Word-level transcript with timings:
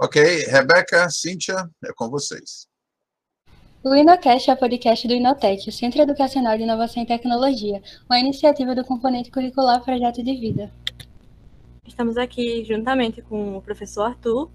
Ok, 0.00 0.22
Rebeca, 0.46 1.10
Cíntia, 1.10 1.68
é 1.84 1.92
com 1.92 2.08
vocês. 2.08 2.68
O 3.82 3.92
InoCast 3.92 4.48
é 4.48 4.54
o 4.54 4.56
podcast 4.56 5.08
do 5.08 5.12
Inotec, 5.12 5.68
o 5.68 5.72
Centro 5.72 6.00
Educacional 6.00 6.56
de 6.56 6.62
Inovação 6.62 7.02
e 7.02 7.06
Tecnologia, 7.06 7.82
uma 8.08 8.20
iniciativa 8.20 8.76
do 8.76 8.84
componente 8.84 9.28
curricular 9.28 9.82
Projeto 9.82 10.22
de 10.22 10.36
Vida. 10.36 10.72
Estamos 11.84 12.16
aqui 12.16 12.64
juntamente 12.64 13.20
com 13.22 13.56
o 13.56 13.60
professor 13.62 14.02
Arthur, 14.02 14.48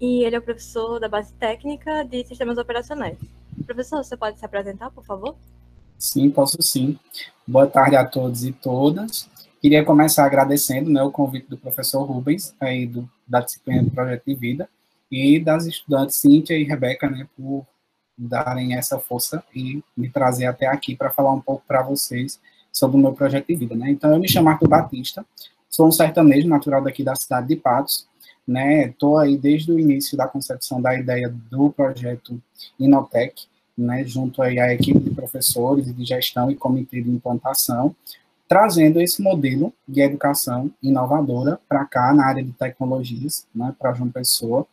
e 0.00 0.22
ele 0.22 0.36
é 0.36 0.38
o 0.38 0.42
professor 0.42 1.00
da 1.00 1.08
base 1.08 1.32
técnica 1.34 2.04
de 2.04 2.24
sistemas 2.24 2.56
operacionais. 2.56 3.18
Professor, 3.66 3.96
você 4.04 4.16
pode 4.16 4.38
se 4.38 4.44
apresentar, 4.44 4.92
por 4.92 5.04
favor? 5.04 5.34
Sim, 5.98 6.30
posso 6.30 6.62
sim. 6.62 6.96
Boa 7.44 7.66
tarde 7.66 7.96
a 7.96 8.06
todos 8.06 8.44
e 8.44 8.52
todas. 8.52 9.28
Queria 9.60 9.84
começar 9.84 10.24
agradecendo 10.24 10.88
né, 10.88 11.02
o 11.02 11.10
convite 11.10 11.48
do 11.48 11.58
professor 11.58 12.04
Rubens, 12.04 12.54
aí 12.60 12.86
do, 12.86 13.10
da 13.26 13.40
disciplina 13.40 13.82
do 13.82 13.90
Projeto 13.90 14.22
de 14.24 14.34
Vida, 14.36 14.68
e 15.14 15.38
das 15.38 15.66
estudantes 15.66 16.16
Cíntia 16.16 16.58
e 16.58 16.64
Rebeca, 16.64 17.08
né, 17.08 17.28
por 17.36 17.64
darem 18.18 18.74
essa 18.74 18.98
força 18.98 19.44
e 19.54 19.82
me 19.96 20.08
trazer 20.10 20.46
até 20.46 20.66
aqui 20.66 20.96
para 20.96 21.10
falar 21.10 21.32
um 21.32 21.40
pouco 21.40 21.62
para 21.66 21.82
vocês 21.82 22.40
sobre 22.72 22.96
o 22.96 23.00
meu 23.00 23.12
projeto 23.12 23.46
de 23.46 23.54
vida, 23.54 23.74
né? 23.76 23.90
Então, 23.90 24.12
eu 24.12 24.18
me 24.18 24.28
chamo 24.28 24.48
Arthur 24.48 24.68
Batista, 24.68 25.24
sou 25.70 25.86
um 25.86 25.92
sertanejo 25.92 26.48
natural 26.48 26.82
daqui 26.82 27.04
da 27.04 27.14
cidade 27.14 27.48
de 27.48 27.56
Patos, 27.56 28.08
né? 28.46 28.86
Estou 28.88 29.18
aí 29.18 29.36
desde 29.36 29.70
o 29.70 29.78
início 29.78 30.16
da 30.16 30.26
concepção 30.26 30.82
da 30.82 30.94
ideia 30.94 31.32
do 31.50 31.70
projeto 31.70 32.40
Inotec, 32.78 33.46
né? 33.78 34.04
Junto 34.04 34.42
aí 34.42 34.58
à 34.58 34.72
equipe 34.72 34.98
de 34.98 35.10
professores 35.10 35.94
de 35.94 36.04
gestão 36.04 36.50
e 36.50 36.56
comitê 36.56 37.00
de 37.00 37.10
implantação, 37.10 37.94
trazendo 38.48 39.00
esse 39.00 39.22
modelo 39.22 39.72
de 39.86 40.00
educação 40.00 40.70
inovadora 40.82 41.60
para 41.68 41.84
cá 41.84 42.12
na 42.12 42.26
área 42.26 42.42
de 42.42 42.52
tecnologias, 42.52 43.46
né? 43.54 43.74
Para 43.78 43.94
João 43.94 44.10
Pessoa, 44.10 44.66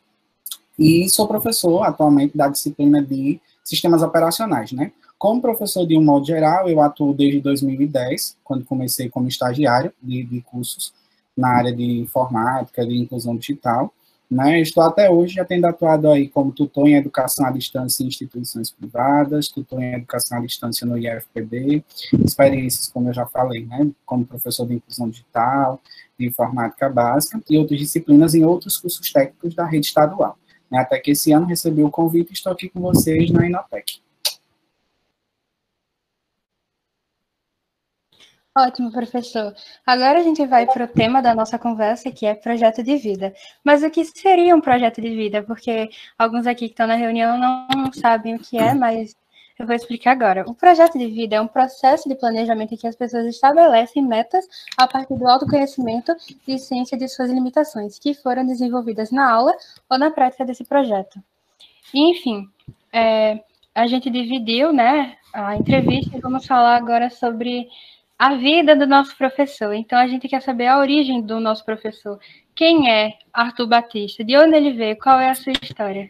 e 0.82 1.08
sou 1.10 1.28
professor 1.28 1.84
atualmente 1.84 2.36
da 2.36 2.48
disciplina 2.48 3.04
de 3.04 3.40
sistemas 3.64 4.02
operacionais, 4.02 4.72
né? 4.72 4.92
Como 5.18 5.40
professor 5.40 5.86
de 5.86 5.96
um 5.96 6.04
modo 6.04 6.26
geral, 6.26 6.68
eu 6.68 6.82
atuo 6.82 7.14
desde 7.14 7.40
2010, 7.40 8.38
quando 8.44 8.66
comecei 8.66 9.08
como 9.08 9.28
estagiário 9.28 9.94
de, 10.02 10.24
de 10.24 10.42
cursos 10.42 10.92
na 11.38 11.50
área 11.50 11.72
de 11.72 12.00
informática, 12.00 12.84
de 12.84 12.98
inclusão 12.98 13.36
digital, 13.36 13.94
né? 14.30 14.60
Estou 14.60 14.84
até 14.84 15.08
hoje 15.08 15.36
já 15.36 15.46
tendo 15.46 15.66
atuado 15.66 16.10
aí 16.10 16.28
como 16.28 16.52
tutor 16.52 16.88
em 16.88 16.96
educação 16.96 17.46
à 17.46 17.52
distância 17.52 18.04
em 18.04 18.08
instituições 18.08 18.72
privadas, 18.72 19.50
tutor 19.50 19.84
em 19.84 19.94
educação 19.94 20.40
à 20.40 20.42
distância 20.42 20.88
no 20.88 20.98
IFPB, 20.98 21.84
experiências, 22.26 22.88
como 22.88 23.10
eu 23.10 23.14
já 23.14 23.28
falei, 23.28 23.66
né? 23.66 23.88
Como 24.04 24.26
professor 24.26 24.66
de 24.66 24.76
inclusão 24.76 25.10
digital, 25.10 25.80
de 26.18 26.26
informática 26.26 26.90
básica 26.90 27.40
e 27.48 27.58
outras 27.58 27.80
disciplinas 27.80 28.34
em 28.34 28.44
outros 28.44 28.78
cursos 28.78 29.12
técnicos 29.12 29.54
da 29.54 29.66
rede 29.66 29.86
estadual. 29.86 30.38
Até 30.74 31.00
que 31.00 31.12
esse 31.12 31.32
ano 31.32 31.46
recebi 31.46 31.84
o 31.84 31.92
convite 31.92 32.30
e 32.30 32.34
estou 32.34 32.52
aqui 32.52 32.70
com 32.70 32.80
vocês 32.80 33.30
na 33.30 33.46
Inotec. 33.46 34.02
Ótimo, 38.58 38.92
professor. 38.92 39.54
Agora 39.86 40.20
a 40.20 40.24
gente 40.24 40.46
vai 40.46 40.66
para 40.66 40.84
o 40.84 40.88
tema 40.88 41.22
da 41.22 41.34
nossa 41.34 41.58
conversa, 41.58 42.12
que 42.12 42.26
é 42.26 42.36
projeto 42.36 42.84
de 42.84 42.98
vida. 42.98 43.34
Mas 43.64 43.82
o 43.82 43.90
que 43.90 44.04
seria 44.04 44.54
um 44.54 44.60
projeto 44.60 45.02
de 45.02 45.10
vida? 45.10 45.42
Porque 45.42 45.90
alguns 46.18 46.46
aqui 46.46 46.66
que 46.68 46.74
estão 46.74 46.86
na 46.86 46.96
reunião 46.96 47.38
não 47.38 47.94
sabem 47.94 48.36
o 48.36 48.40
que 48.40 48.58
é, 48.58 48.74
mas 48.74 49.16
eu 49.62 49.68
vou 49.68 49.76
explicar 49.76 50.12
agora. 50.12 50.44
O 50.48 50.54
projeto 50.54 50.98
de 50.98 51.08
vida 51.08 51.36
é 51.36 51.42
um 51.42 51.48
processo 51.48 52.10
de 52.10 52.16
planejamento 52.16 52.74
em 52.74 52.78
que 52.78 52.88
as 52.88 52.96
pessoas 52.96 53.26
estabelecem 53.26 54.04
metas 54.04 54.46
a 54.78 54.88
partir 54.88 55.16
do 55.16 55.28
autoconhecimento 55.28 56.16
e 56.48 56.58
ciência 56.58 56.98
de 56.98 57.08
suas 57.08 57.30
limitações, 57.30 58.00
que 58.00 58.14
foram 58.14 58.46
desenvolvidas 58.46 59.12
na 59.12 59.32
aula 59.32 59.56
ou 59.90 59.98
na 59.98 60.12
prática 60.12 60.46
desse 60.46 60.64
projeto. 60.64 61.22
enfim, 61.94 62.48
é, 62.92 63.44
a 63.74 63.88
gente 63.88 64.10
dividiu 64.10 64.74
né, 64.74 65.16
a 65.34 65.56
entrevista 65.56 66.18
e 66.18 66.22
vamos 66.22 66.46
falar 66.46 66.76
agora 66.76 67.10
sobre 67.10 67.68
a 68.22 68.36
vida 68.36 68.76
do 68.76 68.86
nosso 68.86 69.18
professor. 69.18 69.74
Então, 69.74 69.98
a 69.98 70.08
gente 70.08 70.28
quer 70.28 70.44
saber 70.44 70.68
a 70.68 70.78
origem 70.78 71.24
do 71.24 71.40
nosso 71.40 71.66
professor. 71.66 72.20
Quem 72.54 72.88
é 72.88 73.14
Arthur 73.34 73.66
Batista? 73.66 74.24
De 74.24 74.38
onde 74.38 74.56
ele 74.56 74.74
veio? 74.74 74.96
Qual 74.96 75.20
é 75.20 75.32
a 75.32 75.34
sua 75.34 75.54
história? 75.60 76.08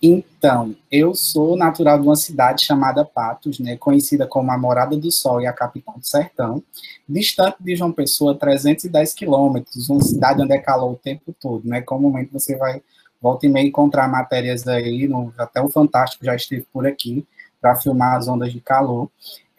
Então, 0.00 0.76
eu 0.88 1.16
sou 1.16 1.56
natural 1.56 1.98
de 2.00 2.06
uma 2.06 2.14
cidade 2.14 2.64
chamada 2.64 3.04
Patos, 3.04 3.58
né, 3.58 3.76
conhecida 3.76 4.28
como 4.28 4.52
a 4.52 4.56
Morada 4.56 4.96
do 4.96 5.10
Sol 5.10 5.40
e 5.40 5.46
a 5.48 5.52
capital 5.52 5.98
do 5.98 6.06
sertão, 6.06 6.62
distante 7.08 7.56
de 7.58 7.74
João 7.74 7.90
Pessoa, 7.90 8.36
310 8.36 9.12
quilômetros, 9.12 9.88
uma 9.88 10.00
cidade 10.00 10.40
onde 10.40 10.52
é 10.52 10.58
calor 10.58 10.92
o 10.92 10.96
tempo 10.96 11.34
todo, 11.40 11.66
né, 11.66 11.80
comumente 11.80 12.32
você 12.32 12.56
vai, 12.56 12.80
volta 13.20 13.44
e 13.44 13.48
meia, 13.48 13.66
encontrar 13.66 14.06
matérias 14.06 14.68
aí, 14.68 15.08
no, 15.08 15.34
até 15.36 15.60
o 15.60 15.68
Fantástico 15.68 16.24
já 16.24 16.36
esteve 16.36 16.64
por 16.72 16.86
aqui, 16.86 17.26
para 17.60 17.74
filmar 17.74 18.16
as 18.16 18.28
ondas 18.28 18.52
de 18.52 18.60
calor. 18.60 19.10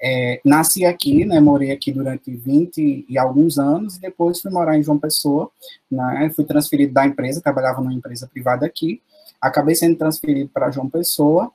É, 0.01 0.39
nasci 0.45 0.85
aqui, 0.85 1.25
né, 1.25 1.39
morei 1.39 1.71
aqui 1.71 1.91
durante 1.91 2.33
20 2.33 3.05
e 3.07 3.17
alguns 3.17 3.57
anos, 3.57 3.97
e 3.97 4.01
depois 4.01 4.39
fui 4.39 4.49
morar 4.49 4.77
em 4.77 4.83
João 4.83 4.97
Pessoa, 4.97 5.51
né, 5.91 6.31
fui 6.33 6.45
transferido 6.45 6.93
da 6.93 7.05
empresa, 7.05 7.41
trabalhava 7.41 7.81
numa 7.81 7.93
empresa 7.93 8.27
privada 8.31 8.65
aqui, 8.65 9.01
acabei 9.41 9.75
sendo 9.75 9.97
transferido 9.97 10.49
para 10.53 10.71
João 10.71 10.89
Pessoa 10.89 11.51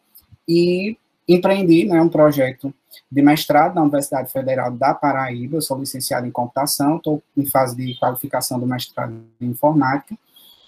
e 0.46 0.96
empreendi 1.26 1.86
né, 1.86 2.00
um 2.02 2.08
projeto 2.08 2.72
de 3.10 3.22
mestrado 3.22 3.74
na 3.74 3.82
Universidade 3.82 4.30
Federal 4.30 4.70
da 4.70 4.92
Paraíba, 4.92 5.56
eu 5.56 5.62
sou 5.62 5.78
licenciado 5.78 6.26
em 6.26 6.30
computação, 6.30 6.96
estou 6.96 7.22
em 7.36 7.46
fase 7.46 7.74
de 7.74 7.98
qualificação 7.98 8.60
do 8.60 8.66
mestrado 8.66 9.14
em 9.40 9.46
informática, 9.46 10.16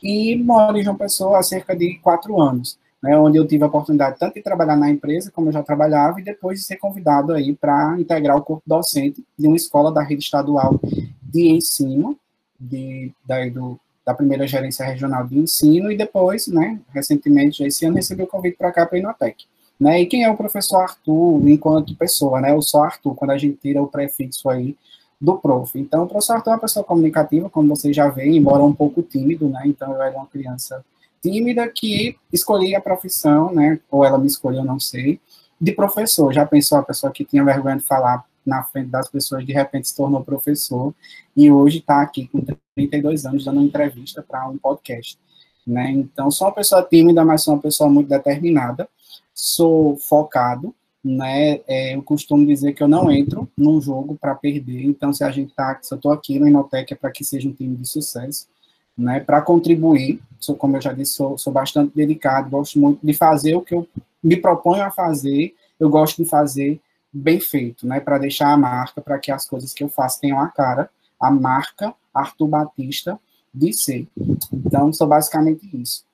e 0.03 0.36
moro 0.36 0.78
em 0.78 0.82
João 0.82 0.97
Pessoa 0.97 1.38
há 1.38 1.42
cerca 1.42 1.76
de 1.76 1.98
quatro 1.98 2.41
anos, 2.41 2.78
né, 3.06 3.17
onde 3.17 3.39
eu 3.39 3.47
tive 3.47 3.62
a 3.62 3.69
oportunidade 3.69 4.19
tanto 4.19 4.34
de 4.34 4.43
trabalhar 4.43 4.75
na 4.75 4.91
empresa, 4.91 5.31
como 5.31 5.49
eu 5.49 5.53
já 5.53 5.62
trabalhava, 5.62 6.21
e 6.21 6.25
depois 6.25 6.59
de 6.59 6.67
ser 6.67 6.77
convidado 6.77 7.33
aí 7.33 7.55
para 7.55 7.94
integrar 8.00 8.37
o 8.37 8.43
corpo 8.43 8.65
docente 8.67 9.25
de 9.39 9.47
uma 9.47 9.56
escola 9.56 9.93
da 9.93 10.03
rede 10.03 10.25
estadual 10.25 10.81
de 11.22 11.49
ensino, 11.49 12.19
de, 12.59 13.12
daí 13.25 13.49
do, 13.49 13.78
da 14.05 14.12
primeira 14.12 14.45
gerência 14.45 14.84
regional 14.84 15.25
de 15.25 15.39
ensino 15.39 15.93
e 15.93 15.97
depois, 15.97 16.49
né, 16.49 16.81
recentemente, 16.93 17.62
esse 17.62 17.87
ano, 17.87 17.95
recebi 17.95 18.25
o 18.25 18.27
convite 18.27 18.56
para 18.56 18.72
cá 18.72 18.84
para 18.84 18.99
a 18.99 19.00
Inotec. 19.00 19.45
Né, 19.78 20.00
e 20.00 20.06
quem 20.06 20.25
é 20.25 20.31
o 20.31 20.37
professor 20.37 20.78
Arthur 20.81 21.49
enquanto 21.49 21.95
pessoa, 21.95 22.41
né, 22.41 22.53
o 22.55 22.62
só 22.62 22.83
Arthur, 22.83 23.15
quando 23.15 23.31
a 23.31 23.39
gente 23.39 23.59
tira 23.59 23.81
o 23.81 23.87
prefixo 23.87 24.49
aí 24.49 24.77
do 25.21 25.37
prof. 25.39 25.78
Então, 25.78 26.03
o 26.03 26.09
professor 26.09 26.34
Arthur 26.34 26.50
é 26.50 26.55
uma 26.55 26.61
pessoa 26.61 26.84
comunicativa, 26.84 27.49
como 27.49 27.69
vocês 27.69 27.95
já 27.95 28.09
veem, 28.09 28.37
embora 28.37 28.65
um 28.65 28.75
pouco 28.75 29.00
tímido, 29.00 29.49
né, 29.49 29.62
então 29.65 29.93
eu 29.93 30.03
era 30.03 30.16
uma 30.16 30.27
criança 30.27 30.84
tímida 31.22 31.69
que 31.69 32.16
escolhi 32.32 32.75
a 32.75 32.81
profissão, 32.81 33.53
né, 33.53 33.81
ou 33.91 34.04
ela 34.04 34.19
me 34.19 34.27
escolheu, 34.27 34.65
não 34.65 34.78
sei, 34.78 35.21
de 35.60 35.72
professor. 35.72 36.32
Já 36.32 36.47
pensou 36.47 36.78
a 36.78 36.82
pessoa 36.82 37.12
que 37.12 37.25
tinha 37.25 37.44
vergonha 37.44 37.77
de 37.77 37.84
falar 37.84 38.25
na 38.44 38.62
frente 38.62 38.91
das 38.91 39.09
pessoas, 39.09 39.44
de 39.44 39.53
repente 39.53 39.88
se 39.88 39.97
tornou 39.97 40.22
professor 40.22 40.94
e 41.37 41.50
hoje 41.50 41.78
está 41.78 42.00
aqui 42.00 42.28
com 42.28 42.41
32 42.77 43.27
anos 43.27 43.44
dando 43.44 43.59
uma 43.59 43.66
entrevista 43.66 44.22
para 44.22 44.49
um 44.49 44.56
podcast. 44.56 45.19
Né? 45.66 45.91
Então, 45.91 46.31
sou 46.31 46.47
uma 46.47 46.54
pessoa 46.54 46.82
tímida, 46.82 47.25
mas 47.25 47.43
sou 47.43 47.54
uma 47.54 47.60
pessoa 47.60 47.91
muito 47.91 48.09
determinada, 48.09 48.88
sou 49.34 49.97
focado, 49.97 50.72
né? 51.06 51.60
É, 51.66 51.94
eu 51.94 52.03
costumo 52.03 52.47
dizer 52.47 52.72
que 52.72 52.83
eu 52.83 52.88
não 52.88 53.10
entro 53.10 53.48
num 53.56 53.81
jogo 53.81 54.16
para 54.21 54.34
perder, 54.34 54.84
então 54.84 55.12
se 55.12 55.22
a 55.22 55.31
gente 55.31 55.54
tá, 55.54 55.78
se 55.81 55.93
eu 55.93 55.97
estou 55.97 56.12
aqui 56.12 56.38
no 56.38 56.48
Inotec 56.48 56.93
é 56.93 56.97
para 56.97 57.10
que 57.10 57.25
seja 57.25 57.48
um 57.48 57.53
time 57.53 57.77
de 57.77 57.87
sucesso, 57.87 58.48
né? 58.97 59.21
Para 59.21 59.43
contribuir, 59.43 60.21
sou, 60.39 60.55
como 60.55 60.77
eu 60.77 60.81
já 60.81 60.93
disse, 60.93 61.15
sou, 61.15 61.37
sou 61.37 61.53
bastante 61.53 61.95
dedicado, 61.95 62.51
gosto 62.51 62.79
muito 62.79 63.05
de 63.05 63.12
fazer 63.12 63.55
o 63.55 63.62
que 63.62 63.75
eu 63.75 63.87
me 64.23 64.37
proponho 64.37 64.83
a 64.83 64.91
fazer, 64.91 65.55
eu 65.79 65.89
gosto 65.89 66.23
de 66.23 66.29
fazer 66.29 66.81
bem 67.13 67.41
feito, 67.41 67.87
né, 67.87 68.01
para 68.01 68.19
deixar 68.19 68.53
a 68.53 68.57
marca, 68.57 69.01
para 69.01 69.19
que 69.19 69.31
as 69.31 69.48
coisas 69.48 69.72
que 69.72 69.83
eu 69.83 69.89
faço 69.89 70.21
tenham 70.21 70.41
a 70.41 70.48
cara, 70.48 70.91
a 71.21 71.31
marca 71.31 71.95
Arthur 72.13 72.48
Batista 72.48 73.19
de 73.53 73.72
ser. 73.72 74.07
Então, 74.53 74.93
sou 74.93 75.07
basicamente 75.07 75.69
isso. 75.75 76.04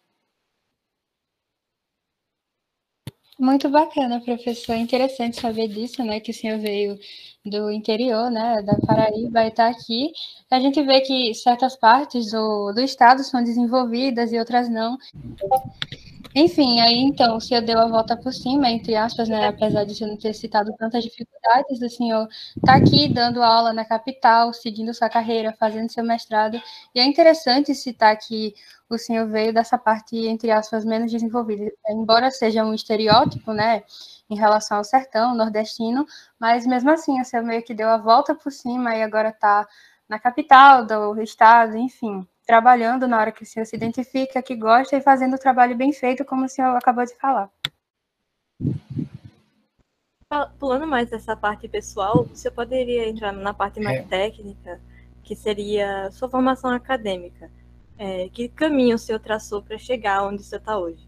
Muito 3.42 3.68
bacana, 3.68 4.20
professor. 4.20 4.76
Interessante 4.76 5.40
saber 5.40 5.66
disso, 5.66 6.04
né? 6.04 6.20
Que 6.20 6.30
o 6.30 6.34
senhor 6.34 6.60
veio 6.60 6.96
do 7.44 7.72
interior, 7.72 8.30
né? 8.30 8.62
Da 8.62 8.78
Paraíba 8.86 9.42
e 9.42 9.48
está 9.48 9.68
aqui. 9.68 10.12
A 10.48 10.60
gente 10.60 10.80
vê 10.80 11.00
que 11.00 11.34
certas 11.34 11.74
partes 11.74 12.30
do, 12.30 12.72
do 12.72 12.80
estado 12.80 13.24
são 13.24 13.42
desenvolvidas 13.42 14.32
e 14.32 14.38
outras 14.38 14.68
não. 14.68 14.96
Enfim, 16.34 16.80
aí 16.80 16.96
então 16.98 17.36
o 17.36 17.40
senhor 17.40 17.60
deu 17.62 17.78
a 17.78 17.86
volta 17.88 18.16
por 18.16 18.32
cima, 18.32 18.70
entre 18.70 18.94
aspas, 18.96 19.28
né? 19.28 19.48
Apesar 19.48 19.84
de 19.84 20.00
eu 20.02 20.08
não 20.08 20.16
ter 20.16 20.32
citado 20.34 20.72
tantas 20.78 21.04
dificuldades, 21.04 21.82
o 21.82 21.88
senhor 21.90 22.26
está 22.56 22.76
aqui 22.76 23.06
dando 23.12 23.42
aula 23.42 23.72
na 23.72 23.84
capital, 23.84 24.52
seguindo 24.54 24.94
sua 24.94 25.10
carreira, 25.10 25.52
fazendo 25.58 25.90
seu 25.92 26.02
mestrado. 26.02 26.60
E 26.94 27.00
é 27.00 27.04
interessante 27.04 27.74
citar 27.74 28.16
que 28.16 28.54
o 28.88 28.96
senhor 28.96 29.26
veio 29.28 29.52
dessa 29.52 29.76
parte, 29.76 30.16
entre 30.26 30.50
aspas, 30.50 30.84
menos 30.86 31.10
desenvolvida. 31.12 31.70
Embora 31.90 32.30
seja 32.30 32.64
um 32.64 32.72
estereótipo, 32.74 33.52
né? 33.52 33.82
Em 34.30 34.36
relação 34.36 34.78
ao 34.78 34.84
sertão 34.84 35.34
nordestino, 35.34 36.06
mas 36.40 36.66
mesmo 36.66 36.90
assim, 36.90 37.20
o 37.20 37.24
senhor 37.24 37.44
meio 37.44 37.62
que 37.62 37.74
deu 37.74 37.88
a 37.90 37.98
volta 37.98 38.34
por 38.34 38.50
cima 38.50 38.96
e 38.96 39.02
agora 39.02 39.28
está 39.28 39.66
na 40.08 40.18
capital 40.18 40.86
do 40.86 41.20
estado, 41.20 41.76
enfim. 41.76 42.26
Trabalhando 42.46 43.06
na 43.06 43.18
hora 43.18 43.32
que 43.32 43.42
o 43.42 43.46
senhor 43.46 43.64
se 43.64 43.76
identifica, 43.76 44.42
que 44.42 44.56
gosta 44.56 44.96
e 44.96 45.00
fazendo 45.00 45.34
o 45.34 45.38
trabalho 45.38 45.76
bem 45.76 45.92
feito, 45.92 46.24
como 46.24 46.44
o 46.44 46.48
senhor 46.48 46.76
acabou 46.76 47.04
de 47.04 47.14
falar. 47.16 47.50
Pulando 50.58 50.86
mais 50.86 51.12
essa 51.12 51.36
parte 51.36 51.68
pessoal, 51.68 52.24
você 52.24 52.50
poderia 52.50 53.08
entrar 53.08 53.32
na 53.32 53.52
parte 53.52 53.78
mais 53.78 53.98
é. 53.98 54.02
técnica, 54.02 54.80
que 55.22 55.36
seria 55.36 56.10
sua 56.10 56.28
formação 56.28 56.70
acadêmica. 56.70 57.50
É, 57.98 58.28
que 58.30 58.48
caminho 58.48 58.96
o 58.96 58.98
senhor 58.98 59.18
traçou 59.18 59.62
para 59.62 59.76
chegar 59.76 60.24
onde 60.24 60.42
o 60.42 60.44
senhor 60.44 60.60
está 60.60 60.78
hoje? 60.78 61.06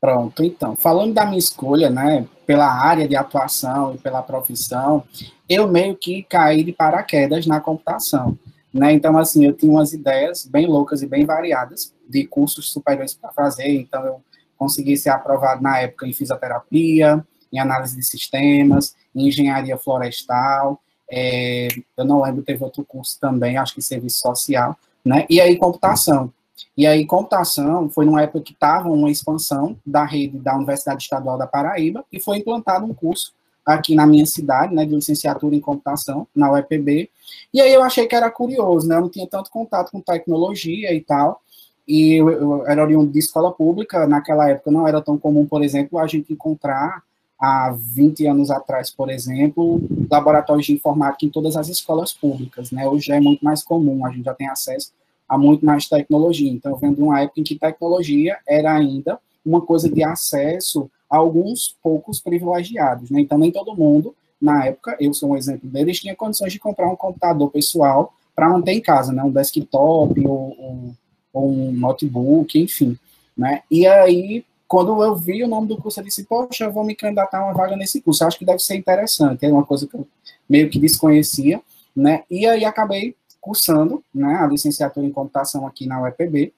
Pronto, 0.00 0.44
então, 0.44 0.76
falando 0.76 1.14
da 1.14 1.24
minha 1.24 1.38
escolha, 1.38 1.88
né, 1.88 2.26
pela 2.46 2.66
área 2.66 3.08
de 3.08 3.16
atuação 3.16 3.94
e 3.94 3.98
pela 3.98 4.22
profissão, 4.22 5.02
eu 5.48 5.66
meio 5.66 5.96
que 5.96 6.22
caí 6.22 6.62
de 6.62 6.72
paraquedas 6.72 7.46
na 7.46 7.60
computação, 7.60 8.38
né, 8.72 8.92
então, 8.92 9.16
assim, 9.16 9.46
eu 9.46 9.54
tinha 9.54 9.72
umas 9.72 9.92
ideias 9.92 10.44
bem 10.46 10.66
loucas 10.66 11.02
e 11.02 11.06
bem 11.06 11.24
variadas 11.24 11.94
de 12.08 12.26
cursos 12.26 12.70
superiores 12.70 13.14
para 13.14 13.32
fazer, 13.32 13.68
então 13.68 14.04
eu 14.04 14.20
consegui 14.56 14.96
ser 14.96 15.10
aprovado 15.10 15.62
na 15.62 15.78
época 15.80 16.06
em 16.06 16.12
fisioterapia, 16.12 17.24
em 17.52 17.58
análise 17.58 17.96
de 17.96 18.02
sistemas, 18.02 18.94
em 19.14 19.28
engenharia 19.28 19.78
florestal, 19.78 20.80
é, 21.10 21.68
eu 21.96 22.04
não 22.04 22.22
lembro, 22.22 22.42
teve 22.42 22.62
outro 22.62 22.84
curso 22.84 23.18
também, 23.20 23.56
acho 23.56 23.74
que 23.74 23.82
serviço 23.82 24.18
social, 24.18 24.76
né? 25.04 25.24
E 25.30 25.40
aí 25.40 25.56
computação. 25.56 26.32
E 26.76 26.86
aí 26.86 27.06
computação 27.06 27.88
foi 27.88 28.04
numa 28.04 28.22
época 28.22 28.40
que 28.40 28.52
estava 28.52 28.88
uma 28.88 29.10
expansão 29.10 29.76
da 29.84 30.04
rede 30.04 30.38
da 30.38 30.54
Universidade 30.54 31.02
Estadual 31.02 31.38
da 31.38 31.46
Paraíba 31.46 32.04
e 32.12 32.20
foi 32.20 32.38
implantado 32.38 32.84
um 32.84 32.94
curso 32.94 33.32
aqui 33.64 33.94
na 33.94 34.06
minha 34.06 34.24
cidade, 34.24 34.72
né, 34.72 34.84
de 34.84 34.94
licenciatura 34.94 35.56
em 35.56 35.60
computação, 35.60 36.26
na 36.34 36.52
UEPB. 36.52 37.10
E 37.52 37.60
aí 37.60 37.72
eu 37.72 37.82
achei 37.82 38.06
que 38.06 38.14
era 38.14 38.30
curioso, 38.30 38.86
né? 38.86 38.96
Eu 38.96 39.00
não 39.00 39.08
tinha 39.08 39.26
tanto 39.26 39.50
contato 39.50 39.90
com 39.90 40.00
tecnologia 40.00 40.94
e 40.94 41.00
tal, 41.00 41.42
e 41.86 42.14
eu, 42.14 42.30
eu 42.30 42.66
era 42.66 42.82
oriundo 42.82 43.10
de 43.10 43.18
escola 43.18 43.52
pública, 43.52 44.06
naquela 44.06 44.48
época 44.48 44.70
não 44.70 44.86
era 44.86 45.00
tão 45.00 45.18
comum, 45.18 45.46
por 45.46 45.64
exemplo, 45.64 45.98
a 45.98 46.06
gente 46.06 46.32
encontrar 46.32 47.02
há 47.38 47.74
20 47.76 48.26
anos 48.26 48.50
atrás, 48.50 48.90
por 48.90 49.10
exemplo, 49.10 49.80
laboratórios 50.10 50.66
de 50.66 50.72
informática 50.72 51.26
em 51.26 51.30
todas 51.30 51.56
as 51.56 51.68
escolas 51.68 52.12
públicas, 52.12 52.70
né? 52.70 52.88
Hoje 52.88 53.12
é 53.12 53.20
muito 53.20 53.44
mais 53.44 53.64
comum, 53.64 54.06
a 54.06 54.10
gente 54.10 54.24
já 54.24 54.34
tem 54.34 54.48
acesso 54.48 54.92
a 55.28 55.36
muito 55.36 55.64
mais 55.64 55.88
tecnologia. 55.88 56.50
Então, 56.50 56.72
eu 56.72 56.78
venho 56.78 56.96
uma 56.98 57.20
época 57.20 57.40
em 57.40 57.44
que 57.44 57.58
tecnologia 57.58 58.38
era 58.46 58.74
ainda 58.74 59.18
uma 59.44 59.60
coisa 59.60 59.88
de 59.88 60.02
acesso 60.02 60.90
a 61.10 61.16
alguns 61.16 61.76
poucos 61.82 62.20
privilegiados, 62.20 63.10
né? 63.10 63.20
Então, 63.20 63.38
nem 63.38 63.52
todo 63.52 63.76
mundo, 63.76 64.14
na 64.40 64.66
época, 64.66 64.96
eu 65.00 65.14
sou 65.14 65.30
um 65.30 65.36
exemplo 65.36 65.68
deles, 65.68 66.00
tinha 66.00 66.16
condições 66.16 66.52
de 66.52 66.58
comprar 66.58 66.88
um 66.88 66.96
computador 66.96 67.50
pessoal 67.50 68.12
para 68.34 68.48
manter 68.48 68.72
em 68.72 68.80
casa, 68.80 69.12
né? 69.12 69.22
Um 69.22 69.30
desktop 69.30 70.26
ou, 70.26 70.56
ou 70.58 70.94
ou 71.36 71.50
um 71.50 71.70
notebook, 71.70 72.58
enfim, 72.58 72.98
né? 73.36 73.62
E 73.70 73.86
aí, 73.86 74.42
quando 74.66 75.02
eu 75.02 75.14
vi 75.14 75.44
o 75.44 75.48
nome 75.48 75.68
do 75.68 75.76
curso, 75.76 76.00
eu 76.00 76.04
disse, 76.04 76.24
poxa, 76.24 76.64
eu 76.64 76.72
vou 76.72 76.82
me 76.82 76.96
candidatar 76.96 77.40
a 77.40 77.44
uma 77.44 77.52
vaga 77.52 77.76
nesse 77.76 78.00
curso, 78.00 78.24
acho 78.24 78.38
que 78.38 78.44
deve 78.44 78.58
ser 78.60 78.76
interessante, 78.76 79.44
é 79.44 79.52
uma 79.52 79.64
coisa 79.64 79.86
que 79.86 79.94
eu 79.94 80.08
meio 80.48 80.70
que 80.70 80.78
desconhecia, 80.78 81.60
né? 81.94 82.22
E 82.30 82.46
aí 82.46 82.64
acabei 82.64 83.14
cursando, 83.46 84.02
né, 84.12 84.34
a 84.34 84.46
licenciatura 84.46 85.06
em 85.06 85.12
computação 85.12 85.64
aqui 85.66 85.86
na 85.86 86.02
UEPB. 86.02 86.52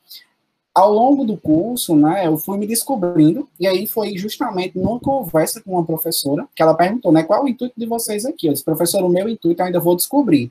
Ao 0.74 0.90
longo 0.90 1.24
do 1.24 1.36
curso, 1.36 1.94
né, 1.94 2.26
eu 2.26 2.38
fui 2.38 2.56
me 2.56 2.66
descobrindo, 2.66 3.46
e 3.60 3.66
aí 3.66 3.86
foi 3.86 4.16
justamente 4.16 4.78
numa 4.78 4.98
conversa 4.98 5.60
com 5.60 5.72
uma 5.72 5.84
professora, 5.84 6.48
que 6.56 6.62
ela 6.62 6.72
perguntou, 6.72 7.12
né, 7.12 7.22
qual 7.22 7.40
é 7.40 7.44
o 7.44 7.48
intuito 7.48 7.74
de 7.76 7.84
vocês 7.84 8.24
aqui? 8.24 8.46
Eu 8.46 8.52
disse, 8.52 8.64
professor, 8.64 9.04
o 9.04 9.08
meu 9.08 9.28
intuito 9.28 9.60
eu 9.60 9.66
ainda 9.66 9.80
vou 9.80 9.94
descobrir. 9.94 10.50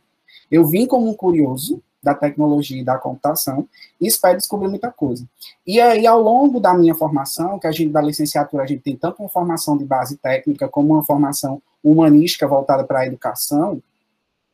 Eu 0.51 0.65
vim 0.65 0.85
como 0.85 1.09
um 1.09 1.13
curioso, 1.13 1.81
da 2.03 2.13
tecnologia 2.13 2.79
e 2.79 2.85
da 2.85 2.97
computação 2.97 3.67
e 3.99 4.07
espero 4.07 4.37
descobrir 4.37 4.69
muita 4.69 4.91
coisa. 4.91 5.27
E 5.65 5.81
aí, 5.81 6.05
ao 6.05 6.21
longo 6.21 6.59
da 6.59 6.73
minha 6.73 6.95
formação, 6.95 7.59
que 7.59 7.67
a 7.67 7.71
gente, 7.71 7.91
da 7.91 8.01
licenciatura, 8.01 8.63
a 8.63 8.67
gente 8.67 8.81
tem 8.81 8.95
tanto 8.95 9.21
uma 9.21 9.27
formação 9.27 9.75
de 9.75 9.83
base 9.83 10.15
técnica 10.15 10.69
como 10.69 10.93
uma 10.93 11.03
formação 11.03 11.61
humanística 11.83 12.47
voltada 12.47 12.83
para 12.83 12.99
a 12.99 13.07
educação, 13.07 13.81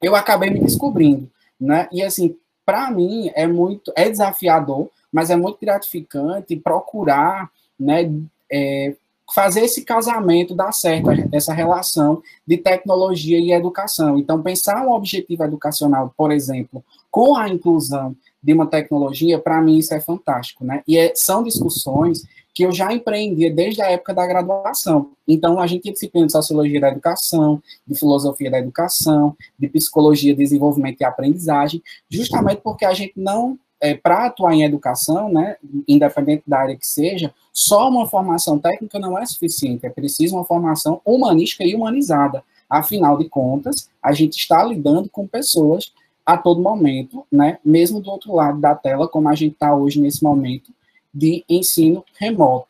eu 0.01 0.15
acabei 0.15 0.49
me 0.49 0.59
descobrindo, 0.59 1.29
né? 1.59 1.87
E 1.91 2.01
assim, 2.01 2.35
para 2.65 2.89
mim 2.91 3.31
é 3.35 3.47
muito, 3.47 3.91
é 3.95 4.09
desafiador, 4.09 4.89
mas 5.11 5.29
é 5.29 5.35
muito 5.35 5.59
gratificante 5.61 6.55
procurar, 6.55 7.49
né, 7.79 8.11
é, 8.51 8.95
fazer 9.33 9.61
esse 9.61 9.83
casamento 9.83 10.53
dar 10.55 10.71
certo, 10.71 11.09
essa 11.31 11.53
relação 11.53 12.21
de 12.45 12.57
tecnologia 12.57 13.39
e 13.39 13.51
educação. 13.51 14.17
Então, 14.17 14.41
pensar 14.41 14.85
um 14.85 14.91
objetivo 14.91 15.43
educacional, 15.43 16.13
por 16.15 16.31
exemplo, 16.31 16.83
com 17.09 17.35
a 17.35 17.47
inclusão 17.49 18.15
de 18.41 18.53
uma 18.53 18.67
tecnologia, 18.67 19.39
para 19.39 19.61
mim 19.61 19.77
isso 19.77 19.93
é 19.93 19.99
fantástico, 19.99 20.65
né? 20.65 20.83
E 20.87 20.97
é, 20.97 21.13
são 21.15 21.43
discussões 21.43 22.23
que 22.53 22.63
eu 22.63 22.71
já 22.71 22.93
empreendia 22.93 23.51
desde 23.51 23.81
a 23.81 23.89
época 23.89 24.13
da 24.13 24.27
graduação. 24.27 25.11
Então, 25.27 25.59
a 25.59 25.65
gente 25.65 25.83
tinha 25.83 25.93
disciplina 25.93 26.27
de 26.27 26.31
sociologia 26.31 26.79
da 26.79 26.89
educação, 26.89 27.61
de 27.85 27.97
filosofia 27.97 28.51
da 28.51 28.59
educação, 28.59 29.35
de 29.57 29.67
psicologia, 29.67 30.35
desenvolvimento 30.35 31.01
e 31.01 31.03
aprendizagem, 31.03 31.81
justamente 32.09 32.61
porque 32.61 32.85
a 32.85 32.93
gente 32.93 33.13
não 33.15 33.57
é, 33.81 33.95
para 33.95 34.27
atuar 34.27 34.53
em 34.53 34.63
educação, 34.63 35.27
né, 35.27 35.57
independente 35.87 36.43
da 36.47 36.59
área 36.59 36.75
que 36.77 36.87
seja, 36.87 37.33
só 37.51 37.89
uma 37.89 38.07
formação 38.07 38.57
técnica 38.57 38.97
não 38.97 39.17
é 39.17 39.25
suficiente, 39.25 39.85
é 39.85 39.89
preciso 39.89 40.35
uma 40.35 40.45
formação 40.45 41.01
humanística 41.03 41.65
e 41.65 41.75
humanizada. 41.75 42.43
Afinal 42.69 43.17
de 43.17 43.27
contas, 43.27 43.89
a 44.01 44.13
gente 44.13 44.37
está 44.37 44.63
lidando 44.63 45.09
com 45.09 45.27
pessoas 45.27 45.91
a 46.25 46.37
todo 46.37 46.61
momento, 46.61 47.25
né, 47.29 47.57
mesmo 47.65 47.99
do 47.99 48.09
outro 48.09 48.33
lado 48.33 48.61
da 48.61 48.73
tela, 48.73 49.07
como 49.07 49.27
a 49.27 49.35
gente 49.35 49.53
está 49.53 49.75
hoje 49.75 49.99
nesse 49.99 50.23
momento 50.23 50.71
de 51.13 51.43
ensino 51.47 52.03
remoto. 52.19 52.67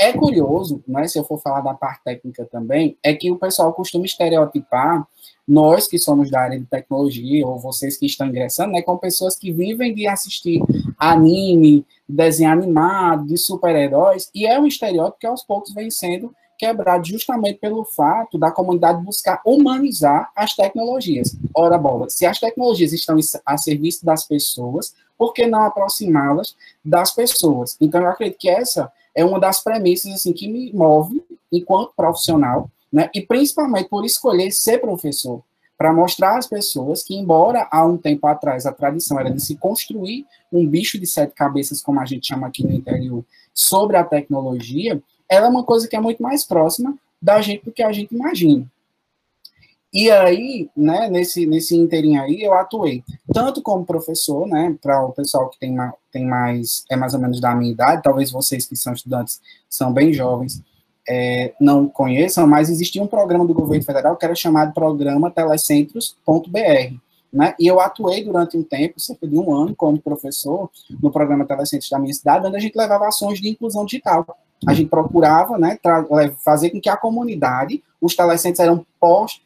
É 0.00 0.12
curioso, 0.12 0.82
né, 0.86 1.08
se 1.08 1.18
eu 1.18 1.24
for 1.24 1.40
falar 1.40 1.60
da 1.60 1.74
parte 1.74 2.04
técnica 2.04 2.44
também, 2.44 2.96
é 3.02 3.12
que 3.14 3.32
o 3.32 3.36
pessoal 3.36 3.72
costuma 3.72 4.04
estereotipar 4.04 5.06
nós 5.46 5.88
que 5.88 5.98
somos 5.98 6.30
da 6.30 6.40
área 6.40 6.60
de 6.60 6.66
tecnologia, 6.66 7.46
ou 7.46 7.58
vocês 7.58 7.96
que 7.96 8.06
estão 8.06 8.26
ingressando, 8.26 8.72
né, 8.72 8.82
com 8.82 8.96
pessoas 8.96 9.34
que 9.34 9.50
vivem 9.50 9.94
de 9.94 10.06
assistir 10.06 10.60
anime, 10.98 11.86
desenho 12.08 12.52
animado, 12.52 13.26
de 13.26 13.36
super-heróis, 13.36 14.30
e 14.34 14.46
é 14.46 14.60
um 14.60 14.66
estereótipo 14.66 15.18
que 15.18 15.26
aos 15.26 15.42
poucos 15.42 15.72
vem 15.72 15.90
sendo 15.90 16.32
quebrado 16.58 17.06
justamente 17.06 17.58
pelo 17.58 17.84
fato 17.84 18.36
da 18.36 18.50
comunidade 18.50 19.02
buscar 19.02 19.40
humanizar 19.44 20.30
as 20.34 20.54
tecnologias. 20.54 21.36
Ora, 21.54 21.78
bola, 21.78 22.10
se 22.10 22.26
as 22.26 22.40
tecnologias 22.40 22.92
estão 22.92 23.16
a 23.46 23.56
serviço 23.56 24.04
das 24.04 24.26
pessoas, 24.26 24.94
por 25.16 25.32
que 25.32 25.46
não 25.46 25.62
aproximá-las 25.62 26.56
das 26.84 27.12
pessoas? 27.12 27.76
Então, 27.80 28.02
eu 28.02 28.08
acredito 28.08 28.38
que 28.38 28.48
essa 28.48 28.90
é 29.14 29.24
uma 29.24 29.40
das 29.40 29.62
premissas 29.62 30.12
assim, 30.12 30.32
que 30.32 30.48
me 30.48 30.72
move 30.72 31.22
enquanto 31.50 31.92
profissional, 31.96 32.70
né? 32.92 33.08
E 33.14 33.20
principalmente 33.20 33.88
por 33.88 34.04
escolher 34.04 34.50
ser 34.50 34.78
professor, 34.78 35.42
para 35.76 35.92
mostrar 35.92 36.36
às 36.36 36.46
pessoas 36.46 37.04
que, 37.04 37.14
embora 37.14 37.68
há 37.70 37.86
um 37.86 37.96
tempo 37.96 38.26
atrás 38.26 38.66
a 38.66 38.72
tradição 38.72 39.18
era 39.18 39.30
de 39.30 39.40
se 39.40 39.56
construir 39.56 40.26
um 40.52 40.66
bicho 40.66 40.98
de 40.98 41.06
sete 41.06 41.34
cabeças, 41.34 41.80
como 41.80 42.00
a 42.00 42.04
gente 42.04 42.26
chama 42.26 42.48
aqui 42.48 42.64
no 42.64 42.72
interior, 42.72 43.24
sobre 43.54 43.96
a 43.96 44.02
tecnologia, 44.02 45.00
ela 45.28 45.46
é 45.46 45.50
uma 45.50 45.64
coisa 45.64 45.88
que 45.88 45.96
é 45.96 46.00
muito 46.00 46.22
mais 46.22 46.44
próxima 46.44 46.96
da 47.20 47.40
gente 47.40 47.64
do 47.64 47.72
que 47.72 47.82
a 47.82 47.92
gente 47.92 48.14
imagina. 48.14 48.66
E 49.92 50.10
aí, 50.10 50.68
né, 50.76 51.08
nesse, 51.08 51.46
nesse 51.46 51.74
inteirinho 51.74 52.20
aí, 52.20 52.42
eu 52.42 52.52
atuei 52.52 53.02
tanto 53.32 53.62
como 53.62 53.86
professor, 53.86 54.46
né, 54.46 54.76
para 54.82 55.02
o 55.04 55.12
pessoal 55.12 55.48
que 55.48 55.58
tem, 55.58 55.76
tem 56.12 56.26
mais, 56.26 56.84
é 56.90 56.96
mais 56.96 57.14
ou 57.14 57.20
menos 57.20 57.40
da 57.40 57.54
minha 57.54 57.72
idade, 57.72 58.02
talvez 58.02 58.30
vocês 58.30 58.66
que 58.66 58.76
são 58.76 58.92
estudantes 58.92 59.40
são 59.68 59.92
bem 59.92 60.12
jovens, 60.12 60.62
é, 61.08 61.54
não 61.58 61.88
conheçam, 61.88 62.46
mas 62.46 62.68
existia 62.68 63.02
um 63.02 63.06
programa 63.06 63.46
do 63.46 63.54
governo 63.54 63.82
federal 63.82 64.14
que 64.14 64.26
era 64.26 64.34
chamado 64.34 64.74
Programa 64.74 65.30
Telecentros.br. 65.30 66.94
Né? 67.32 67.54
E 67.58 67.66
eu 67.66 67.80
atuei 67.80 68.22
durante 68.22 68.58
um 68.58 68.62
tempo, 68.62 69.00
cerca 69.00 69.26
de 69.26 69.36
um 69.36 69.54
ano, 69.54 69.74
como 69.74 69.98
professor 69.98 70.70
no 71.02 71.10
programa 71.10 71.46
Telecentros 71.46 71.88
da 71.88 71.98
minha 71.98 72.12
cidade, 72.12 72.46
onde 72.46 72.56
a 72.56 72.60
gente 72.60 72.76
levava 72.76 73.08
ações 73.08 73.40
de 73.40 73.48
inclusão 73.48 73.86
digital. 73.86 74.26
A 74.66 74.74
gente 74.74 74.88
procurava 74.88 75.56
né, 75.58 75.78
fazer 76.44 76.70
com 76.70 76.80
que 76.80 76.88
a 76.88 76.96
comunidade, 76.96 77.82
os 78.00 78.14
telecentros 78.14 78.60
eram 78.60 78.84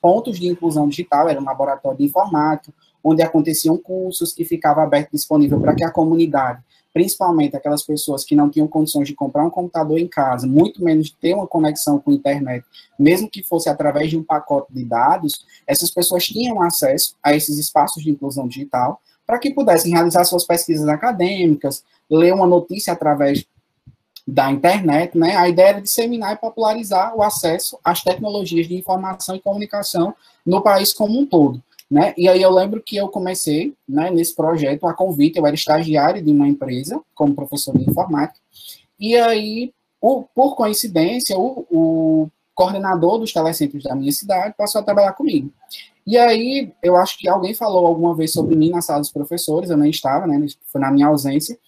pontos 0.00 0.38
de 0.38 0.48
inclusão 0.48 0.88
digital, 0.88 1.28
era 1.28 1.40
um 1.40 1.44
laboratório 1.44 1.98
de 1.98 2.04
informática, 2.04 2.72
onde 3.04 3.22
aconteciam 3.22 3.76
cursos 3.76 4.32
que 4.32 4.44
ficava 4.44 4.82
aberto 4.82 5.10
disponível 5.12 5.60
para 5.60 5.74
que 5.74 5.84
a 5.84 5.90
comunidade 5.90 6.62
principalmente 6.92 7.56
aquelas 7.56 7.82
pessoas 7.82 8.24
que 8.24 8.36
não 8.36 8.50
tinham 8.50 8.68
condições 8.68 9.08
de 9.08 9.14
comprar 9.14 9.44
um 9.44 9.50
computador 9.50 9.98
em 9.98 10.06
casa, 10.06 10.46
muito 10.46 10.84
menos 10.84 11.06
de 11.06 11.16
ter 11.16 11.34
uma 11.34 11.46
conexão 11.46 11.98
com 11.98 12.10
a 12.10 12.14
internet, 12.14 12.64
mesmo 12.98 13.30
que 13.30 13.42
fosse 13.42 13.68
através 13.68 14.10
de 14.10 14.18
um 14.18 14.22
pacote 14.22 14.72
de 14.72 14.84
dados, 14.84 15.44
essas 15.66 15.90
pessoas 15.90 16.24
tinham 16.24 16.62
acesso 16.62 17.16
a 17.22 17.34
esses 17.34 17.58
espaços 17.58 18.02
de 18.02 18.10
inclusão 18.10 18.46
digital 18.46 19.00
para 19.26 19.38
que 19.38 19.54
pudessem 19.54 19.92
realizar 19.92 20.24
suas 20.24 20.44
pesquisas 20.44 20.86
acadêmicas, 20.88 21.82
ler 22.10 22.34
uma 22.34 22.46
notícia 22.46 22.92
através 22.92 23.46
da 24.26 24.50
internet, 24.50 25.18
né? 25.18 25.36
A 25.36 25.48
ideia 25.48 25.68
era 25.68 25.80
disseminar 25.82 26.34
e 26.34 26.38
popularizar 26.38 27.16
o 27.16 27.22
acesso 27.22 27.78
às 27.82 28.02
tecnologias 28.02 28.68
de 28.68 28.76
informação 28.76 29.34
e 29.34 29.40
comunicação 29.40 30.14
no 30.46 30.60
país 30.62 30.92
como 30.92 31.18
um 31.18 31.26
todo. 31.26 31.62
né? 31.90 32.14
E 32.16 32.28
aí 32.28 32.40
eu 32.40 32.50
lembro 32.50 32.82
que 32.82 32.96
eu 32.96 33.08
comecei, 33.08 33.74
né, 33.86 34.10
nesse 34.10 34.34
projeto, 34.34 34.86
a 34.86 34.94
convite, 34.94 35.38
eu 35.38 35.46
era 35.46 35.54
estagiário 35.54 36.22
de 36.22 36.30
uma 36.30 36.48
empresa, 36.48 36.98
como 37.14 37.34
professor 37.34 37.76
de 37.76 37.88
informática, 37.88 38.40
e 38.98 39.16
aí, 39.16 39.72
o, 40.00 40.22
por 40.34 40.54
coincidência, 40.54 41.36
o, 41.36 41.66
o 41.70 42.30
coordenador 42.54 43.18
dos 43.18 43.32
telecentros 43.32 43.82
da 43.84 43.94
minha 43.94 44.12
cidade 44.12 44.54
passou 44.56 44.80
a 44.80 44.84
trabalhar 44.84 45.12
comigo. 45.12 45.52
E 46.06 46.16
aí, 46.16 46.72
eu 46.82 46.96
acho 46.96 47.18
que 47.18 47.28
alguém 47.28 47.52
falou 47.52 47.86
alguma 47.86 48.14
vez 48.14 48.32
sobre 48.32 48.56
mim 48.56 48.70
na 48.70 48.80
sala 48.80 49.00
dos 49.00 49.12
professores, 49.12 49.68
eu 49.68 49.76
nem 49.76 49.90
estava, 49.90 50.26
né, 50.26 50.46
foi 50.68 50.80
na 50.80 50.90
minha 50.90 51.08
ausência, 51.08 51.58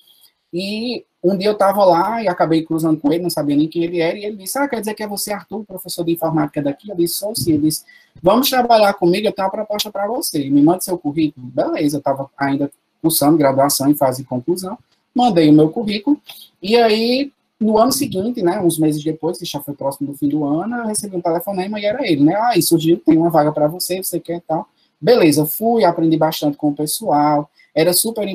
e 0.53 1.05
um 1.25 1.39
dia 1.39 1.49
eu 1.49 1.55
estava 1.55 1.83
lá 1.87 2.23
e 2.23 2.29
acabei 2.29 2.63
cruzando 2.63 3.01
com 3.01 3.11
ele, 3.11 3.23
não 3.23 3.31
sabia 3.31 3.57
nem 3.57 3.67
quem 3.67 3.83
ele 3.83 3.99
era, 3.99 4.19
e 4.19 4.27
ele 4.27 4.37
disse, 4.37 4.59
ah, 4.59 4.69
quer 4.69 4.81
dizer 4.81 4.93
que 4.93 5.03
é 5.03 5.09
você, 5.09 5.33
Arthur, 5.33 5.65
professor 5.65 6.05
de 6.05 6.13
informática 6.13 6.61
daqui? 6.61 6.91
Eu 6.91 6.97
disse, 6.97 7.15
sou 7.15 7.35
sim. 7.35 7.55
Ele 7.55 7.63
disse, 7.63 7.83
vamos 8.23 8.51
trabalhar 8.51 8.93
comigo, 8.93 9.27
eu 9.27 9.33
tenho 9.33 9.47
uma 9.47 9.51
proposta 9.51 9.91
para 9.91 10.07
você, 10.07 10.51
me 10.51 10.61
manda 10.61 10.83
seu 10.83 10.99
currículo. 10.99 11.47
Beleza, 11.47 11.97
eu 11.97 11.99
estava 11.99 12.31
ainda 12.37 12.71
cursando 13.01 13.39
graduação 13.39 13.89
em 13.89 13.95
fase 13.95 14.23
de 14.23 14.29
conclusão, 14.29 14.79
mandei 15.15 15.49
o 15.49 15.53
meu 15.53 15.71
currículo, 15.71 16.21
e 16.63 16.77
aí, 16.77 17.33
no 17.59 17.79
ano 17.79 17.93
seguinte, 17.93 18.43
né, 18.43 18.61
uns 18.61 18.79
meses 18.79 19.03
depois, 19.03 19.39
que 19.39 19.47
já 19.47 19.61
foi 19.61 19.73
próximo 19.73 20.13
do 20.13 20.19
fim 20.19 20.29
do 20.29 20.45
ano, 20.45 20.77
eu 20.77 20.87
recebi 20.87 21.17
um 21.17 21.23
telefonema 21.23 21.81
e 21.81 21.87
era 21.87 22.07
ele, 22.07 22.23
né, 22.23 22.35
ah, 22.35 22.53
surgiu, 22.61 22.99
tem 22.99 23.17
uma 23.17 23.31
vaga 23.31 23.51
para 23.51 23.67
você, 23.67 24.03
você 24.03 24.21
quer 24.21 24.43
tal. 24.47 24.69
Beleza, 25.01 25.47
fui, 25.47 25.85
aprendi 25.85 26.17
bastante 26.19 26.57
com 26.57 26.69
o 26.69 26.75
pessoal, 26.75 27.51
era 27.75 27.93
super 27.93 28.27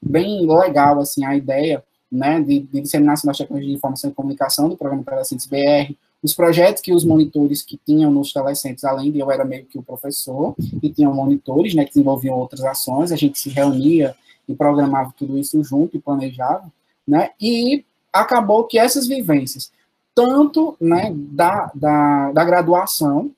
bem 0.00 0.46
legal, 0.46 0.98
assim, 1.00 1.24
a 1.24 1.36
ideia, 1.36 1.82
né, 2.10 2.40
de, 2.40 2.60
de 2.60 2.80
disseminação 2.80 3.28
das 3.28 3.38
tecnologias 3.38 3.70
de 3.70 3.76
informação 3.76 4.10
e 4.10 4.14
comunicação 4.14 4.68
do 4.68 4.76
programa 4.76 5.04
Telecentes 5.04 5.46
BR, 5.46 5.94
os 6.22 6.34
projetos 6.34 6.82
que 6.82 6.92
os 6.92 7.04
monitores 7.04 7.62
que 7.62 7.78
tinham 7.86 8.10
nos 8.10 8.32
telecentes, 8.32 8.84
além 8.84 9.12
de 9.12 9.20
eu 9.20 9.30
era 9.30 9.44
meio 9.44 9.66
que 9.66 9.78
o 9.78 9.82
professor, 9.82 10.54
e 10.82 10.90
tinham 10.90 11.14
monitores, 11.14 11.74
né, 11.74 11.84
que 11.84 11.90
desenvolviam 11.90 12.36
outras 12.36 12.64
ações, 12.64 13.12
a 13.12 13.16
gente 13.16 13.38
se 13.38 13.50
reunia 13.50 14.16
e 14.48 14.54
programava 14.54 15.12
tudo 15.16 15.38
isso 15.38 15.62
junto 15.62 15.96
e 15.96 16.00
planejava, 16.00 16.72
né, 17.06 17.30
e 17.40 17.84
acabou 18.12 18.64
que 18.64 18.78
essas 18.78 19.06
vivências, 19.06 19.70
tanto, 20.14 20.76
né, 20.80 21.12
da, 21.14 21.70
da, 21.74 22.32
da 22.32 22.44
graduação, 22.44 23.30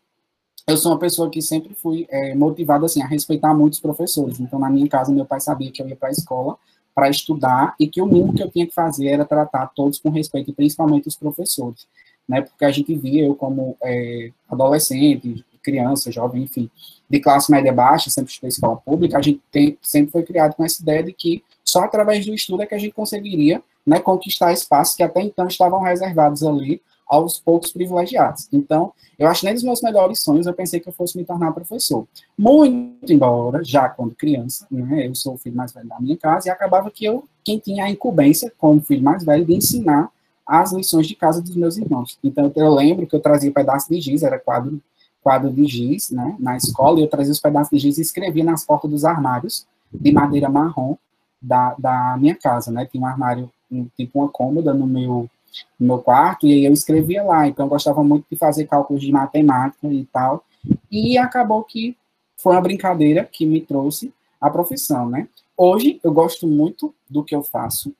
eu 0.67 0.77
sou 0.77 0.93
uma 0.93 0.99
pessoa 0.99 1.29
que 1.29 1.43
sempre 1.43 1.75
fui 1.75 2.07
é, 2.09 2.35
motivada, 2.35 2.87
assim, 2.87 3.03
a 3.03 3.07
respeitar 3.07 3.53
muitos 3.53 3.81
professores, 3.81 4.41
então, 4.41 4.59
na 4.59 4.71
minha 4.71 4.89
casa, 4.89 5.13
meu 5.13 5.27
pai 5.27 5.41
sabia 5.41 5.71
que 5.71 5.83
eu 5.83 5.89
ia 5.89 5.97
para 5.97 6.09
a 6.09 6.13
escola, 6.13 6.57
para 6.95 7.09
estudar 7.09 7.75
e 7.79 7.87
que 7.87 8.01
o 8.01 8.07
mínimo 8.07 8.35
que 8.35 8.43
eu 8.43 8.51
tinha 8.51 8.67
que 8.67 8.75
fazer 8.75 9.09
era 9.09 9.25
tratar 9.25 9.69
todos 9.75 9.99
com 9.99 10.11
respeito, 10.11 10.53
principalmente 10.53 11.09
os 11.09 11.17
professores, 11.17 11.87
né? 12.29 12.43
Porque 12.43 12.65
a 12.65 12.71
gente 12.71 12.95
via 12.95 13.25
eu 13.25 13.35
como 13.35 13.77
é, 13.83 14.31
adolescente, 14.49 15.45
criança, 15.63 16.11
jovem, 16.11 16.43
enfim, 16.43 16.71
de 17.09 17.21
classe 17.21 17.51
média 17.51 17.73
baixa, 17.73 18.11
sempre 18.11 18.31
estudei 18.31 18.49
escola 18.49 18.77
pública, 18.77 19.19
a 19.19 19.23
gente 19.23 19.41
tem, 19.51 19.79
sempre 19.83 20.11
foi 20.11 20.23
criado 20.23 20.55
com 20.55 20.65
essa 20.65 20.83
ideia 20.83 21.03
de 21.03 21.13
que 21.13 21.45
só 21.65 21.81
através 21.81 22.25
do 22.25 22.35
estudo 22.35 22.63
é 22.63 22.67
que 22.67 22.75
a 22.75 22.79
gente 22.79 22.93
conseguiria 22.93 23.63
né, 23.87 24.01
conquistar 24.01 24.53
espaços 24.53 24.97
que 24.97 25.03
até 25.03 25.23
então 25.23 25.47
estavam 25.47 25.81
reservados 25.81 26.43
ali 26.43 26.81
aos 27.11 27.41
poucos 27.41 27.73
privilegiados. 27.73 28.49
Então, 28.53 28.93
eu 29.19 29.27
acho 29.27 29.41
que 29.41 29.47
nem 29.47 29.55
dos 29.55 29.65
meus 29.65 29.83
melhores 29.83 30.23
sonhos 30.23 30.47
eu 30.47 30.55
pensei 30.55 30.79
que 30.79 30.89
eu 30.89 30.93
fosse 30.93 31.19
me 31.19 31.25
tornar 31.25 31.51
professor. 31.51 32.07
Muito 32.39 33.13
embora, 33.13 33.65
já 33.65 33.89
quando 33.89 34.15
criança, 34.15 34.65
né, 34.71 35.09
eu 35.09 35.15
sou 35.17 35.35
o 35.35 35.37
filho 35.37 35.57
mais 35.57 35.73
velho 35.73 35.89
da 35.89 35.99
minha 35.99 36.17
casa, 36.17 36.49
e 36.49 36.51
acabava 36.53 36.89
que 36.89 37.05
eu, 37.05 37.25
quem 37.43 37.59
tinha 37.59 37.85
a 37.85 37.91
incumbência, 37.91 38.53
como 38.57 38.81
filho 38.81 39.03
mais 39.03 39.25
velho, 39.25 39.45
de 39.45 39.53
ensinar 39.53 40.09
as 40.47 40.73
lições 40.73 41.09
de 41.09 41.17
casa 41.17 41.43
dos 41.43 41.57
meus 41.57 41.77
irmãos. 41.77 42.17
Então, 42.23 42.53
eu 42.55 42.73
lembro 42.73 43.05
que 43.09 43.17
eu 43.17 43.21
trazia 43.21 43.51
pedaço 43.51 43.89
de 43.91 44.01
giz, 44.01 44.23
era 44.23 44.39
quadro, 44.39 44.81
quadro 45.21 45.51
de 45.51 45.67
giz, 45.67 46.11
né, 46.13 46.37
na 46.39 46.57
escola, 46.57 47.01
e 47.01 47.03
eu 47.03 47.09
trazia 47.09 47.33
os 47.33 47.41
pedaços 47.41 47.71
de 47.71 47.79
giz 47.79 47.99
e 47.99 48.03
escrevia 48.03 48.45
nas 48.45 48.65
portas 48.65 48.89
dos 48.89 49.05
armários 49.05 49.67
de 49.93 50.13
madeira 50.13 50.49
marrom 50.49 50.97
da, 51.43 51.75
da 51.77 52.17
minha 52.21 52.37
casa, 52.37 52.71
né, 52.71 52.87
tinha 52.87 53.03
um 53.03 53.07
armário, 53.07 53.51
um, 53.69 53.89
tipo 53.97 54.21
uma 54.21 54.29
cômoda 54.29 54.73
no 54.73 54.87
meu 54.87 55.29
no 55.79 55.87
meu 55.87 55.99
quarto, 55.99 56.47
e 56.47 56.65
eu 56.65 56.73
escrevia 56.73 57.23
lá. 57.23 57.47
Então, 57.47 57.67
eu 57.67 57.71
gostava 57.71 58.03
muito 58.03 58.27
de 58.31 58.37
fazer 58.37 58.67
cálculos 58.67 59.03
de 59.03 59.13
matemática 59.13 59.89
e 59.89 60.05
tal. 60.07 60.45
E 60.91 61.17
acabou 61.19 61.63
que 61.65 61.97
foi 62.37 62.53
uma 62.53 62.61
brincadeira 62.61 63.25
que 63.25 63.47
me 63.47 63.61
trouxe 63.61 64.13
a 64.41 64.49
profissão, 64.49 65.09
né? 65.09 65.29
Hoje, 65.57 66.01
eu 66.03 66.13
gosto 66.13 66.47
muito 66.47 66.95
do 67.09 67.23
que 67.23 67.35
eu 67.35 67.43
faço 67.43 67.93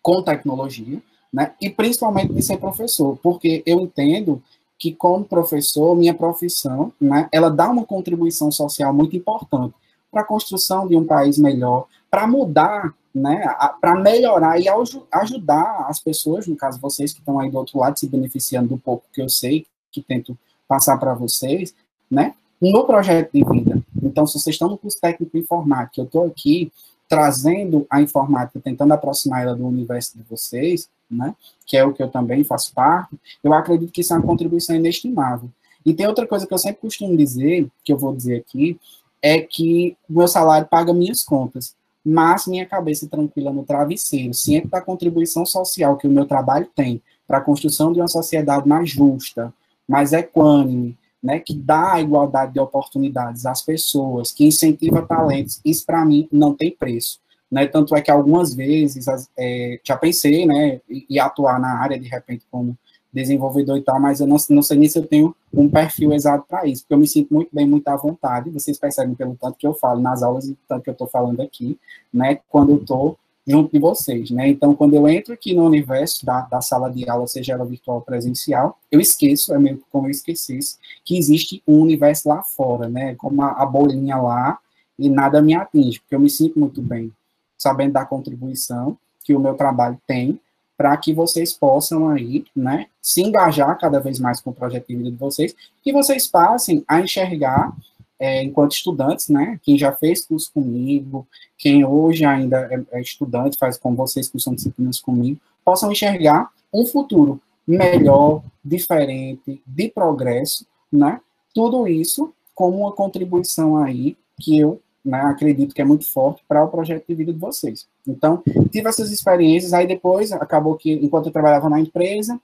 com 0.00 0.22
tecnologia, 0.22 1.02
né? 1.32 1.52
E 1.60 1.68
principalmente 1.68 2.32
de 2.32 2.42
ser 2.42 2.56
professor, 2.58 3.18
porque 3.22 3.62
eu 3.66 3.80
entendo 3.80 4.42
que 4.78 4.94
como 4.94 5.24
professor, 5.24 5.94
minha 5.94 6.14
profissão, 6.14 6.90
né, 6.98 7.28
ela 7.30 7.50
dá 7.50 7.70
uma 7.70 7.84
contribuição 7.84 8.50
social 8.50 8.94
muito 8.94 9.14
importante 9.14 9.74
para 10.10 10.22
a 10.22 10.26
construção 10.26 10.86
de 10.86 10.96
um 10.96 11.04
país 11.04 11.38
melhor, 11.38 11.86
para 12.10 12.26
mudar 12.26 12.94
né, 13.14 13.44
para 13.80 13.96
melhorar 13.96 14.58
e 14.60 14.66
ajudar 14.68 15.86
as 15.88 15.98
pessoas, 15.98 16.46
no 16.46 16.56
caso 16.56 16.80
vocês 16.80 17.12
que 17.12 17.18
estão 17.18 17.38
aí 17.40 17.50
do 17.50 17.58
outro 17.58 17.78
lado 17.78 17.98
se 17.98 18.08
beneficiando 18.08 18.68
do 18.68 18.78
pouco 18.78 19.04
que 19.12 19.20
eu 19.20 19.28
sei, 19.28 19.66
que 19.90 20.00
tento 20.00 20.38
passar 20.68 20.96
para 20.98 21.14
vocês, 21.14 21.74
né, 22.10 22.34
no 22.60 22.84
projeto 22.84 23.32
de 23.32 23.44
vida. 23.44 23.82
Então, 24.02 24.26
se 24.26 24.38
vocês 24.38 24.54
estão 24.54 24.68
no 24.68 24.78
curso 24.78 25.00
técnico 25.00 25.36
informática, 25.36 26.00
eu 26.00 26.04
estou 26.04 26.26
aqui 26.26 26.70
trazendo 27.08 27.84
a 27.90 28.00
informática, 28.00 28.60
tentando 28.60 28.94
aproximar 28.94 29.42
ela 29.42 29.56
do 29.56 29.66
universo 29.66 30.16
de 30.16 30.22
vocês, 30.30 30.88
né, 31.10 31.34
que 31.66 31.76
é 31.76 31.84
o 31.84 31.92
que 31.92 32.02
eu 32.02 32.08
também 32.08 32.44
faço 32.44 32.72
parte, 32.72 33.18
eu 33.42 33.52
acredito 33.52 33.90
que 33.90 34.02
isso 34.02 34.12
é 34.12 34.16
uma 34.16 34.26
contribuição 34.26 34.76
inestimável. 34.76 35.50
E 35.84 35.94
tem 35.94 36.06
outra 36.06 36.26
coisa 36.26 36.46
que 36.46 36.54
eu 36.54 36.58
sempre 36.58 36.80
costumo 36.82 37.16
dizer, 37.16 37.66
que 37.82 37.92
eu 37.92 37.98
vou 37.98 38.14
dizer 38.14 38.36
aqui, 38.36 38.78
é 39.22 39.40
que 39.40 39.96
meu 40.08 40.26
salário 40.28 40.66
paga 40.68 40.92
minhas 40.92 41.22
contas 41.22 41.74
mas 42.04 42.46
minha 42.46 42.66
cabeça 42.66 43.08
tranquila 43.08 43.52
no 43.52 43.64
travesseiro, 43.64 44.32
ciente 44.32 44.68
da 44.68 44.80
contribuição 44.80 45.44
social 45.44 45.96
que 45.96 46.06
o 46.06 46.10
meu 46.10 46.24
trabalho 46.24 46.68
tem 46.74 47.02
para 47.26 47.38
a 47.38 47.42
construção 47.42 47.92
de 47.92 48.00
uma 48.00 48.08
sociedade 48.08 48.66
mais 48.66 48.90
justa, 48.90 49.52
mais 49.86 50.12
equânime, 50.12 50.96
né, 51.22 51.38
que 51.38 51.54
dá 51.54 51.94
a 51.94 52.00
igualdade 52.00 52.54
de 52.54 52.60
oportunidades 52.60 53.44
às 53.44 53.60
pessoas, 53.60 54.32
que 54.32 54.46
incentiva 54.46 55.02
talentos, 55.02 55.60
isso 55.64 55.84
para 55.84 56.04
mim 56.04 56.26
não 56.32 56.54
tem 56.54 56.70
preço. 56.70 57.20
Né, 57.50 57.66
tanto 57.66 57.96
é 57.96 58.00
que 58.00 58.10
algumas 58.10 58.54
vezes 58.54 59.06
é, 59.36 59.80
já 59.84 59.96
pensei 59.96 60.46
né, 60.46 60.80
em 60.88 61.18
atuar 61.18 61.58
na 61.60 61.80
área 61.80 61.98
de 61.98 62.08
repente 62.08 62.46
como 62.50 62.78
desenvolvedor 63.12 63.76
e 63.76 63.82
tal, 63.82 64.00
mas 64.00 64.20
eu 64.20 64.26
não, 64.26 64.36
não 64.50 64.62
sei 64.62 64.78
nem 64.78 64.88
se 64.88 64.98
eu 64.98 65.06
tenho 65.06 65.34
um 65.52 65.68
perfil 65.68 66.12
exato 66.12 66.44
para 66.48 66.66
isso, 66.66 66.82
porque 66.82 66.94
eu 66.94 66.98
me 66.98 67.08
sinto 67.08 67.34
muito 67.34 67.50
bem, 67.52 67.66
muito 67.66 67.86
à 67.88 67.96
vontade, 67.96 68.50
vocês 68.50 68.78
percebem 68.78 69.14
pelo 69.14 69.36
tanto 69.36 69.58
que 69.58 69.66
eu 69.66 69.74
falo 69.74 70.00
nas 70.00 70.22
aulas 70.22 70.46
e 70.46 70.56
tanto 70.68 70.82
que 70.82 70.90
eu 70.90 70.92
estou 70.92 71.08
falando 71.08 71.40
aqui, 71.40 71.78
né, 72.12 72.38
quando 72.48 72.70
eu 72.70 72.76
estou 72.76 73.18
junto 73.46 73.72
de 73.72 73.80
vocês, 73.80 74.30
né, 74.30 74.48
então 74.48 74.74
quando 74.74 74.94
eu 74.94 75.08
entro 75.08 75.34
aqui 75.34 75.54
no 75.54 75.64
universo 75.64 76.24
da, 76.24 76.42
da 76.42 76.60
sala 76.60 76.88
de 76.88 77.08
aula, 77.08 77.26
seja 77.26 77.54
ela 77.54 77.64
virtual 77.64 77.96
ou 77.96 78.02
presencial, 78.02 78.78
eu 78.90 79.00
esqueço, 79.00 79.52
é 79.52 79.58
meio 79.58 79.82
como 79.90 80.06
eu 80.06 80.10
esquecesse, 80.10 80.76
que 81.04 81.18
existe 81.18 81.62
um 81.66 81.80
universo 81.80 82.28
lá 82.28 82.42
fora, 82.42 82.88
né, 82.88 83.14
como 83.16 83.42
a, 83.42 83.62
a 83.62 83.66
bolinha 83.66 84.16
lá, 84.16 84.58
e 84.98 85.08
nada 85.08 85.40
me 85.40 85.54
atinge, 85.54 85.98
porque 86.00 86.14
eu 86.14 86.20
me 86.20 86.30
sinto 86.30 86.60
muito 86.60 86.80
bem, 86.80 87.10
sabendo 87.58 87.94
da 87.94 88.04
contribuição 88.04 88.96
que 89.24 89.34
o 89.34 89.40
meu 89.40 89.54
trabalho 89.54 89.98
tem, 90.06 90.38
para 90.80 90.96
que 90.96 91.12
vocês 91.12 91.52
possam 91.52 92.08
aí, 92.08 92.42
né, 92.56 92.86
se 93.02 93.20
engajar 93.20 93.78
cada 93.78 94.00
vez 94.00 94.18
mais 94.18 94.40
com 94.40 94.48
o 94.48 94.54
projeto 94.54 94.86
de 94.88 94.96
vida 94.96 95.10
de 95.10 95.16
vocês, 95.18 95.54
que 95.84 95.92
vocês 95.92 96.26
passem 96.26 96.82
a 96.88 96.98
enxergar, 96.98 97.76
é, 98.18 98.42
enquanto 98.42 98.72
estudantes, 98.72 99.28
né, 99.28 99.60
quem 99.62 99.76
já 99.76 99.92
fez 99.92 100.24
curso 100.24 100.50
comigo, 100.54 101.28
quem 101.58 101.84
hoje 101.84 102.24
ainda 102.24 102.60
é, 102.72 102.96
é 102.96 103.00
estudante, 103.02 103.58
faz 103.58 103.76
com 103.76 103.94
vocês 103.94 104.26
cursam 104.26 104.54
disciplinas 104.54 104.98
comigo, 104.98 105.38
possam 105.62 105.92
enxergar 105.92 106.48
um 106.72 106.86
futuro 106.86 107.38
melhor, 107.66 108.42
diferente, 108.64 109.60
de 109.66 109.88
progresso, 109.90 110.64
né, 110.90 111.20
tudo 111.54 111.86
isso 111.86 112.32
como 112.54 112.78
uma 112.78 112.92
contribuição 112.92 113.76
aí 113.76 114.16
que 114.40 114.58
eu 114.58 114.80
né, 115.04 115.20
acredito 115.22 115.74
que 115.74 115.80
é 115.80 115.84
muito 115.84 116.10
forte 116.10 116.42
para 116.46 116.62
o 116.62 116.68
projeto 116.68 117.06
de 117.08 117.14
vida 117.14 117.32
de 117.32 117.38
vocês. 117.38 117.86
Então, 118.06 118.42
tive 118.70 118.88
essas 118.88 119.10
experiências, 119.10 119.72
aí 119.72 119.86
depois 119.86 120.32
acabou 120.32 120.76
que, 120.76 120.92
enquanto 120.92 121.26
eu 121.26 121.32
trabalhava 121.32 121.68
na 121.68 121.80
empresa, 121.80 122.38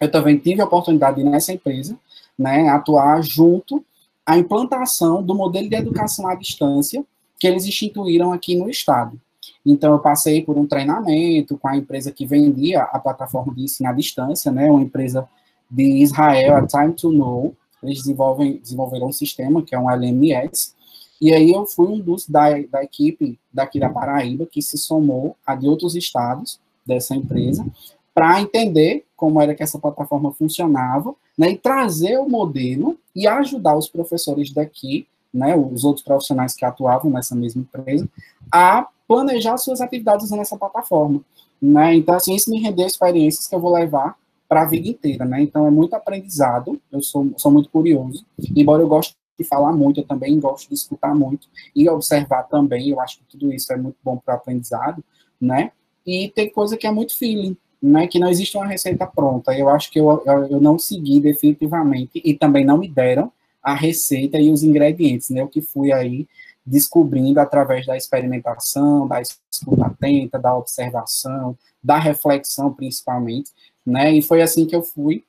eu 0.00 0.10
também 0.10 0.38
tive 0.38 0.60
a 0.60 0.64
oportunidade 0.64 1.16
de, 1.16 1.24
nessa 1.24 1.52
empresa, 1.52 1.98
né, 2.38 2.68
atuar 2.68 3.22
junto 3.22 3.84
à 4.24 4.36
implantação 4.36 5.22
do 5.22 5.34
modelo 5.34 5.68
de 5.68 5.76
educação 5.76 6.28
à 6.28 6.34
distância 6.34 7.04
que 7.38 7.46
eles 7.46 7.66
instituíram 7.66 8.32
aqui 8.32 8.54
no 8.54 8.68
estado. 8.68 9.18
Então, 9.64 9.92
eu 9.92 9.98
passei 9.98 10.42
por 10.42 10.56
um 10.56 10.66
treinamento 10.66 11.56
com 11.58 11.68
a 11.68 11.76
empresa 11.76 12.12
que 12.12 12.26
vendia 12.26 12.82
a 12.82 12.98
plataforma 12.98 13.54
de 13.54 13.64
ensino 13.64 13.88
à 13.88 13.92
distância, 13.92 14.52
né, 14.52 14.70
uma 14.70 14.82
empresa 14.82 15.28
de 15.70 16.02
Israel, 16.02 16.56
a 16.56 16.66
Time 16.66 16.92
to 16.92 17.10
Know, 17.10 17.54
eles 17.82 17.98
desenvolvem, 17.98 18.58
desenvolveram 18.58 19.08
um 19.08 19.12
sistema 19.12 19.62
que 19.62 19.74
é 19.74 19.78
um 19.78 19.90
LMS, 19.90 20.74
e 21.20 21.32
aí 21.32 21.52
eu 21.52 21.66
fui 21.66 21.86
um 21.86 22.00
dos 22.00 22.28
da, 22.28 22.50
da 22.70 22.82
equipe 22.82 23.38
daqui 23.52 23.80
da 23.80 23.90
Paraíba 23.90 24.46
que 24.46 24.62
se 24.62 24.78
somou 24.78 25.36
a 25.44 25.54
de 25.54 25.68
outros 25.68 25.94
estados 25.94 26.60
dessa 26.86 27.14
empresa 27.14 27.66
para 28.14 28.40
entender 28.40 29.04
como 29.16 29.40
era 29.40 29.54
que 29.54 29.62
essa 29.62 29.78
plataforma 29.78 30.32
funcionava, 30.32 31.14
né, 31.36 31.50
e 31.50 31.56
trazer 31.56 32.18
o 32.18 32.28
modelo 32.28 32.98
e 33.14 33.26
ajudar 33.26 33.76
os 33.76 33.88
professores 33.88 34.52
daqui 34.52 35.06
né, 35.32 35.56
os 35.56 35.84
outros 35.84 36.04
profissionais 36.04 36.54
que 36.54 36.64
atuavam 36.64 37.10
nessa 37.10 37.34
mesma 37.34 37.62
empresa, 37.62 38.08
a 38.50 38.86
planejar 39.06 39.56
suas 39.56 39.80
atividades 39.80 40.26
usando 40.26 40.40
essa 40.40 40.56
plataforma. 40.56 41.20
Né? 41.60 41.94
Então, 41.96 42.14
assim, 42.14 42.34
isso 42.34 42.50
me 42.50 42.60
rendeu 42.60 42.86
experiências 42.86 43.46
que 43.46 43.54
eu 43.54 43.60
vou 43.60 43.72
levar 43.72 44.16
para 44.48 44.62
a 44.62 44.66
vida 44.66 44.88
inteira, 44.88 45.26
né? 45.26 45.42
Então, 45.42 45.66
é 45.66 45.70
muito 45.70 45.94
aprendizado, 45.94 46.80
eu 46.90 47.02
sou, 47.02 47.30
sou 47.36 47.52
muito 47.52 47.68
curioso, 47.68 48.24
embora 48.56 48.82
eu 48.82 48.88
goste 48.88 49.14
de 49.38 49.44
falar 49.44 49.72
muito, 49.72 50.00
eu 50.00 50.04
também 50.04 50.38
gosto 50.40 50.68
de 50.68 50.74
escutar 50.74 51.14
muito 51.14 51.48
e 51.74 51.88
observar 51.88 52.42
também, 52.44 52.88
eu 52.88 53.00
acho 53.00 53.18
que 53.18 53.24
tudo 53.30 53.52
isso 53.52 53.72
é 53.72 53.76
muito 53.76 53.96
bom 54.02 54.16
para 54.16 54.34
o 54.34 54.36
aprendizado, 54.36 55.02
né? 55.40 55.70
E 56.04 56.30
tem 56.34 56.50
coisa 56.50 56.76
que 56.76 56.86
é 56.86 56.90
muito 56.90 57.16
feeling, 57.16 57.56
né? 57.80 58.06
Que 58.06 58.18
não 58.18 58.28
existe 58.28 58.56
uma 58.56 58.66
receita 58.66 59.06
pronta, 59.06 59.56
eu 59.56 59.68
acho 59.68 59.90
que 59.90 60.00
eu, 60.00 60.22
eu, 60.26 60.46
eu 60.46 60.60
não 60.60 60.78
segui 60.78 61.20
definitivamente 61.20 62.20
e 62.24 62.34
também 62.34 62.64
não 62.64 62.78
me 62.78 62.88
deram 62.88 63.30
a 63.62 63.74
receita 63.74 64.38
e 64.38 64.50
os 64.50 64.62
ingredientes, 64.62 65.30
né? 65.30 65.44
O 65.44 65.48
que 65.48 65.60
fui 65.60 65.92
aí 65.92 66.26
descobrindo 66.66 67.40
através 67.40 67.86
da 67.86 67.96
experimentação, 67.96 69.06
da 69.06 69.22
escuta 69.22 69.86
atenta, 69.86 70.38
da 70.38 70.54
observação, 70.54 71.56
da 71.82 71.98
reflexão, 71.98 72.72
principalmente, 72.72 73.50
né? 73.86 74.12
E 74.12 74.20
foi 74.20 74.42
assim 74.42 74.66
que 74.66 74.74
eu 74.74 74.82
fui 74.82 75.24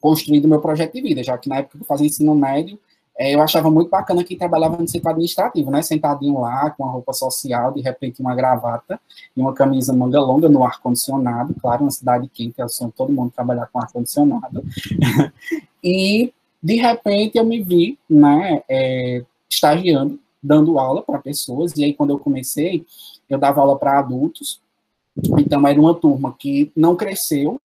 construindo 0.00 0.48
meu 0.48 0.60
projeto 0.60 0.92
de 0.92 1.00
vida, 1.00 1.22
já 1.22 1.38
que 1.38 1.48
na 1.48 1.58
época 1.58 1.78
que 1.78 1.84
eu 1.84 1.86
fazia 1.86 2.06
ensino 2.06 2.34
médio, 2.34 2.78
é, 3.18 3.34
eu 3.34 3.42
achava 3.42 3.70
muito 3.70 3.90
bacana 3.90 4.24
quem 4.24 4.38
trabalhava 4.38 4.76
no 4.78 4.88
setor 4.88 5.10
administrativo, 5.10 5.70
né? 5.70 5.82
Sentadinho 5.82 6.40
lá, 6.40 6.70
com 6.70 6.84
a 6.84 6.90
roupa 6.90 7.12
social, 7.12 7.72
de 7.72 7.80
repente 7.80 8.20
uma 8.20 8.34
gravata 8.34 8.98
e 9.36 9.40
uma 9.40 9.52
camisa 9.52 9.92
manga 9.92 10.20
longa 10.20 10.48
no 10.48 10.64
ar-condicionado, 10.64 11.54
claro, 11.60 11.82
uma 11.82 11.90
cidade 11.90 12.28
quente, 12.28 12.60
é 12.60 12.64
o 12.64 12.68
sonho 12.68 12.92
todo 12.96 13.12
mundo 13.12 13.30
trabalhar 13.30 13.66
com 13.66 13.78
ar-condicionado. 13.78 14.64
e, 15.84 16.32
de 16.62 16.76
repente, 16.76 17.36
eu 17.36 17.44
me 17.44 17.62
vi, 17.62 17.98
né, 18.08 18.62
é, 18.68 19.22
estagiando, 19.48 20.18
dando 20.42 20.78
aula 20.78 21.02
para 21.02 21.18
pessoas, 21.18 21.76
e 21.76 21.84
aí 21.84 21.92
quando 21.92 22.10
eu 22.10 22.18
comecei, 22.18 22.84
eu 23.28 23.38
dava 23.38 23.60
aula 23.60 23.78
para 23.78 23.98
adultos, 23.98 24.60
então 25.38 25.66
era 25.68 25.78
uma 25.78 25.94
turma 25.94 26.34
que 26.38 26.72
não 26.74 26.96
cresceu 26.96 27.60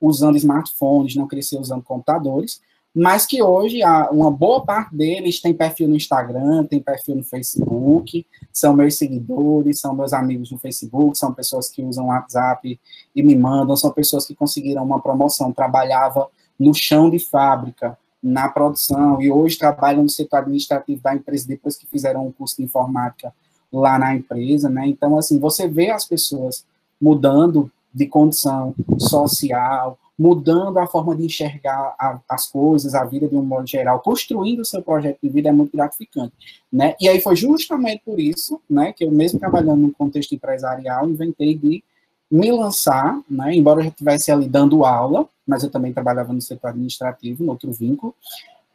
usando 0.00 0.36
smartphones, 0.36 1.14
não 1.14 1.28
cresceu 1.28 1.60
usando 1.60 1.82
computadores, 1.82 2.60
mas 2.94 3.24
que 3.24 3.40
hoje 3.42 3.80
uma 4.10 4.30
boa 4.30 4.64
parte 4.64 4.94
deles 4.94 5.40
tem 5.40 5.54
perfil 5.54 5.88
no 5.88 5.96
Instagram, 5.96 6.64
tem 6.64 6.80
perfil 6.80 7.16
no 7.16 7.22
Facebook, 7.22 8.26
são 8.52 8.74
meus 8.74 8.96
seguidores, 8.96 9.80
são 9.80 9.94
meus 9.94 10.12
amigos 10.12 10.50
no 10.50 10.58
Facebook, 10.58 11.16
são 11.16 11.32
pessoas 11.32 11.68
que 11.68 11.82
usam 11.82 12.08
WhatsApp 12.08 12.78
e 13.14 13.22
me 13.22 13.36
mandam, 13.36 13.76
são 13.76 13.92
pessoas 13.92 14.26
que 14.26 14.34
conseguiram 14.34 14.84
uma 14.84 15.00
promoção, 15.00 15.52
trabalhava 15.52 16.28
no 16.58 16.74
chão 16.74 17.08
de 17.08 17.18
fábrica, 17.18 17.96
na 18.22 18.48
produção, 18.48 19.22
e 19.22 19.30
hoje 19.30 19.56
trabalham 19.56 20.02
no 20.02 20.10
setor 20.10 20.38
administrativo 20.38 21.00
da 21.00 21.14
empresa 21.14 21.48
depois 21.48 21.76
que 21.76 21.86
fizeram 21.86 22.26
um 22.26 22.32
curso 22.32 22.56
de 22.56 22.64
informática 22.64 23.32
lá 23.72 23.98
na 23.98 24.14
empresa, 24.14 24.68
né? 24.68 24.86
Então, 24.86 25.16
assim, 25.16 25.38
você 25.38 25.68
vê 25.68 25.90
as 25.90 26.04
pessoas 26.04 26.66
mudando 27.00 27.70
de 27.94 28.06
condição 28.06 28.74
social, 28.98 29.98
mudando 30.20 30.76
a 30.76 30.86
forma 30.86 31.16
de 31.16 31.24
enxergar 31.24 31.94
a, 31.98 32.20
as 32.28 32.46
coisas, 32.46 32.94
a 32.94 33.06
vida 33.06 33.26
de 33.26 33.34
um 33.34 33.42
modo 33.42 33.66
geral, 33.66 34.00
construindo 34.00 34.60
o 34.60 34.64
seu 34.66 34.82
projeto 34.82 35.18
de 35.22 35.30
vida 35.30 35.48
é 35.48 35.52
muito 35.52 35.74
gratificante, 35.74 36.34
né? 36.70 36.94
E 37.00 37.08
aí 37.08 37.22
foi 37.22 37.34
justamente 37.36 38.02
por 38.04 38.20
isso, 38.20 38.60
né, 38.68 38.92
que 38.92 39.02
eu 39.02 39.10
mesmo 39.10 39.40
trabalhando 39.40 39.80
no 39.80 39.92
contexto 39.92 40.34
empresarial, 40.34 41.08
inventei 41.08 41.54
de 41.54 41.82
me 42.30 42.52
lançar, 42.52 43.18
né, 43.30 43.54
embora 43.54 43.80
eu 43.80 43.84
já 43.84 43.88
estivesse 43.88 44.30
ali 44.30 44.46
dando 44.46 44.84
aula, 44.84 45.26
mas 45.46 45.62
eu 45.62 45.70
também 45.70 45.90
trabalhava 45.90 46.34
no 46.34 46.42
setor 46.42 46.68
administrativo, 46.68 47.42
no 47.42 47.52
outro 47.52 47.72
vínculo, 47.72 48.14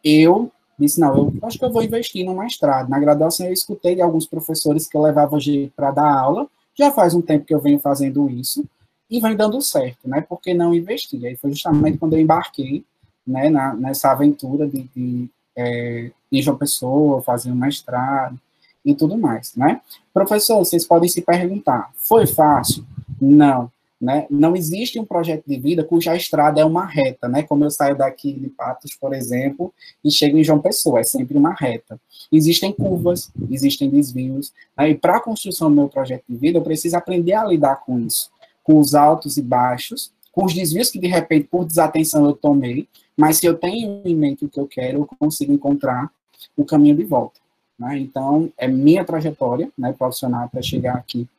eu 0.04 0.52
disse, 0.80 1.00
não, 1.00 1.16
eu 1.16 1.34
acho 1.44 1.60
que 1.60 1.66
eu 1.66 1.72
vou 1.72 1.84
investir 1.84 2.26
no 2.26 2.36
mestrado. 2.36 2.90
Na 2.90 2.98
graduação 3.00 3.46
eu 3.46 3.54
escutei 3.54 3.94
de 3.94 4.02
alguns 4.02 4.26
professores 4.26 4.88
que 4.88 4.98
eu 4.98 5.02
levava 5.04 5.38
para 5.76 5.92
dar 5.92 6.12
aula, 6.12 6.48
já 6.74 6.92
faz 6.92 7.14
um 7.14 7.22
tempo 7.22 7.46
que 7.46 7.54
eu 7.54 7.60
venho 7.60 7.80
fazendo 7.80 8.28
isso, 8.28 8.66
e 9.10 9.20
vem 9.20 9.36
dando 9.36 9.62
certo, 9.62 10.08
né? 10.08 10.22
Por 10.22 10.40
não 10.56 10.74
investir? 10.74 11.24
Aí 11.26 11.36
foi 11.36 11.52
justamente 11.52 11.98
quando 11.98 12.14
eu 12.14 12.20
embarquei 12.20 12.84
né, 13.26 13.50
na, 13.50 13.74
nessa 13.74 14.12
aventura 14.12 14.68
de, 14.68 14.84
de 14.96 15.30
é, 15.56 16.12
João 16.32 16.58
Pessoa, 16.58 17.22
fazer 17.22 17.52
um 17.52 17.56
mestrado 17.56 18.40
e 18.84 18.94
tudo 18.94 19.18
mais, 19.18 19.56
né? 19.56 19.82
Professor, 20.14 20.58
vocês 20.60 20.86
podem 20.86 21.10
se 21.10 21.22
perguntar, 21.22 21.92
foi 21.96 22.28
fácil? 22.28 22.86
Não, 23.20 23.72
né? 24.00 24.28
Não 24.30 24.56
existe 24.56 25.00
um 25.00 25.06
projeto 25.06 25.44
de 25.48 25.58
vida 25.58 25.84
cuja 25.84 26.16
estrada 26.16 26.62
é 26.62 26.66
uma 26.66 26.86
reta, 26.86 27.28
né? 27.28 27.42
Como 27.44 27.64
eu 27.64 27.72
saio 27.72 27.98
daqui 27.98 28.34
de 28.34 28.50
Patos, 28.50 28.96
por 28.96 29.14
exemplo, 29.14 29.74
e 30.04 30.12
chego 30.12 30.38
em 30.38 30.44
João 30.44 30.60
Pessoa, 30.60 31.00
é 31.00 31.04
sempre 31.04 31.38
uma 31.38 31.54
reta. 31.54 32.00
Existem 32.32 32.72
curvas, 32.72 33.32
existem 33.50 33.90
desvios, 33.90 34.52
né? 34.78 34.90
e 34.90 34.96
para 34.96 35.18
a 35.18 35.22
construção 35.22 35.70
do 35.70 35.76
meu 35.76 35.90
projeto 35.90 36.24
de 36.28 36.36
vida, 36.36 36.58
eu 36.58 36.64
preciso 36.64 36.98
aprender 36.98 37.34
a 37.34 37.46
lidar 37.46 37.78
com 37.78 38.00
isso 38.00 38.30
com 38.66 38.80
os 38.80 38.96
altos 38.96 39.38
e 39.38 39.44
baixos, 39.44 40.12
com 40.32 40.44
os 40.44 40.54
desvios 40.54 40.90
que 40.90 41.00
de 41.00 41.08
repente 41.08 41.48
por 41.48 41.64
desatenção 41.64 42.26
eu 42.26 42.34
tomei, 42.34 42.90
mas 43.16 43.38
se 43.38 43.46
eu 43.46 43.56
tenho 43.56 44.02
em 44.04 44.16
mente 44.16 44.44
o 44.44 44.50
que 44.50 44.60
eu 44.60 44.68
quero, 44.68 45.00
eu 45.00 45.10
consigo 45.18 45.54
encontrar 45.54 46.12
o 46.58 46.66
caminho 46.66 46.98
de 46.98 47.06
volta. 47.06 47.40
Né? 47.80 48.00
Então, 48.00 48.52
é 48.58 48.68
minha 48.68 49.06
trajetória 49.06 49.72
né, 49.78 49.94
profissional 49.94 50.50
para 50.50 50.62
chegar 50.62 50.96
aqui 50.96 51.30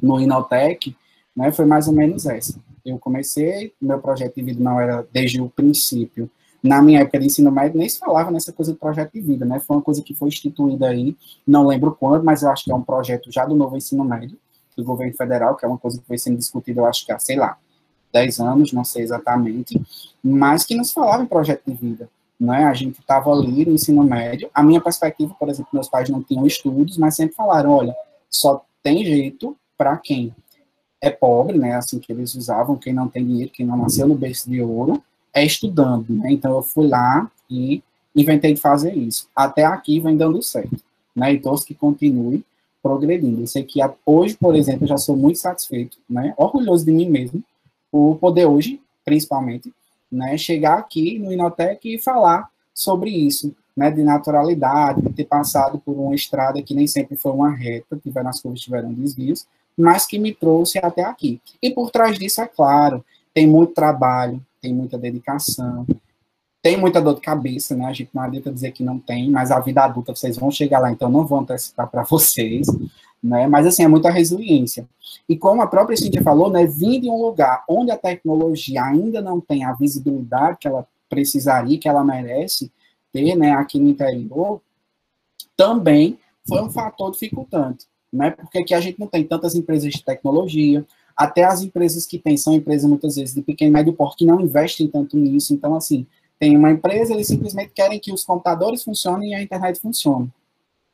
no 0.00 0.20
Inotec, 0.20 0.96
né, 1.36 1.50
foi 1.50 1.64
mais 1.64 1.88
ou 1.88 1.92
menos 1.92 2.24
essa. 2.24 2.58
Eu 2.84 2.98
comecei, 2.98 3.72
meu 3.80 3.98
projeto 3.98 4.36
de 4.36 4.42
vida 4.42 4.62
não 4.62 4.80
era 4.80 5.06
desde 5.12 5.40
o 5.40 5.48
princípio. 5.48 6.30
Na 6.62 6.80
minha 6.80 7.00
época 7.00 7.18
de 7.18 7.26
ensino 7.26 7.50
médio, 7.50 7.78
nem 7.78 7.88
se 7.88 7.98
falava 7.98 8.30
nessa 8.30 8.52
coisa 8.52 8.72
de 8.72 8.78
projeto 8.78 9.12
de 9.12 9.20
vida, 9.20 9.44
né? 9.44 9.58
Foi 9.58 9.76
uma 9.76 9.82
coisa 9.82 10.02
que 10.02 10.14
foi 10.14 10.28
instituída 10.28 10.88
aí, 10.88 11.16
não 11.46 11.66
lembro 11.66 11.94
quando, 11.98 12.24
mas 12.24 12.42
eu 12.42 12.50
acho 12.50 12.64
que 12.64 12.72
é 12.72 12.74
um 12.74 12.82
projeto 12.82 13.30
já 13.30 13.44
do 13.44 13.54
novo 13.54 13.76
ensino 13.76 14.04
médio, 14.04 14.38
do 14.76 14.84
governo 14.84 15.14
federal, 15.14 15.56
que 15.56 15.64
é 15.64 15.68
uma 15.68 15.78
coisa 15.78 16.00
que 16.00 16.06
foi 16.06 16.18
sendo 16.18 16.38
discutida, 16.38 16.80
eu 16.80 16.86
acho 16.86 17.04
que 17.04 17.12
há, 17.12 17.18
sei 17.18 17.36
lá, 17.36 17.56
10 18.12 18.40
anos, 18.40 18.72
não 18.72 18.84
sei 18.84 19.02
exatamente, 19.02 19.80
mas 20.22 20.64
que 20.64 20.74
nos 20.74 20.92
falava 20.92 21.22
em 21.22 21.26
projeto 21.26 21.62
de 21.66 21.74
vida. 21.74 22.08
Né? 22.38 22.64
A 22.64 22.74
gente 22.74 23.00
estava 23.00 23.30
ali 23.32 23.64
no 23.64 23.72
ensino 23.72 24.02
médio. 24.04 24.50
A 24.52 24.62
minha 24.62 24.80
perspectiva, 24.80 25.34
por 25.38 25.48
exemplo, 25.48 25.70
meus 25.72 25.88
pais 25.88 26.08
não 26.08 26.22
tinham 26.22 26.46
estudos, 26.46 26.98
mas 26.98 27.16
sempre 27.16 27.34
falaram: 27.34 27.70
olha, 27.70 27.94
só 28.28 28.64
tem 28.82 29.04
jeito 29.04 29.56
para 29.76 29.96
quem 29.96 30.34
é 31.00 31.10
pobre, 31.10 31.58
né? 31.58 31.74
Assim 31.74 31.98
que 31.98 32.12
eles 32.12 32.34
usavam, 32.34 32.76
quem 32.76 32.92
não 32.92 33.08
tem 33.08 33.24
dinheiro, 33.24 33.52
quem 33.52 33.66
não 33.66 33.76
nasceu 33.76 34.06
no 34.06 34.14
berço 34.14 34.50
de 34.50 34.60
ouro, 34.60 35.02
é 35.32 35.44
estudando. 35.44 36.10
Né? 36.10 36.32
Então 36.32 36.54
eu 36.54 36.62
fui 36.62 36.86
lá 36.86 37.30
e 37.48 37.82
inventei 38.14 38.54
de 38.54 38.60
fazer 38.60 38.94
isso. 38.94 39.28
Até 39.34 39.64
aqui 39.64 40.00
vem 40.00 40.16
dando 40.16 40.42
certo. 40.42 40.82
Né? 41.14 41.34
E 41.34 41.40
todos 41.40 41.64
que 41.64 41.74
continuem 41.74 42.44
progredindo. 42.84 43.40
Eu 43.40 43.46
sei 43.46 43.64
que 43.64 43.80
hoje, 44.04 44.36
por 44.36 44.54
exemplo, 44.54 44.84
eu 44.84 44.88
já 44.88 44.98
sou 44.98 45.16
muito 45.16 45.38
satisfeito, 45.38 45.96
né, 46.08 46.34
orgulhoso 46.36 46.84
de 46.84 46.92
mim 46.92 47.08
mesmo, 47.08 47.42
por 47.90 48.18
poder 48.18 48.44
hoje, 48.44 48.78
principalmente, 49.02 49.72
né, 50.12 50.36
chegar 50.36 50.78
aqui 50.78 51.18
no 51.18 51.32
Inotec 51.32 51.94
e 51.94 51.98
falar 51.98 52.50
sobre 52.74 53.08
isso, 53.08 53.56
né, 53.74 53.90
de 53.90 54.02
naturalidade, 54.02 55.00
de 55.00 55.14
ter 55.14 55.24
passado 55.24 55.78
por 55.78 55.92
uma 55.92 56.14
estrada 56.14 56.62
que 56.62 56.74
nem 56.74 56.86
sempre 56.86 57.16
foi 57.16 57.32
uma 57.32 57.50
reta, 57.50 57.96
tiveram 57.96 58.28
as 58.28 58.40
curvas 58.40 58.60
tiveram 58.60 58.92
desvios, 58.92 59.46
mas 59.76 60.04
que 60.06 60.18
me 60.18 60.34
trouxe 60.34 60.78
até 60.78 61.02
aqui. 61.02 61.40
E 61.62 61.70
por 61.70 61.90
trás 61.90 62.18
disso, 62.18 62.42
é 62.42 62.46
claro, 62.46 63.02
tem 63.32 63.46
muito 63.46 63.72
trabalho, 63.72 64.44
tem 64.60 64.74
muita 64.74 64.98
dedicação, 64.98 65.86
tem 66.64 66.78
muita 66.78 66.98
dor 66.98 67.16
de 67.16 67.20
cabeça, 67.20 67.76
né? 67.76 67.84
A 67.84 67.92
gente 67.92 68.08
não 68.14 68.22
adianta 68.22 68.50
dizer 68.50 68.72
que 68.72 68.82
não 68.82 68.98
tem, 68.98 69.30
mas 69.30 69.50
a 69.50 69.60
vida 69.60 69.84
adulta 69.84 70.16
vocês 70.16 70.38
vão 70.38 70.50
chegar 70.50 70.78
lá, 70.78 70.90
então 70.90 71.10
não 71.10 71.26
vou 71.26 71.38
antecipar 71.38 71.90
para 71.90 72.02
vocês, 72.08 72.66
né? 73.22 73.46
Mas 73.46 73.66
assim, 73.66 73.84
é 73.84 73.88
muita 73.88 74.10
resiliência. 74.10 74.88
E 75.28 75.36
como 75.36 75.60
a 75.60 75.66
própria 75.66 75.94
Cintia 75.94 76.22
falou, 76.22 76.48
né, 76.48 76.64
vir 76.64 77.02
de 77.02 77.10
um 77.10 77.20
lugar 77.20 77.62
onde 77.68 77.90
a 77.90 77.98
tecnologia 77.98 78.82
ainda 78.82 79.20
não 79.20 79.42
tem 79.42 79.62
a 79.62 79.74
visibilidade 79.74 80.56
que 80.58 80.66
ela 80.66 80.88
precisaria, 81.06 81.78
que 81.78 81.86
ela 81.86 82.02
merece 82.02 82.72
ter, 83.12 83.36
né, 83.36 83.52
aqui 83.52 83.78
no 83.78 83.90
interior, 83.90 84.58
também 85.54 86.18
foi 86.48 86.62
um 86.62 86.70
fator 86.70 87.10
dificultante, 87.10 87.84
né? 88.10 88.30
Porque 88.30 88.60
aqui 88.60 88.72
a 88.72 88.80
gente 88.80 88.98
não 88.98 89.06
tem 89.06 89.22
tantas 89.22 89.54
empresas 89.54 89.92
de 89.92 90.02
tecnologia, 90.02 90.82
até 91.14 91.44
as 91.44 91.60
empresas 91.60 92.06
que 92.06 92.18
têm 92.18 92.38
são 92.38 92.54
empresas 92.54 92.88
muitas 92.88 93.16
vezes 93.16 93.34
de 93.34 93.42
pequeno 93.42 93.70
e 93.70 93.74
médio 93.74 93.92
porte 93.92 94.16
que 94.16 94.24
não 94.24 94.40
investem 94.40 94.88
tanto 94.88 95.18
nisso, 95.18 95.52
então 95.52 95.76
assim, 95.76 96.06
tem 96.38 96.56
uma 96.56 96.70
empresa, 96.70 97.12
eles 97.12 97.26
simplesmente 97.26 97.72
querem 97.74 97.98
que 97.98 98.12
os 98.12 98.24
computadores 98.24 98.82
funcionem 98.82 99.30
e 99.30 99.34
a 99.34 99.42
internet 99.42 99.80
funcione. 99.80 100.30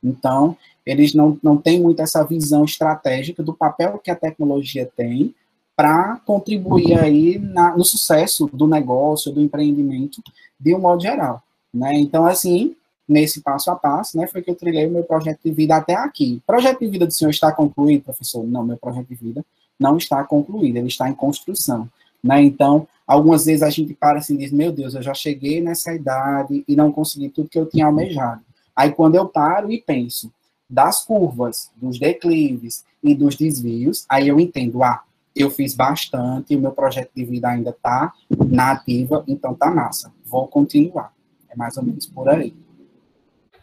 Então, 0.03 0.57
eles 0.85 1.13
não, 1.13 1.37
não 1.43 1.57
têm 1.57 1.81
muito 1.81 2.01
essa 2.01 2.23
visão 2.23 2.65
estratégica 2.65 3.43
do 3.43 3.53
papel 3.53 3.99
que 3.99 4.09
a 4.09 4.15
tecnologia 4.15 4.89
tem 4.95 5.33
para 5.75 6.17
contribuir 6.25 6.99
aí 6.99 7.39
na, 7.39 7.75
no 7.75 7.83
sucesso 7.83 8.49
do 8.53 8.67
negócio, 8.67 9.31
do 9.31 9.41
empreendimento, 9.41 10.21
de 10.59 10.75
um 10.75 10.79
modo 10.79 11.01
geral. 11.01 11.41
Né? 11.73 11.93
Então, 11.95 12.25
assim, 12.25 12.75
nesse 13.07 13.41
passo 13.41 13.71
a 13.71 13.75
passo, 13.75 14.17
né, 14.17 14.27
foi 14.27 14.41
que 14.41 14.49
eu 14.49 14.55
trilhei 14.55 14.87
o 14.87 14.91
meu 14.91 15.03
projeto 15.03 15.39
de 15.43 15.51
vida 15.51 15.75
até 15.75 15.95
aqui. 15.95 16.41
O 16.43 16.47
projeto 16.47 16.79
de 16.79 16.87
vida 16.87 17.05
do 17.05 17.13
senhor 17.13 17.31
está 17.31 17.51
concluído, 17.51 18.03
professor? 18.03 18.45
Não, 18.45 18.63
meu 18.63 18.77
projeto 18.77 19.07
de 19.07 19.15
vida 19.15 19.45
não 19.79 19.97
está 19.97 20.23
concluído, 20.23 20.77
ele 20.77 20.87
está 20.87 21.09
em 21.09 21.13
construção. 21.13 21.89
Né? 22.23 22.43
Então, 22.43 22.87
algumas 23.05 23.45
vezes 23.45 23.63
a 23.63 23.69
gente 23.69 23.93
para 23.93 24.19
assim 24.19 24.35
e 24.35 24.37
diz, 24.37 24.51
meu 24.51 24.71
Deus, 24.71 24.93
eu 24.93 25.01
já 25.01 25.13
cheguei 25.13 25.61
nessa 25.61 25.93
idade 25.93 26.63
e 26.67 26.75
não 26.75 26.91
consegui 26.91 27.29
tudo 27.29 27.49
que 27.49 27.59
eu 27.59 27.65
tinha 27.65 27.85
almejado. 27.85 28.41
Aí 28.75 28.91
quando 28.91 29.15
eu 29.15 29.27
paro 29.27 29.71
e 29.71 29.81
penso 29.81 30.31
das 30.69 31.03
curvas, 31.03 31.69
dos 31.75 31.99
declives 31.99 32.85
e 33.03 33.13
dos 33.13 33.35
desvios, 33.35 34.05
aí 34.07 34.29
eu 34.29 34.39
entendo, 34.39 34.81
ah, 34.83 35.03
eu 35.35 35.49
fiz 35.49 35.73
bastante, 35.73 36.55
o 36.55 36.59
meu 36.59 36.71
projeto 36.71 37.11
de 37.15 37.25
vida 37.25 37.49
ainda 37.49 37.71
está 37.71 38.13
na 38.47 38.71
ativa, 38.71 39.23
então 39.27 39.53
tá 39.53 39.69
massa, 39.69 40.11
vou 40.25 40.47
continuar. 40.47 41.13
É 41.49 41.55
mais 41.55 41.75
ou 41.75 41.83
menos 41.83 42.05
por 42.05 42.29
aí. 42.29 42.53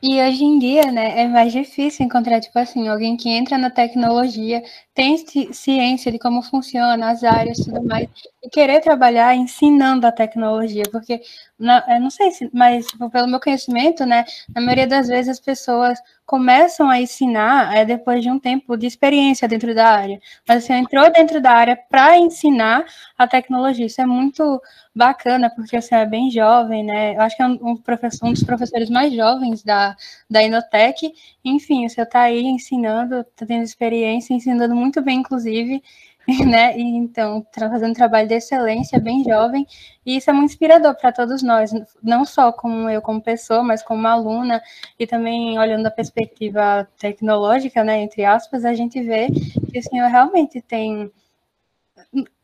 E 0.03 0.21
hoje 0.23 0.45
em 0.45 0.61
dia, 0.61 0.93
né, 0.93 1.23
é 1.23 1.27
mais 1.27 1.53
difícil 1.53 2.07
encontrar, 2.07 2.41
tipo 2.41 2.57
assim, 2.57 2.87
alguém 2.87 3.17
que 3.17 3.29
entra 3.29 3.59
na 3.59 3.69
tecnologia, 3.69 4.63
tem 4.95 5.17
ciência 5.53 6.13
de 6.13 6.21
como 6.21 6.41
funciona 6.41 7.11
as 7.11 7.25
áreas 7.25 7.59
e 7.59 7.65
tudo 7.65 7.83
mais, 7.85 8.09
e 8.41 8.49
querer 8.49 8.81
trabalhar 8.81 9.35
ensinando 9.35 10.07
a 10.07 10.13
tecnologia, 10.13 10.85
porque, 10.93 11.21
eu 11.61 12.01
não 12.01 12.11
sei 12.11 12.31
se, 12.31 12.49
mas 12.53 12.87
tipo, 12.87 13.11
pelo 13.11 13.29
meu 13.29 13.40
conhecimento, 13.40 14.07
né, 14.07 14.25
na 14.55 14.61
maioria 14.61 14.87
das 14.87 15.09
vezes 15.09 15.29
as 15.29 15.40
pessoas 15.40 15.99
começam 16.25 16.90
a 16.90 17.01
ensinar 17.01 17.75
é, 17.75 17.85
depois 17.85 18.23
de 18.23 18.31
um 18.31 18.38
tempo 18.38 18.77
de 18.77 18.87
experiência 18.87 19.49
dentro 19.49 19.75
da 19.75 19.88
área. 19.88 20.21
Mas 20.47 20.64
você 20.64 20.75
entrou 20.75 21.11
dentro 21.11 21.40
da 21.40 21.51
área 21.53 21.75
para 21.75 22.18
ensinar 22.18 22.85
a 23.16 23.27
tecnologia. 23.27 23.87
Isso 23.87 24.01
é 24.01 24.07
muito 24.07 24.61
bacana, 24.94 25.49
porque 25.49 25.81
você 25.81 25.94
é 25.94 26.05
bem 26.05 26.31
jovem, 26.31 26.85
né? 26.85 27.16
Eu 27.16 27.23
acho 27.23 27.35
que 27.37 27.42
é 27.42 27.47
um, 27.47 27.77
professor, 27.77 28.27
um 28.29 28.33
dos 28.33 28.44
professores 28.44 28.90
mais 28.90 29.12
jovens 29.14 29.62
da, 29.62 29.97
da 30.29 30.42
Inotec. 30.42 31.12
Enfim, 31.44 31.88
você 31.88 32.03
está 32.03 32.23
aí 32.23 32.44
ensinando, 32.44 33.21
está 33.21 33.47
tendo 33.47 33.62
experiência, 33.62 34.35
ensinando 34.35 34.77
muito 34.77 35.01
bem, 35.01 35.21
inclusive. 35.21 35.83
né? 36.47 36.77
E, 36.79 36.83
então, 36.83 37.45
fazendo 37.55 37.91
um 37.91 37.95
trabalho 37.95 38.29
de 38.29 38.35
excelência, 38.35 39.01
bem 39.01 39.25
jovem, 39.25 39.67
e 40.05 40.17
isso 40.19 40.29
é 40.29 40.33
muito 40.33 40.51
inspirador 40.51 40.95
para 40.95 41.11
todos 41.11 41.43
nós, 41.43 41.71
não 42.03 42.25
só 42.27 42.53
como 42.53 42.88
eu 42.91 43.01
como 43.01 43.23
pessoa, 43.23 43.62
mas 43.62 43.83
como 43.83 44.07
aluna, 44.07 44.62
e 44.99 45.07
também 45.07 45.59
olhando 45.59 45.87
a 45.87 45.91
perspectiva 45.91 46.87
tecnológica, 46.99 47.83
né, 47.83 48.03
entre 48.03 48.27
aspas, 48.27 48.67
a 48.67 48.75
gente 48.75 49.01
vê 49.03 49.29
que 49.73 49.79
o 49.79 49.83
senhor 49.83 50.09
realmente 50.11 50.61
tem 50.61 51.11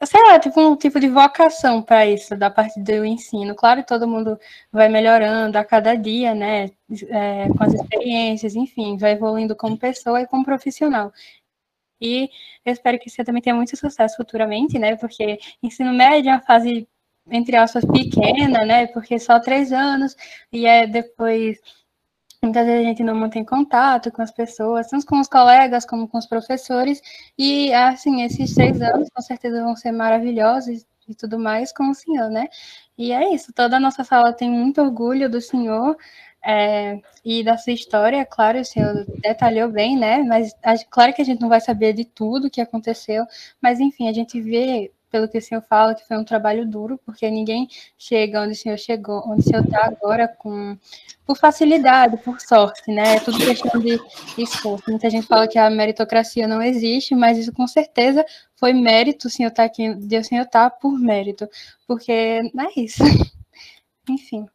sei 0.04 0.20
lá, 0.22 0.38
tipo 0.38 0.60
um 0.60 0.76
tipo 0.76 1.00
de 1.00 1.08
vocação 1.08 1.82
para 1.82 2.06
isso 2.06 2.36
da 2.36 2.50
parte 2.50 2.80
do 2.80 3.04
ensino. 3.04 3.54
Claro, 3.54 3.82
todo 3.84 4.06
mundo 4.08 4.38
vai 4.72 4.88
melhorando 4.88 5.56
a 5.58 5.64
cada 5.64 5.94
dia, 5.94 6.34
né? 6.34 6.70
É, 7.08 7.48
com 7.48 7.64
as 7.64 7.74
experiências, 7.74 8.54
enfim, 8.54 8.96
vai 8.96 9.12
evoluindo 9.12 9.56
como 9.56 9.78
pessoa 9.78 10.20
e 10.20 10.26
como 10.26 10.44
profissional. 10.44 11.12
E 12.00 12.28
eu 12.64 12.72
espero 12.72 12.98
que 12.98 13.08
você 13.10 13.24
também 13.24 13.42
tenha 13.42 13.56
muito 13.56 13.76
sucesso 13.76 14.16
futuramente, 14.16 14.78
né? 14.78 14.96
Porque 14.96 15.38
ensino 15.62 15.92
médio 15.92 16.30
é 16.30 16.34
uma 16.34 16.40
fase, 16.42 16.88
entre 17.30 17.56
aspas, 17.56 17.84
pequena, 17.84 18.64
né? 18.64 18.86
Porque 18.88 19.18
só 19.18 19.40
três 19.40 19.72
anos, 19.72 20.16
e 20.52 20.66
é 20.66 20.86
depois. 20.86 21.58
Muitas 22.42 22.66
vezes 22.66 22.84
a 22.84 22.88
gente 22.88 23.02
não 23.02 23.14
mantém 23.14 23.42
contato 23.44 24.12
com 24.12 24.20
as 24.20 24.30
pessoas, 24.30 24.88
tanto 24.88 25.06
com 25.06 25.18
os 25.18 25.28
colegas 25.28 25.86
como 25.86 26.06
com 26.06 26.18
os 26.18 26.26
professores, 26.26 27.00
e 27.38 27.72
assim, 27.72 28.22
esses 28.22 28.52
seis 28.54 28.82
anos 28.82 29.08
com 29.14 29.22
certeza 29.22 29.62
vão 29.64 29.74
ser 29.74 29.92
maravilhosos 29.92 30.84
e 31.08 31.14
tudo 31.14 31.38
mais 31.38 31.72
com 31.72 31.88
o 31.90 31.94
senhor, 31.94 32.28
né? 32.30 32.48
E 32.98 33.12
é 33.12 33.32
isso, 33.34 33.52
toda 33.52 33.76
a 33.78 33.80
nossa 33.80 34.04
sala 34.04 34.32
tem 34.32 34.50
muito 34.50 34.82
orgulho 34.82 35.28
do 35.30 35.40
senhor, 35.40 35.96
é, 36.44 37.00
e 37.24 37.42
da 37.42 37.56
sua 37.56 37.72
história, 37.72 38.24
claro, 38.26 38.60
o 38.60 38.64
senhor 38.64 39.06
detalhou 39.22 39.70
bem, 39.70 39.96
né? 39.96 40.22
Mas 40.22 40.54
claro 40.90 41.14
que 41.14 41.22
a 41.22 41.24
gente 41.24 41.40
não 41.40 41.48
vai 41.48 41.60
saber 41.60 41.94
de 41.94 42.04
tudo 42.04 42.50
que 42.50 42.60
aconteceu, 42.60 43.24
mas 43.60 43.80
enfim, 43.80 44.08
a 44.08 44.12
gente 44.12 44.40
vê, 44.40 44.92
pelo 45.10 45.26
que 45.28 45.38
o 45.38 45.42
senhor 45.42 45.62
fala, 45.62 45.94
que 45.94 46.06
foi 46.06 46.18
um 46.18 46.24
trabalho 46.24 46.66
duro, 46.66 47.00
porque 47.06 47.30
ninguém 47.30 47.66
chega 47.96 48.42
onde 48.42 48.52
o 48.52 48.56
senhor 48.56 48.76
chegou, 48.78 49.22
onde 49.26 49.40
o 49.40 49.44
senhor 49.44 49.64
está 49.64 49.86
agora 49.86 50.28
com 50.28 50.76
por 51.26 51.38
facilidade, 51.38 52.18
por 52.18 52.38
sorte, 52.40 52.92
né? 52.92 53.16
É 53.16 53.20
tudo 53.20 53.38
questão 53.38 53.80
de 53.80 53.98
esforço. 54.36 54.84
Muita 54.90 55.08
gente 55.08 55.26
fala 55.26 55.48
que 55.48 55.58
a 55.58 55.70
meritocracia 55.70 56.46
não 56.46 56.60
existe, 56.60 57.14
mas 57.14 57.38
isso 57.38 57.52
com 57.52 57.66
certeza 57.66 58.24
foi 58.56 58.74
mérito, 58.74 59.28
o 59.28 59.30
senhor 59.30 59.48
está 59.48 59.64
aqui, 59.64 59.94
de 59.94 60.18
o 60.18 60.24
senhor 60.24 60.42
estar 60.42 60.68
tá 60.68 60.76
por 60.76 60.98
mérito, 60.98 61.48
porque 61.86 62.42
não 62.52 62.64
é 62.64 62.72
isso. 62.76 63.02
Enfim. 64.08 64.46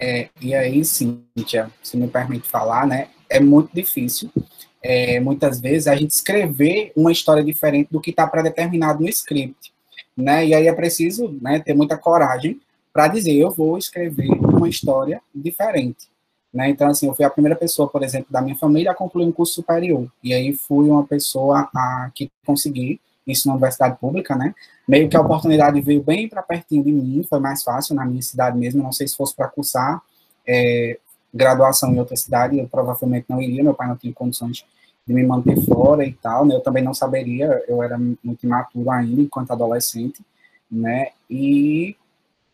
É, 0.00 0.30
e 0.40 0.54
aí, 0.54 0.82
Cíntia, 0.82 1.70
se 1.82 1.96
me 1.98 2.08
permite 2.08 2.48
falar, 2.48 2.86
né, 2.86 3.08
é 3.28 3.38
muito 3.38 3.70
difícil, 3.74 4.30
é, 4.82 5.20
muitas 5.20 5.60
vezes, 5.60 5.86
a 5.86 5.94
gente 5.94 6.12
escrever 6.12 6.90
uma 6.96 7.12
história 7.12 7.44
diferente 7.44 7.88
do 7.92 8.00
que 8.00 8.08
está 8.08 8.26
pré-determinado 8.26 9.02
no 9.02 9.08
script, 9.10 9.74
né, 10.16 10.46
e 10.46 10.54
aí 10.54 10.66
é 10.66 10.72
preciso 10.72 11.38
né, 11.42 11.60
ter 11.60 11.74
muita 11.74 11.98
coragem 11.98 12.58
para 12.92 13.08
dizer, 13.08 13.34
eu 13.34 13.50
vou 13.50 13.76
escrever 13.76 14.30
uma 14.30 14.68
história 14.68 15.20
diferente. 15.34 16.08
Né? 16.52 16.70
Então, 16.70 16.88
assim, 16.88 17.06
eu 17.06 17.14
fui 17.14 17.24
a 17.24 17.30
primeira 17.30 17.54
pessoa, 17.54 17.88
por 17.88 18.02
exemplo, 18.02 18.26
da 18.30 18.40
minha 18.40 18.56
família 18.56 18.90
a 18.90 18.94
concluir 18.94 19.26
um 19.26 19.32
curso 19.32 19.52
superior, 19.52 20.10
e 20.24 20.32
aí 20.32 20.54
fui 20.54 20.88
uma 20.88 21.06
pessoa 21.06 21.68
a, 21.74 22.10
que 22.14 22.30
consegui 22.44 22.98
isso 23.26 23.46
na 23.46 23.54
universidade 23.54 23.98
pública, 23.98 24.34
né? 24.34 24.54
Meio 24.90 25.08
que 25.08 25.16
a 25.16 25.20
oportunidade 25.20 25.80
veio 25.80 26.02
bem 26.02 26.28
para 26.28 26.42
pertinho 26.42 26.82
de 26.82 26.90
mim, 26.90 27.22
foi 27.22 27.38
mais 27.38 27.62
fácil 27.62 27.94
na 27.94 28.04
minha 28.04 28.20
cidade 28.22 28.58
mesmo. 28.58 28.82
Não 28.82 28.90
sei 28.90 29.06
se 29.06 29.16
fosse 29.16 29.36
para 29.36 29.46
cursar 29.46 30.02
é, 30.44 30.98
graduação 31.32 31.94
em 31.94 31.98
outra 32.00 32.16
cidade, 32.16 32.58
eu 32.58 32.66
provavelmente 32.66 33.26
não 33.28 33.40
iria. 33.40 33.62
Meu 33.62 33.72
pai 33.72 33.86
não 33.86 33.96
tinha 33.96 34.12
condições 34.12 34.66
de 35.06 35.14
me 35.14 35.22
manter 35.22 35.64
fora 35.64 36.04
e 36.04 36.12
tal, 36.14 36.44
né? 36.44 36.56
Eu 36.56 36.60
também 36.60 36.82
não 36.82 36.92
saberia, 36.92 37.64
eu 37.68 37.80
era 37.84 37.96
muito 37.96 38.44
imaturo 38.44 38.90
ainda 38.90 39.22
enquanto 39.22 39.52
adolescente, 39.52 40.22
né? 40.68 41.10
E 41.30 41.94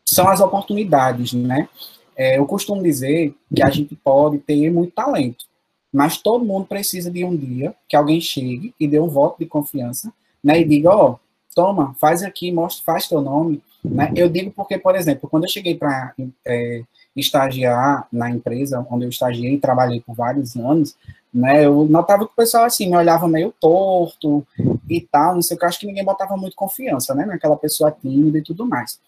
são 0.05 0.29
as 0.29 0.39
oportunidades, 0.39 1.33
né? 1.33 1.71
É, 2.15 2.37
eu 2.37 2.45
costumo 2.45 2.83
dizer 2.83 3.35
que 3.55 3.63
a 3.63 3.71
gente 3.71 3.97
pode 3.97 4.37
ter 4.41 4.71
muito 4.71 4.93
talento, 4.93 5.47
mas 5.91 6.19
todo 6.19 6.45
mundo 6.45 6.67
precisa 6.67 7.11
de 7.11 7.25
um 7.25 7.35
dia 7.35 7.75
que 7.89 7.97
alguém 7.97 8.21
chegue 8.21 8.75
e 8.79 8.87
dê 8.87 9.01
um 9.01 9.09
voto 9.09 9.39
de 9.39 9.47
confiança 9.47 10.13
né, 10.45 10.61
e 10.61 10.65
diga, 10.67 10.91
ó, 10.91 11.13
oh, 11.13 11.26
toma, 11.57 11.97
faz 11.99 12.23
aqui, 12.23 12.53
mostra, 12.53 12.85
faz 12.85 13.09
teu 13.09 13.23
nome, 13.23 13.63
né? 13.83 14.13
Eu 14.15 14.29
digo 14.29 14.51
porque, 14.51 14.77
por 14.77 14.95
exemplo, 14.95 15.29
quando 15.29 15.45
eu 15.45 15.49
cheguei 15.49 15.75
para 15.75 16.13
é, 16.45 16.83
estagiar 17.17 18.07
na 18.13 18.31
empresa 18.31 18.87
onde 18.91 19.07
eu 19.07 19.09
estagiei 19.09 19.55
e 19.55 19.59
trabalhei 19.59 20.03
por 20.03 20.15
vários 20.15 20.55
anos, 20.55 20.95
né, 21.33 21.65
eu 21.65 21.87
notava 21.87 22.27
que 22.27 22.33
o 22.33 22.37
pessoal, 22.37 22.65
assim, 22.65 22.89
me 22.91 22.97
olhava 22.97 23.27
meio 23.27 23.53
torto 23.59 24.47
e 24.89 25.01
tal, 25.01 25.35
não 25.35 25.43
sei 25.43 25.57
o 25.57 25.61
que, 25.61 25.67
acho 25.67 25.81
que 25.81 25.87
ninguém 25.87 26.05
botava 26.05 26.37
muito 26.37 26.55
confiança, 26.55 27.15
né, 27.15 27.25
naquela 27.25 27.57
pessoa 27.57 27.91
tímida 27.91 28.39
e 28.39 28.43
tudo 28.43 28.67
mais. 28.67 28.99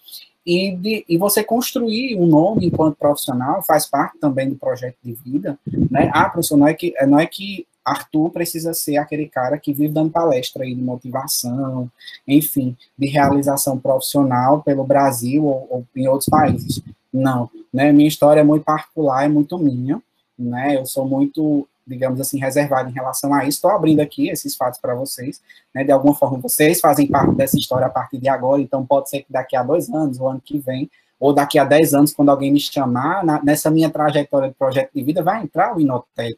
E, 0.47 0.75
de, 0.75 1.05
e 1.07 1.19
você 1.19 1.45
construir 1.45 2.17
um 2.17 2.27
nome 2.27 2.67
enquanto 2.67 2.97
profissional 2.97 3.63
faz 3.67 3.87
parte 3.87 4.19
também 4.19 4.49
do 4.49 4.57
projeto 4.57 4.97
de 5.03 5.13
vida, 5.13 5.59
né, 5.91 6.11
ah, 6.15 6.31
professor, 6.31 6.57
não 6.57 6.67
é 6.67 6.73
que, 6.73 6.95
não 7.07 7.19
é 7.19 7.27
que 7.27 7.67
Arthur 7.91 8.31
precisa 8.31 8.75
ser 8.75 8.97
aquele 8.97 9.29
cara 9.29 9.59
que 9.59 9.73
vive 9.73 9.93
dando 9.93 10.11
palestra 10.11 10.65
aí 10.65 10.75
de 10.75 10.83
motivação, 10.83 11.91
enfim, 12.27 12.77
de 12.97 13.07
realização 13.07 13.79
profissional 13.79 14.63
pelo 14.63 14.85
Brasil 14.85 15.45
ou, 15.45 15.67
ou 15.71 15.85
em 15.97 16.07
outros 16.09 16.29
países. 16.29 16.83
Não, 17.13 17.51
né? 17.73 17.93
Minha 17.93 18.09
história 18.09 18.41
é 18.41 18.45
muito 18.45 18.65
particular, 18.65 19.25
é 19.25 19.29
muito 19.29 19.59
minha, 19.59 20.01
né? 20.39 20.77
Eu 20.77 20.87
sou 20.87 21.07
muito, 21.07 21.67
digamos 21.87 22.21
assim, 22.21 22.39
reservado 22.39 22.91
em 22.91 22.93
relação 22.95 23.33
a 23.35 23.45
isso. 23.45 23.57
Estou 23.57 23.71
abrindo 23.71 24.01
aqui 24.01 24.29
esses 24.29 24.55
fatos 24.55 24.79
para 24.81 24.95
vocês, 24.95 25.41
né? 25.75 25.85
De 25.85 25.91
alguma 25.91 26.15
forma, 26.15 26.39
vocês 26.39 26.81
fazem 26.81 27.07
parte 27.07 27.35
dessa 27.35 27.57
história 27.57 27.87
a 27.87 27.91
partir 27.91 28.19
de 28.19 28.29
agora, 28.29 28.61
então 28.61 28.85
pode 28.85 29.11
ser 29.11 29.23
que 29.23 29.33
daqui 29.33 29.57
a 29.57 29.63
dois 29.63 29.89
anos, 29.89 30.19
o 30.21 30.27
ano 30.27 30.41
que 30.45 30.59
vem, 30.59 30.91
ou 31.19 31.33
daqui 31.33 31.59
a 31.59 31.65
dez 31.65 31.95
anos, 31.95 32.13
quando 32.13 32.29
alguém 32.29 32.53
me 32.53 32.61
chamar, 32.61 33.25
na, 33.25 33.43
nessa 33.43 33.71
minha 33.71 33.91
trajetória 33.91 34.49
de 34.49 34.55
projeto 34.55 34.91
de 34.95 35.03
vida, 35.03 35.23
vai 35.23 35.43
entrar 35.43 35.77
o 35.77 35.81
Inotec, 35.81 36.37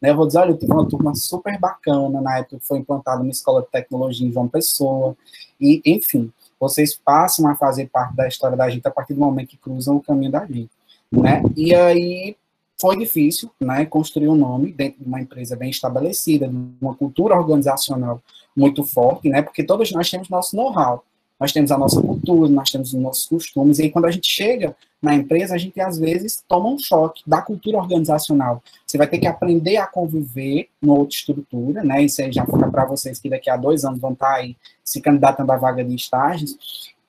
né? 0.00 0.10
Eu 0.10 0.16
vou 0.16 0.26
dizer, 0.26 0.38
olha, 0.38 0.50
eu 0.50 0.58
tive 0.58 0.72
uma 0.72 0.88
turma 0.88 1.14
super 1.14 1.58
bacana 1.58 2.20
na 2.20 2.38
época 2.38 2.58
foi 2.60 2.78
implantada 2.78 3.22
uma 3.22 3.30
escola 3.30 3.62
de 3.62 3.68
tecnologia 3.68 4.26
em 4.26 4.32
João 4.32 4.48
Pessoa, 4.48 5.16
e, 5.60 5.80
enfim, 5.84 6.32
vocês 6.58 6.94
passam 6.96 7.48
a 7.48 7.56
fazer 7.56 7.88
parte 7.88 8.14
da 8.16 8.26
história 8.26 8.56
da 8.56 8.68
gente 8.68 8.86
a 8.86 8.90
partir 8.90 9.14
do 9.14 9.20
momento 9.20 9.48
que 9.48 9.56
cruzam 9.56 9.96
o 9.96 10.02
caminho 10.02 10.32
da 10.32 10.44
gente, 10.46 10.70
né? 11.12 11.42
E 11.56 11.74
aí 11.74 12.36
foi 12.80 12.96
difícil, 12.98 13.50
né, 13.60 13.86
construir 13.86 14.28
um 14.28 14.34
nome 14.34 14.72
dentro 14.72 15.00
de 15.00 15.06
uma 15.06 15.20
empresa 15.20 15.56
bem 15.56 15.70
estabelecida, 15.70 16.48
de 16.48 16.56
uma 16.80 16.94
cultura 16.94 17.34
organizacional 17.34 18.20
muito 18.56 18.84
forte, 18.84 19.28
né? 19.28 19.42
Porque 19.42 19.64
todos 19.64 19.90
nós 19.92 20.10
temos 20.10 20.28
nosso 20.28 20.56
know-how, 20.56 21.04
nós 21.44 21.52
temos 21.52 21.70
a 21.70 21.76
nossa 21.76 22.00
cultura, 22.00 22.48
nós 22.48 22.70
temos 22.70 22.94
os 22.94 23.00
nossos 23.00 23.26
costumes, 23.26 23.78
e 23.78 23.82
aí 23.82 23.90
quando 23.90 24.06
a 24.06 24.10
gente 24.10 24.26
chega 24.26 24.74
na 25.02 25.14
empresa, 25.14 25.54
a 25.54 25.58
gente 25.58 25.78
às 25.78 25.98
vezes 25.98 26.42
toma 26.48 26.70
um 26.70 26.78
choque 26.78 27.22
da 27.26 27.42
cultura 27.42 27.76
organizacional. 27.76 28.62
Você 28.86 28.96
vai 28.96 29.06
ter 29.06 29.18
que 29.18 29.26
aprender 29.26 29.76
a 29.76 29.86
conviver 29.86 30.70
numa 30.80 30.94
outra 30.94 31.14
estrutura, 31.14 31.84
né? 31.84 32.02
Isso 32.02 32.22
aí 32.22 32.32
já 32.32 32.46
fica 32.46 32.70
para 32.70 32.86
vocês 32.86 33.18
que 33.18 33.28
daqui 33.28 33.50
a 33.50 33.58
dois 33.58 33.84
anos 33.84 34.00
vão 34.00 34.14
estar 34.14 34.26
tá 34.26 34.34
aí 34.36 34.56
se 34.82 35.02
candidatando 35.02 35.52
à 35.52 35.56
vaga 35.58 35.84
de 35.84 35.94
estágios. 35.94 36.56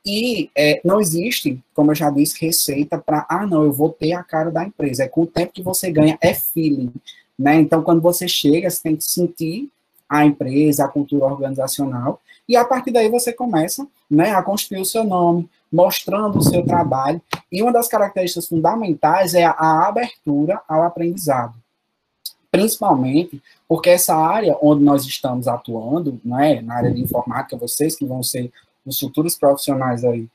E 0.06 0.50
é, 0.54 0.82
não 0.84 1.00
existe, 1.00 1.64
como 1.74 1.92
eu 1.92 1.96
já 1.96 2.10
disse, 2.10 2.46
receita 2.46 2.98
para, 2.98 3.26
ah, 3.30 3.48
não, 3.48 3.64
eu 3.64 3.72
vou 3.72 3.90
ter 3.90 4.12
a 4.12 4.22
cara 4.22 4.52
da 4.52 4.66
empresa. 4.66 5.06
É 5.06 5.08
com 5.08 5.22
o 5.22 5.28
tempo 5.28 5.54
que 5.54 5.64
você 5.64 5.90
ganha, 5.90 6.18
é 6.20 6.34
feeling. 6.34 6.92
Né? 7.40 7.56
Então, 7.56 7.82
quando 7.82 8.02
você 8.02 8.28
chega, 8.28 8.70
você 8.70 8.84
tem 8.84 8.98
que 8.98 9.06
sentir 9.06 9.70
a 10.08 10.26
empresa, 10.26 10.86
a 10.86 10.88
cultura 10.88 11.26
organizacional, 11.26 12.22
e 12.48 12.56
a 12.56 12.64
partir 12.64 12.92
daí 12.92 13.10
você 13.10 13.34
começa 13.34 13.88
né, 14.10 14.32
a 14.32 14.44
construir 14.44 14.82
o 14.82 14.86
seu 14.86 15.04
nome, 15.04 15.50
mostrando 15.72 16.38
o 16.38 16.44
seu 16.44 16.64
trabalho, 16.64 17.22
e 17.52 17.62
uma 17.62 17.72
das 17.72 17.88
características 17.88 18.48
fundamentais 18.48 19.34
é 19.34 19.46
a, 19.46 19.88
abertura 19.88 20.62
ao 20.68 20.84
aprendizado. 20.84 21.56
Principalmente 22.52 23.42
porque 23.68 23.90
essa 23.90 24.16
área 24.16 24.58
onde 24.62 24.84
nós 24.84 25.04
estamos 25.06 25.48
atuando, 25.48 26.20
né, 26.24 26.62
na 26.62 26.76
área 26.76 26.92
de 26.92 27.02
informática, 27.02 27.58
vocês 27.58 27.96
que 27.96 28.06
vão 28.06 28.22
ser 28.22 28.52
os 28.86 29.00
futuros 29.00 29.36
profissionais 29.36 30.04
aí 30.04 30.28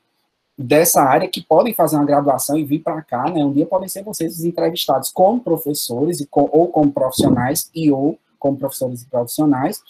dessa 0.57 1.01
área 1.01 1.27
que 1.27 1.41
podem 1.41 1.73
fazer 1.73 1.95
uma 1.95 2.05
graduação 2.05 2.57
e 2.57 2.63
vir 2.63 2.79
para 2.79 3.01
cá, 3.01 3.29
né? 3.29 3.43
Um 3.43 3.51
dia 3.53 3.65
podem 3.65 3.87
ser 3.87 4.03
vocês 4.03 4.37
os 4.37 4.45
entrevistados 4.45 5.09
como 5.09 5.41
professores 5.41 6.19
e 6.19 6.27
com, 6.27 6.47
ou 6.51 6.67
como 6.67 6.91
profissionais 6.91 7.69
e 7.73 7.91
ou 7.91 8.19
como 8.41 8.57
professores 8.57 9.03
e 9.03 9.05
profissionais 9.05 9.81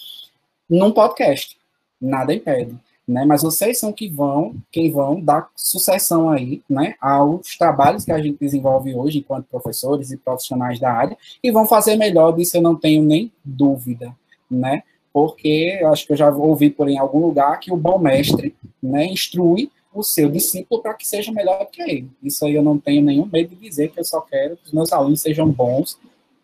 num 0.69 0.91
podcast. 0.91 1.57
Nada 1.99 2.33
impede, 2.33 2.75
né? 3.07 3.23
Mas 3.25 3.41
vocês 3.41 3.79
são 3.79 3.93
que 3.93 4.09
vão, 4.09 4.55
quem 4.71 4.91
vão 4.91 5.21
dar 5.21 5.49
sucessão 5.55 6.29
aí, 6.29 6.61
né, 6.69 6.95
aos 6.99 7.57
trabalhos 7.57 8.03
que 8.03 8.11
a 8.11 8.21
gente 8.21 8.37
desenvolve 8.39 8.93
hoje 8.93 9.19
enquanto 9.19 9.45
professores 9.45 10.11
e 10.11 10.17
profissionais 10.17 10.79
da 10.79 10.91
área 10.91 11.17
e 11.41 11.49
vão 11.49 11.65
fazer 11.65 11.95
melhor 11.95 12.35
disso, 12.35 12.57
eu 12.57 12.61
não 12.61 12.75
tenho 12.75 13.01
nem 13.01 13.31
dúvida, 13.43 14.13
né? 14.49 14.83
Porque 15.13 15.79
eu 15.81 15.87
acho 15.87 16.05
que 16.05 16.13
eu 16.13 16.17
já 16.17 16.29
ouvi 16.29 16.69
por 16.69 16.89
em 16.89 16.97
algum 16.97 17.19
lugar 17.19 17.59
que 17.59 17.71
o 17.71 17.77
bom 17.77 17.97
mestre, 17.97 18.53
né, 18.83 19.05
instrui 19.05 19.71
o 19.93 20.03
seu 20.03 20.29
discípulo 20.29 20.81
para 20.81 20.93
que 20.93 21.07
seja 21.07 21.31
melhor 21.31 21.65
que 21.71 21.81
ele. 21.81 22.09
Isso 22.21 22.45
aí 22.45 22.55
eu 22.55 22.63
não 22.63 22.77
tenho 22.77 23.01
nenhum 23.01 23.25
medo 23.25 23.55
de 23.55 23.61
dizer 23.61 23.91
que 23.91 23.99
eu 23.99 24.05
só 24.05 24.21
quero 24.21 24.57
que 24.57 24.65
os 24.65 24.73
meus 24.73 24.91
alunos 24.91 25.21
sejam 25.21 25.49
bons 25.49 25.97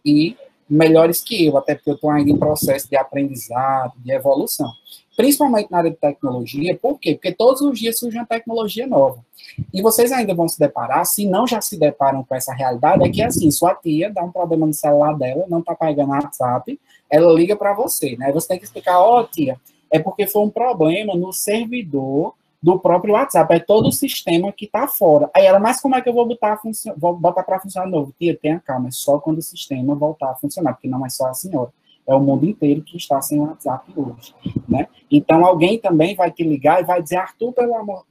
e 0.05 0.35
melhores 0.69 1.21
que 1.21 1.45
eu, 1.45 1.57
até 1.57 1.75
porque 1.75 1.89
eu 1.89 1.95
estou 1.95 2.09
ainda 2.09 2.31
em 2.31 2.37
processo 2.37 2.89
de 2.89 2.95
aprendizado, 2.95 3.93
de 3.97 4.11
evolução. 4.11 4.69
Principalmente 5.15 5.71
na 5.71 5.79
área 5.79 5.89
de 5.89 5.97
tecnologia, 5.97 6.77
por 6.79 6.99
quê? 6.99 7.13
Porque 7.13 7.31
todos 7.31 7.61
os 7.61 7.79
dias 7.79 7.97
surge 7.97 8.17
uma 8.17 8.25
tecnologia 8.25 8.85
nova. 8.85 9.25
E 9.73 9.81
vocês 9.81 10.11
ainda 10.11 10.35
vão 10.35 10.47
se 10.47 10.59
deparar, 10.59 11.05
se 11.05 11.25
não 11.25 11.47
já 11.47 11.59
se 11.61 11.77
deparam 11.77 12.23
com 12.23 12.35
essa 12.35 12.53
realidade, 12.53 13.03
é 13.03 13.09
que 13.09 13.21
assim, 13.23 13.49
sua 13.49 13.73
tia 13.73 14.11
dá 14.11 14.23
um 14.23 14.31
problema 14.31 14.67
no 14.67 14.73
celular 14.73 15.17
dela, 15.17 15.45
não 15.49 15.59
está 15.59 15.73
pegando 15.73 16.11
WhatsApp, 16.11 16.79
ela 17.09 17.33
liga 17.33 17.55
para 17.55 17.73
você, 17.73 18.15
né? 18.17 18.31
Você 18.31 18.49
tem 18.49 18.59
que 18.59 18.65
explicar, 18.65 18.99
ó, 18.99 19.21
oh, 19.21 19.23
tia, 19.23 19.59
é 19.89 19.97
porque 19.97 20.27
foi 20.27 20.43
um 20.43 20.49
problema 20.49 21.15
no 21.15 21.33
servidor 21.33 22.33
do 22.61 22.79
próprio 22.79 23.13
WhatsApp, 23.13 23.53
é 23.53 23.59
todo 23.59 23.87
o 23.87 23.91
sistema 23.91 24.51
que 24.51 24.65
está 24.65 24.87
fora. 24.87 25.29
Aí 25.35 25.45
ela, 25.45 25.59
mas 25.59 25.79
como 25.79 25.95
é 25.95 26.01
que 26.01 26.09
eu 26.09 26.13
vou 26.13 26.25
botar, 26.25 26.59
vou 26.97 27.15
botar 27.15 27.43
para 27.43 27.59
funcionar 27.59 27.85
de 27.85 27.91
novo? 27.91 28.13
Tia, 28.17 28.35
tenha 28.35 28.59
calma, 28.59 28.87
é 28.87 28.91
só 28.91 29.19
quando 29.19 29.37
o 29.37 29.41
sistema 29.41 29.93
voltar 29.95 30.31
a 30.31 30.35
funcionar, 30.35 30.73
porque 30.73 30.87
não 30.87 31.05
é 31.05 31.09
só 31.09 31.27
a 31.27 31.33
senhora, 31.33 31.71
é 32.07 32.15
o 32.15 32.19
mundo 32.19 32.45
inteiro 32.45 32.81
que 32.81 32.97
está 32.97 33.21
sem 33.21 33.39
WhatsApp 33.39 33.91
hoje, 33.95 34.33
né? 34.67 34.87
Então 35.11 35.45
alguém 35.45 35.77
também 35.77 36.15
vai 36.15 36.31
te 36.31 36.43
ligar 36.43 36.81
e 36.81 36.85
vai 36.85 37.01
dizer, 37.01 37.17
Arthur, 37.17 37.53
pelo 37.53 37.75
amor, 37.75 38.05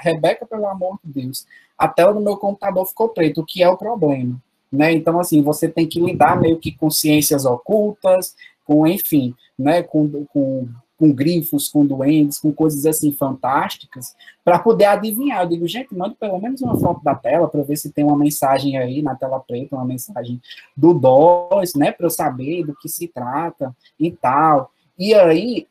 Rebeca, 0.00 0.46
pelo 0.46 0.66
amor 0.66 0.98
de 1.04 1.22
Deus, 1.22 1.46
a 1.76 1.86
tela 1.88 2.14
do 2.14 2.20
meu 2.20 2.36
computador 2.36 2.86
ficou 2.86 3.08
preta, 3.08 3.40
o 3.40 3.44
que 3.44 3.62
é 3.62 3.68
o 3.68 3.76
problema? 3.76 4.40
Né? 4.70 4.92
Então, 4.92 5.20
assim, 5.20 5.42
você 5.42 5.68
tem 5.68 5.86
que 5.86 6.00
lidar 6.00 6.40
meio 6.40 6.58
que 6.58 6.72
com 6.72 6.90
ciências 6.90 7.44
ocultas, 7.44 8.34
com, 8.64 8.86
enfim, 8.86 9.34
né, 9.58 9.82
com, 9.82 10.24
com 10.32 10.68
com 11.02 11.12
grifos, 11.12 11.68
com 11.68 11.84
duendes, 11.84 12.38
com 12.38 12.52
coisas 12.52 12.86
assim 12.86 13.10
fantásticas, 13.10 14.14
para 14.44 14.56
poder 14.60 14.84
adivinhar. 14.84 15.42
Eu 15.42 15.48
digo, 15.48 15.66
gente, 15.66 15.92
manda 15.96 16.14
pelo 16.14 16.40
menos 16.40 16.60
uma 16.60 16.78
foto 16.78 17.02
da 17.02 17.12
tela 17.12 17.48
para 17.48 17.60
ver 17.64 17.76
se 17.76 17.90
tem 17.90 18.04
uma 18.04 18.16
mensagem 18.16 18.78
aí 18.78 19.02
na 19.02 19.16
tela 19.16 19.40
preta, 19.40 19.74
uma 19.74 19.84
mensagem 19.84 20.40
do 20.76 20.94
DOS, 20.94 21.74
né, 21.74 21.90
para 21.90 22.06
eu 22.06 22.10
saber 22.10 22.64
do 22.64 22.76
que 22.76 22.88
se 22.88 23.08
trata 23.08 23.74
e 23.98 24.12
tal. 24.12 24.70
E 24.96 25.12
aí 25.12 25.66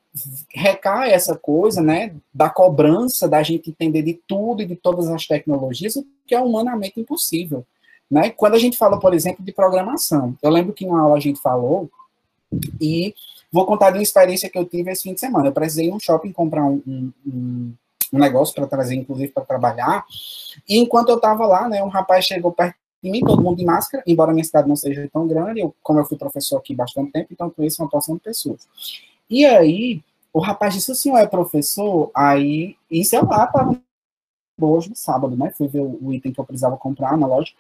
recai 0.54 1.14
essa 1.14 1.34
coisa, 1.34 1.82
né, 1.82 2.14
da 2.34 2.50
cobrança 2.50 3.26
da 3.26 3.42
gente 3.42 3.70
entender 3.70 4.02
de 4.02 4.20
tudo 4.28 4.64
e 4.64 4.66
de 4.66 4.76
todas 4.76 5.08
as 5.08 5.26
tecnologias, 5.26 5.96
o 5.96 6.06
que 6.28 6.36
é 6.36 6.42
humanamente 6.42 7.00
impossível. 7.00 7.66
Né? 8.10 8.32
Quando 8.32 8.56
a 8.56 8.60
gente 8.60 8.78
fala, 8.78 9.00
por 9.00 9.14
exemplo, 9.14 9.46
de 9.46 9.54
programação, 9.54 10.38
eu 10.44 10.50
lembro 10.50 10.74
que 10.74 10.86
numa 10.86 11.00
aula 11.00 11.16
a 11.16 11.22
gente 11.22 11.40
falou 11.40 11.90
e 12.82 13.16
Vou 13.52 13.66
contar 13.66 13.92
de 13.92 13.98
uma 13.98 14.04
experiência 14.04 14.50
que 14.50 14.58
eu 14.58 14.66
tive 14.66 14.92
esse 14.92 15.04
fim 15.04 15.14
de 15.14 15.20
semana. 15.20 15.48
Eu 15.48 15.52
precisei 15.52 15.88
ir 15.88 15.92
no 15.92 16.00
shopping 16.00 16.32
comprar 16.32 16.64
um, 16.64 16.82
um, 16.88 17.74
um 18.14 18.20
negócio 18.20 18.56
para 18.56 18.66
trazer, 18.66 18.96
inclusive, 18.96 19.32
para 19.32 19.44
trabalhar. 19.44 20.06
E 20.68 20.78
enquanto 20.78 21.10
eu 21.10 21.18
estava 21.18 21.46
lá, 21.46 21.68
né, 21.68 21.84
um 21.84 21.90
rapaz 21.90 22.26
chegou 22.26 22.52
perto 22.52 22.76
de 23.04 23.12
mim, 23.12 23.22
todo 23.22 23.42
mundo 23.42 23.58
de 23.58 23.66
máscara, 23.66 24.04
embora 24.08 24.32
minha 24.32 24.44
cidade 24.44 24.70
não 24.70 24.76
seja 24.76 25.10
tão 25.12 25.28
grande, 25.28 25.60
eu, 25.60 25.76
como 25.82 26.00
eu 26.00 26.06
fui 26.06 26.18
professor 26.18 26.58
aqui 26.58 26.76
bastante 26.76 27.12
tempo, 27.12 27.30
então 27.32 27.50
conheço 27.50 27.82
uma 27.82 27.90
porção 27.90 28.16
de 28.16 28.22
pessoas. 28.22 28.68
E 29.30 29.44
aí, 29.44 30.02
o 30.32 30.40
rapaz 30.40 30.74
disse, 30.74 30.92
o 30.92 30.96
senhor 30.96 31.18
é 31.18 31.26
professor? 31.26 32.12
Aí, 32.16 32.76
isso 32.90 33.16
é 33.16 33.22
lá, 33.22 33.46
estava 33.46 33.82
hoje, 34.62 34.90
no 34.90 34.96
sábado, 34.96 35.36
né, 35.36 35.52
fui 35.58 35.68
ver 35.68 35.80
o, 35.80 35.98
o 36.00 36.14
item 36.14 36.32
que 36.32 36.40
eu 36.40 36.46
precisava 36.46 36.78
comprar 36.78 37.18
na 37.18 37.26
loja. 37.26 37.52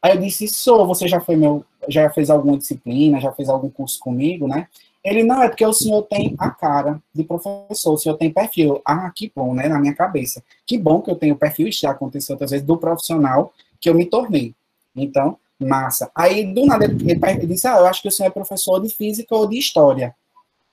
Aí 0.00 0.12
eu 0.12 0.20
disse, 0.20 0.46
sou, 0.46 0.86
você 0.86 1.08
já 1.08 1.20
foi 1.20 1.34
meu, 1.34 1.64
já 1.88 2.08
fez 2.10 2.30
alguma 2.30 2.56
disciplina, 2.56 3.20
já 3.20 3.32
fez 3.32 3.48
algum 3.48 3.70
curso 3.70 3.98
comigo, 3.98 4.46
né? 4.46 4.68
Ele, 5.04 5.22
não, 5.22 5.42
é 5.42 5.48
porque 5.48 5.66
o 5.66 5.72
senhor 5.72 6.02
tem 6.04 6.34
a 6.38 6.50
cara 6.50 6.98
de 7.14 7.22
professor, 7.22 7.92
o 7.92 7.98
senhor 7.98 8.16
tem 8.16 8.32
perfil. 8.32 8.80
Ah, 8.84 9.10
que 9.14 9.30
bom, 9.36 9.52
né, 9.52 9.68
na 9.68 9.78
minha 9.78 9.94
cabeça. 9.94 10.42
Que 10.66 10.78
bom 10.78 11.02
que 11.02 11.10
eu 11.10 11.14
tenho 11.14 11.36
perfil, 11.36 11.68
isso 11.68 11.82
já 11.82 11.90
aconteceu 11.90 12.34
outras 12.34 12.52
vezes, 12.52 12.66
do 12.66 12.78
profissional 12.78 13.52
que 13.78 13.90
eu 13.90 13.94
me 13.94 14.06
tornei. 14.06 14.54
Então, 14.96 15.36
massa. 15.60 16.10
Aí, 16.14 16.54
do 16.54 16.64
nada, 16.64 16.86
ele, 16.86 17.46
disse, 17.46 17.68
ah, 17.68 17.76
eu 17.76 17.86
acho 17.86 18.00
que 18.00 18.08
o 18.08 18.10
senhor 18.10 18.28
é 18.28 18.32
professor 18.32 18.80
de 18.80 18.88
física 18.88 19.34
ou 19.34 19.46
de 19.46 19.58
história. 19.58 20.14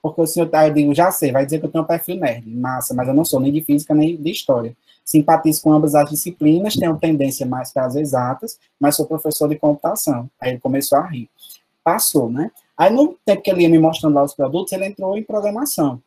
Porque 0.00 0.20
o 0.20 0.26
senhor, 0.26 0.48
tá, 0.48 0.66
eu 0.66 0.72
digo, 0.72 0.94
já 0.94 1.10
sei, 1.10 1.30
vai 1.30 1.44
dizer 1.44 1.60
que 1.60 1.66
eu 1.66 1.70
tenho 1.70 1.84
um 1.84 1.86
perfil 1.86 2.16
nerd. 2.16 2.48
Massa, 2.48 2.94
mas 2.94 3.06
eu 3.06 3.14
não 3.14 3.26
sou 3.26 3.38
nem 3.38 3.52
de 3.52 3.62
física, 3.62 3.94
nem 3.94 4.16
de 4.16 4.30
história. 4.30 4.74
Simpatizo 5.04 5.62
com 5.62 5.72
ambas 5.72 5.94
as 5.94 6.08
disciplinas, 6.08 6.74
tenho 6.74 6.96
tendência 6.96 7.44
mais 7.44 7.70
para 7.70 7.84
as 7.84 7.96
exatas, 7.96 8.58
mas 8.80 8.96
sou 8.96 9.06
professor 9.06 9.48
de 9.48 9.56
computação. 9.56 10.30
Aí 10.40 10.52
ele 10.52 10.58
começou 10.58 10.98
a 10.98 11.06
rir. 11.06 11.28
Passou, 11.84 12.30
né? 12.30 12.50
Aí, 12.82 12.92
no 12.92 13.16
tempo 13.24 13.42
que 13.42 13.48
ele 13.48 13.62
ia 13.62 13.68
me 13.68 13.78
mostrando 13.78 14.14
lá 14.14 14.24
os 14.24 14.34
produtos, 14.34 14.72
ele 14.72 14.86
entrou 14.86 15.16
em 15.16 15.22
programação, 15.22 16.02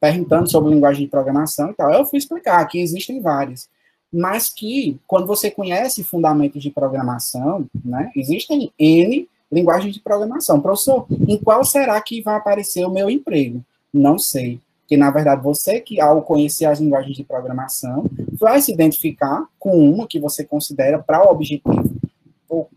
perguntando 0.00 0.48
sobre 0.48 0.72
linguagem 0.72 1.04
de 1.04 1.10
programação 1.10 1.70
e 1.70 1.74
tal. 1.74 1.92
Eu 1.92 2.04
fui 2.04 2.20
explicar 2.20 2.64
que 2.66 2.80
existem 2.80 3.20
várias, 3.20 3.68
mas 4.12 4.48
que, 4.48 4.96
quando 5.08 5.26
você 5.26 5.50
conhece 5.50 6.04
fundamentos 6.04 6.62
de 6.62 6.70
programação, 6.70 7.66
né, 7.84 8.12
existem 8.14 8.72
N 8.78 9.28
linguagens 9.50 9.92
de 9.92 9.98
programação. 9.98 10.60
Professor, 10.60 11.04
em 11.10 11.36
qual 11.36 11.64
será 11.64 12.00
que 12.00 12.22
vai 12.22 12.36
aparecer 12.36 12.86
o 12.86 12.92
meu 12.92 13.10
emprego? 13.10 13.60
Não 13.92 14.16
sei. 14.16 14.60
Porque, 14.82 14.96
na 14.96 15.10
verdade, 15.10 15.42
você 15.42 15.80
que, 15.80 16.00
ao 16.00 16.22
conhecer 16.22 16.66
as 16.66 16.78
linguagens 16.78 17.16
de 17.16 17.24
programação, 17.24 18.04
vai 18.34 18.62
se 18.62 18.72
identificar 18.72 19.48
com 19.58 19.76
uma 19.76 20.06
que 20.06 20.20
você 20.20 20.44
considera 20.44 20.96
para 20.96 21.26
o 21.26 21.32
objetivo 21.32 21.90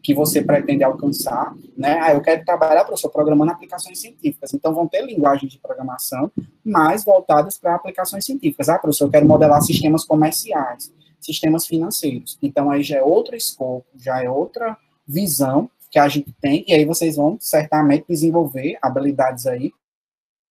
que 0.01 0.13
você 0.13 0.41
pretende 0.41 0.83
alcançar, 0.83 1.55
né? 1.75 1.99
Ah, 2.01 2.13
eu 2.13 2.21
quero 2.21 2.43
trabalhar, 2.45 2.85
professor, 2.85 3.09
programando 3.09 3.51
aplicações 3.51 3.99
científicas. 3.99 4.53
Então, 4.53 4.73
vão 4.73 4.87
ter 4.87 5.03
linguagens 5.05 5.51
de 5.51 5.59
programação 5.59 6.31
mais 6.63 7.03
voltadas 7.03 7.57
para 7.57 7.75
aplicações 7.75 8.25
científicas. 8.25 8.69
Ah, 8.69 8.77
professor, 8.77 9.05
eu 9.05 9.11
quero 9.11 9.27
modelar 9.27 9.61
sistemas 9.61 10.05
comerciais, 10.05 10.93
sistemas 11.19 11.65
financeiros. 11.65 12.37
Então, 12.41 12.69
aí 12.69 12.83
já 12.83 12.97
é 12.97 13.03
outro 13.03 13.35
escopo, 13.35 13.87
já 13.95 14.23
é 14.23 14.29
outra 14.29 14.77
visão 15.07 15.69
que 15.89 15.99
a 15.99 16.07
gente 16.07 16.33
tem, 16.41 16.65
e 16.67 16.73
aí 16.73 16.85
vocês 16.85 17.15
vão 17.15 17.37
certamente 17.39 18.05
desenvolver 18.09 18.77
habilidades 18.81 19.45
aí, 19.45 19.71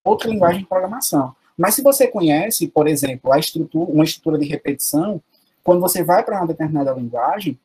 outra 0.03 0.29
linguagem 0.29 0.61
de 0.61 0.67
programação. 0.67 1.35
Mas 1.57 1.75
se 1.75 1.81
você 1.81 2.07
conhece, 2.07 2.67
por 2.67 2.87
exemplo, 2.87 3.31
a 3.31 3.39
estrutura, 3.39 3.91
uma 3.91 4.03
estrutura 4.03 4.37
de 4.37 4.45
repetição, 4.45 5.21
quando 5.63 5.81
você 5.81 6.03
vai 6.03 6.23
para 6.23 6.37
uma 6.37 6.47
determinada 6.47 6.91
linguagem, 6.93 7.59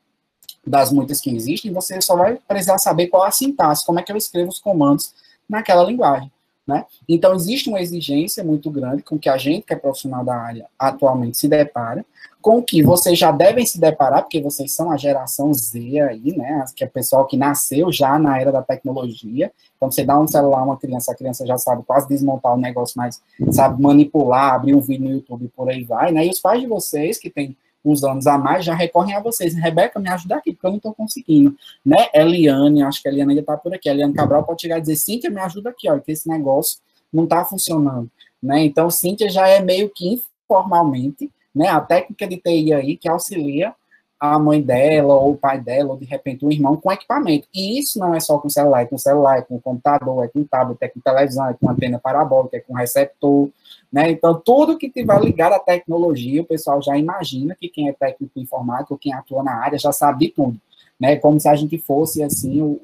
das 0.69 0.93
muitas 0.93 1.21
que 1.21 1.35
existem, 1.35 1.73
você 1.73 2.01
só 2.01 2.17
vai 2.17 2.39
precisar 2.47 2.79
saber 2.79 3.09
qual 3.09 3.25
a 3.25 3.31
sintaxe, 3.31 3.85
como 3.85 3.99
é 3.99 4.03
que 4.03 4.13
eu 4.13 4.17
escrevo 4.17 4.51
os 4.51 4.59
comandos 4.59 5.13
naquela 5.49 5.83
linguagem. 5.83 6.31
Né? 6.69 6.85
Então, 7.09 7.35
existe 7.35 7.71
uma 7.71 7.81
exigência 7.81 8.45
muito 8.45 8.71
grande 8.71 9.03
com 9.03 9.19
que 9.19 9.31
a 9.31 9.39
gente, 9.39 9.65
que 9.65 9.73
é 9.73 9.77
profissional 9.77 10.23
da 10.23 10.37
área, 10.37 10.67
atualmente 10.79 11.39
se 11.39 11.49
depara, 11.49 12.05
com 12.43 12.63
que 12.63 12.83
vocês 12.83 13.19
já 13.19 13.33
devem 13.33 13.65
se 13.65 13.81
deparar, 13.81 14.21
porque 14.21 14.39
vocês 14.39 14.73
são 14.73 14.91
a 14.91 14.97
geração 14.99 15.53
Z 15.55 15.79
aí, 16.01 16.37
né? 16.37 16.63
Que 16.77 16.85
é 16.85 16.87
o 16.87 16.91
pessoal 16.91 17.27
que 17.27 17.39
nasceu 17.39 17.91
já 17.91 18.19
na 18.19 18.39
era 18.39 18.53
da 18.53 18.61
tecnologia. 18.61 19.51
Então, 19.79 19.91
você 19.91 20.05
dá 20.05 20.21
um 20.21 20.29
celular 20.29 20.59
a 20.59 20.65
uma 20.65 20.77
criança, 20.77 21.11
a 21.11 21.15
criança 21.15 21.47
já 21.47 21.57
sabe 21.57 21.83
quase 21.85 22.07
desmontar 22.07 22.53
o 22.53 22.59
negócio, 22.59 22.95
mas 22.99 23.23
sabe 23.51 23.81
manipular, 23.83 24.53
abrir 24.53 24.75
um 24.75 24.81
vídeo 24.81 25.05
no 25.09 25.11
YouTube 25.11 25.51
por 25.57 25.71
aí 25.71 25.83
vai, 25.85 26.13
né? 26.13 26.27
E 26.27 26.29
os 26.29 26.39
pais 26.39 26.61
de 26.61 26.67
vocês, 26.67 27.17
que 27.17 27.31
têm 27.31 27.57
uns 27.91 28.05
anos 28.05 28.27
a 28.27 28.37
mais, 28.37 28.65
já 28.65 28.75
recorrem 28.75 29.15
a 29.15 29.21
vocês. 29.21 29.55
Rebeca, 29.55 29.99
me 29.99 30.09
ajuda 30.09 30.37
aqui, 30.37 30.53
porque 30.53 30.67
eu 30.67 30.71
não 30.71 30.77
estou 30.77 30.95
conseguindo. 30.95 31.57
Né? 31.85 32.09
Eliane, 32.15 32.83
acho 32.83 33.03
que 33.03 33.09
a 33.09 33.13
Eliane 33.13 33.33
ainda 33.33 33.41
está 33.41 33.57
por 33.57 33.75
aqui. 33.75 33.89
A 33.89 33.93
Eliane 33.93 34.15
Cabral 34.15 34.45
pode 34.45 34.63
chegar 34.63 34.79
e 34.79 34.81
dizer, 34.81 34.97
Cíntia, 34.97 35.31
me 35.31 35.41
ajuda 35.41 35.71
aqui, 35.71 35.89
olha, 35.89 36.01
que 36.01 36.13
esse 36.13 36.29
negócio 36.29 36.79
não 37.13 37.25
está 37.25 37.45
funcionando. 37.45 38.11
Né? 38.43 38.65
Então, 38.65 38.91
Cíntia 38.91 39.29
já 39.29 39.49
é 39.49 39.61
meio 39.61 39.91
que 39.91 40.21
informalmente, 40.49 41.31
né, 41.55 41.69
a 41.69 41.81
técnica 41.81 42.27
de 42.27 42.37
TI 42.37 42.73
aí 42.73 42.97
que 42.97 43.09
auxilia 43.09 43.75
a 44.21 44.39
mãe 44.39 44.61
dela, 44.61 45.15
ou 45.15 45.33
o 45.33 45.37
pai 45.37 45.61
dela, 45.61 45.91
ou 45.91 45.97
de 45.97 46.05
repente 46.05 46.45
o 46.45 46.51
irmão 46.51 46.77
com 46.77 46.91
equipamento. 46.91 47.47
E 47.55 47.79
isso 47.79 47.99
não 47.99 48.15
é 48.15 48.21
só 48.21 48.39
com 48.39 48.49
celular, 48.49 48.83
é 48.83 48.87
com 48.87 48.99
celular, 48.99 49.39
é 49.39 49.43
com 49.43 49.61
computador, 49.61 50.25
é 50.25 50.29
com 50.29 50.43
tablet, 50.45 50.79
é 50.83 50.89
com 50.89 51.01
televisão, 51.01 51.49
é 51.49 51.55
com 51.55 51.71
antena 51.71 51.99
parabólica, 51.99 52.57
é 52.57 52.61
com 52.61 52.75
receptor, 52.75 53.49
né? 53.93 54.11
Então, 54.11 54.35
tudo 54.35 54.77
que 54.77 54.91
tiver 54.91 55.21
ligado 55.21 55.53
à 55.53 55.59
tecnologia, 55.59 56.43
o 56.43 56.47
pessoal 56.47 56.83
já 56.83 56.97
imagina 56.97 57.57
que 57.59 57.69
quem 57.69 57.89
é 57.89 57.93
técnico 57.93 58.39
informático, 58.41 58.99
quem 58.99 59.13
atua 59.13 59.43
na 59.43 59.55
área, 59.55 59.79
já 59.79 59.93
sabe 59.93 60.27
de 60.27 60.33
tudo, 60.33 60.61
né? 60.99 61.17
Como 61.17 61.39
se 61.39 61.49
a 61.49 61.55
gente 61.55 61.79
fosse, 61.79 62.23
assim, 62.23 62.61
o, 62.61 62.81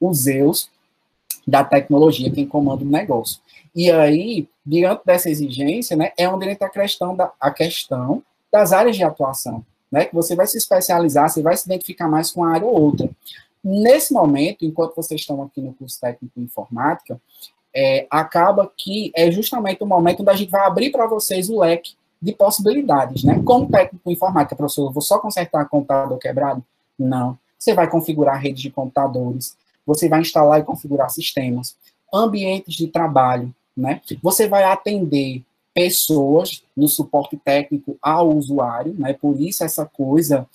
o, 0.00 0.08
o 0.08 0.14
Zeus 0.14 0.70
da 1.46 1.62
tecnologia, 1.62 2.30
quem 2.30 2.46
comanda 2.46 2.84
o 2.84 2.88
negócio. 2.88 3.40
E 3.74 3.90
aí, 3.90 4.48
diante 4.64 5.02
dessa 5.04 5.30
exigência, 5.30 5.96
né, 5.96 6.10
é 6.16 6.28
onde 6.28 6.48
entra 6.48 6.66
a 6.66 6.70
questão, 6.70 7.14
da, 7.14 7.30
a 7.40 7.50
questão 7.50 8.22
das 8.50 8.72
áreas 8.72 8.96
de 8.96 9.04
atuação, 9.04 9.64
né, 9.90 10.04
que 10.04 10.14
você 10.14 10.34
vai 10.34 10.46
se 10.46 10.58
especializar, 10.58 11.28
você 11.28 11.42
vai 11.42 11.56
se 11.56 11.66
identificar 11.66 12.08
mais 12.08 12.30
com 12.30 12.40
uma 12.40 12.52
área 12.52 12.66
ou 12.66 12.80
outra. 12.80 13.08
Nesse 13.62 14.12
momento, 14.12 14.64
enquanto 14.64 14.94
vocês 14.94 15.20
estão 15.20 15.42
aqui 15.42 15.60
no 15.60 15.74
curso 15.74 16.00
técnico 16.00 16.38
em 16.38 16.44
informática, 16.44 17.20
é, 17.74 18.06
acaba 18.10 18.70
que 18.76 19.12
é 19.14 19.30
justamente 19.30 19.82
o 19.82 19.86
momento 19.86 20.20
onde 20.20 20.30
a 20.30 20.34
gente 20.34 20.50
vai 20.50 20.66
abrir 20.66 20.90
para 20.90 21.06
vocês 21.06 21.50
o 21.50 21.60
leque 21.60 21.94
de 22.20 22.32
possibilidades, 22.32 23.22
né? 23.22 23.40
Como 23.44 23.68
técnico 23.68 24.08
em 24.08 24.14
informática, 24.14 24.56
professor, 24.56 24.86
eu 24.86 24.92
vou 24.92 25.02
só 25.02 25.18
consertar 25.18 25.68
computador 25.68 26.18
quebrado? 26.18 26.64
Não. 26.98 27.38
Você 27.58 27.74
vai 27.74 27.88
configurar 27.88 28.40
redes 28.40 28.62
de 28.62 28.70
computadores, 28.70 29.56
você 29.84 30.08
vai 30.08 30.20
instalar 30.20 30.60
e 30.60 30.64
configurar 30.64 31.10
sistemas, 31.10 31.76
ambientes 32.12 32.74
de 32.74 32.88
trabalho, 32.88 33.54
né? 33.76 34.00
Você 34.22 34.48
vai 34.48 34.64
atender 34.64 35.42
pessoas 35.76 36.62
no 36.74 36.88
suporte 36.88 37.36
técnico 37.36 37.98
ao 38.00 38.34
usuário, 38.34 38.94
né? 38.98 39.12
Por 39.12 39.38
isso 39.38 39.62
essa 39.62 39.84
coisa, 39.84 40.46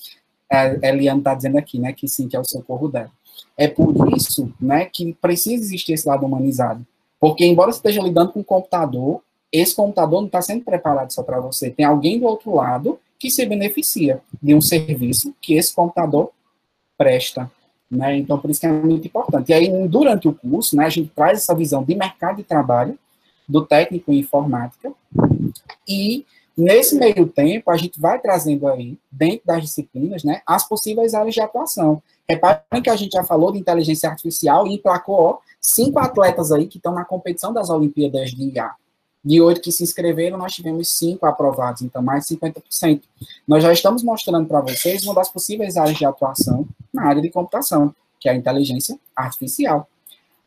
a 0.50 0.66
Eliane 0.82 1.20
está 1.20 1.36
dizendo 1.36 1.60
aqui, 1.60 1.78
né? 1.78 1.94
Que 1.94 2.08
sim, 2.08 2.28
que 2.28 2.36
é 2.36 2.40
o 2.40 2.44
socorro 2.44 2.88
dela. 2.88 3.12
É 3.56 3.68
por 3.68 3.94
isso, 4.18 4.52
né? 4.60 4.86
Que 4.86 5.14
precisa 5.14 5.64
existir 5.64 5.94
esse 5.94 6.08
lado 6.08 6.26
humanizado. 6.26 6.84
Porque, 7.20 7.46
embora 7.46 7.72
você 7.72 7.78
esteja 7.78 8.02
lidando 8.02 8.32
com 8.32 8.40
um 8.40 8.44
computador, 8.44 9.22
esse 9.52 9.76
computador 9.76 10.22
não 10.22 10.26
está 10.26 10.42
sendo 10.42 10.66
preparado 10.66 11.14
só 11.14 11.22
para 11.22 11.40
você. 11.40 11.70
Tem 11.70 11.86
alguém 11.86 12.20
do 12.20 12.26
outro 12.26 12.56
lado 12.56 13.00
que 13.20 13.30
se 13.30 13.46
beneficia 13.46 14.20
de 14.42 14.56
um 14.56 14.62
serviço 14.62 15.36
que 15.40 15.54
esse 15.54 15.72
computador 15.72 16.32
presta. 16.98 17.52
Né? 17.92 18.18
Então, 18.18 18.40
por 18.40 18.50
isso 18.50 18.60
que 18.62 18.66
é 18.66 18.72
muito 18.72 19.06
importante. 19.06 19.50
E 19.50 19.54
aí, 19.54 19.88
durante 19.88 20.28
o 20.28 20.34
curso, 20.34 20.76
né, 20.76 20.86
a 20.86 20.90
gente 20.90 21.12
traz 21.16 21.38
essa 21.38 21.54
visão 21.54 21.84
de 21.84 21.94
mercado 21.94 22.38
de 22.38 22.44
trabalho 22.44 22.98
do 23.48 23.66
técnico 23.66 24.12
em 24.12 24.20
informática 24.20 24.92
e 25.88 26.26
Nesse 26.58 26.96
meio 26.96 27.28
tempo, 27.28 27.72
a 27.72 27.78
gente 27.78 28.00
vai 28.00 28.20
trazendo 28.20 28.68
aí, 28.68 28.98
dentro 29.10 29.42
das 29.46 29.64
disciplinas, 29.64 30.24
né, 30.24 30.42
as 30.46 30.68
possíveis 30.68 31.14
áreas 31.14 31.34
de 31.34 31.42
atuação. 31.42 32.04
Reparem 32.28 32.82
que 32.84 32.90
a 32.90 32.96
gente 32.96 33.14
já 33.14 33.24
falou 33.24 33.52
de 33.52 33.58
inteligência 33.58 34.10
artificial 34.10 34.68
e 34.68 34.76
emplacou 34.76 35.40
cinco 35.60 36.00
atletas 36.00 36.52
aí 36.52 36.68
que 36.68 36.78
estão 36.78 36.94
na 36.94 37.06
competição 37.06 37.54
das 37.54 37.70
Olimpíadas 37.70 38.32
de 38.32 38.50
IA. 38.50 38.72
De 39.24 39.40
oito 39.40 39.62
que 39.62 39.72
se 39.72 39.84
inscreveram, 39.84 40.38
nós 40.38 40.54
tivemos 40.54 40.90
cinco 40.90 41.26
aprovados, 41.26 41.84
então 41.84 42.02
mais 42.02 42.28
de 42.28 42.36
50%. 42.36 43.02
Nós 43.48 43.64
já 43.64 43.72
estamos 43.72 44.04
mostrando 44.04 44.48
para 44.48 44.62
vocês 44.62 45.04
uma 45.06 45.14
das 45.14 45.30
possíveis 45.30 45.78
áreas 45.78 45.98
de 45.98 46.06
atuação 46.06 46.68
na 46.92 47.06
área 47.06 47.22
de 47.22 47.30
computação, 47.30 47.94
que 48.20 48.28
é 48.28 48.32
a 48.32 48.36
inteligência 48.36 49.00
artificial. 49.16 49.88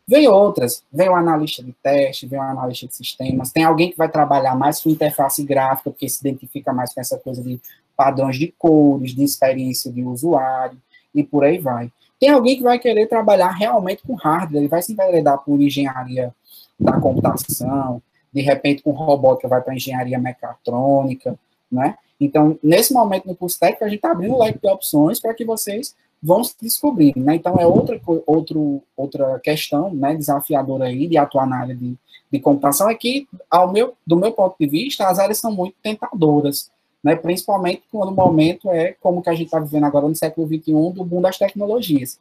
Vem 0.06 0.28
outras, 0.28 0.84
vem 0.92 1.08
o 1.08 1.14
analista 1.14 1.62
de 1.62 1.72
teste, 1.82 2.26
vem 2.26 2.38
o 2.38 2.42
analista 2.42 2.86
de 2.86 2.94
sistemas, 2.94 3.50
tem 3.50 3.64
alguém 3.64 3.90
que 3.90 3.96
vai 3.96 4.08
trabalhar 4.08 4.54
mais 4.54 4.82
com 4.82 4.90
interface 4.90 5.42
gráfica, 5.42 5.90
porque 5.90 6.08
se 6.08 6.20
identifica 6.20 6.74
mais 6.74 6.92
com 6.92 7.00
essa 7.00 7.18
coisa 7.18 7.42
de 7.42 7.58
padrões 7.96 8.36
de 8.36 8.48
cores, 8.58 9.14
de 9.14 9.22
experiência 9.24 9.90
de 9.90 10.02
usuário, 10.02 10.76
e 11.14 11.22
por 11.22 11.42
aí 11.42 11.58
vai. 11.58 11.90
Tem 12.20 12.28
alguém 12.28 12.56
que 12.56 12.62
vai 12.62 12.78
querer 12.78 13.06
trabalhar 13.06 13.50
realmente 13.50 14.02
com 14.06 14.14
hardware, 14.14 14.60
ele 14.60 14.68
vai 14.68 14.82
se 14.82 14.92
enveredar 14.92 15.38
por 15.38 15.60
engenharia 15.60 16.34
da 16.78 17.00
computação, 17.00 18.02
de 18.32 18.42
repente 18.42 18.82
com 18.82 18.90
robótica 18.90 19.48
vai 19.48 19.62
para 19.62 19.74
engenharia 19.74 20.18
mecatrônica, 20.18 21.38
né? 21.70 21.96
Então, 22.20 22.58
nesse 22.62 22.92
momento 22.92 23.26
no 23.26 23.34
curso 23.34 23.58
técnico, 23.58 23.84
a 23.84 23.88
gente 23.88 23.96
está 23.96 24.10
abrindo 24.10 24.34
um 24.34 24.38
leque 24.38 24.58
de 24.60 24.68
opções 24.68 25.18
para 25.18 25.34
que 25.34 25.44
vocês 25.44 25.94
vão 26.24 26.42
se 26.42 26.54
descobrindo, 26.58 27.20
né? 27.20 27.34
Então, 27.34 27.56
é 27.56 27.66
outra, 27.66 28.00
outro, 28.26 28.82
outra 28.96 29.38
questão, 29.40 29.92
né, 29.92 30.16
desafiadora 30.16 30.86
aí 30.86 31.06
de 31.06 31.18
atuar 31.18 31.46
na 31.46 31.58
área 31.58 31.74
de, 31.76 31.94
de 32.32 32.40
computação, 32.40 32.88
é 32.88 32.94
que, 32.94 33.28
ao 33.50 33.70
meu, 33.70 33.92
do 34.06 34.16
meu 34.16 34.32
ponto 34.32 34.56
de 34.58 34.66
vista, 34.66 35.06
as 35.06 35.18
áreas 35.18 35.38
são 35.38 35.52
muito 35.52 35.76
tentadoras, 35.82 36.70
né? 37.02 37.14
Principalmente 37.14 37.82
quando 37.92 38.08
o 38.08 38.14
momento 38.14 38.70
é 38.70 38.96
como 39.02 39.20
que 39.20 39.28
a 39.28 39.34
gente 39.34 39.46
está 39.46 39.60
vivendo 39.60 39.84
agora 39.84 40.08
no 40.08 40.16
século 40.16 40.46
XXI, 40.46 40.72
do 40.94 41.04
boom 41.04 41.20
das 41.20 41.36
tecnologias. 41.36 42.18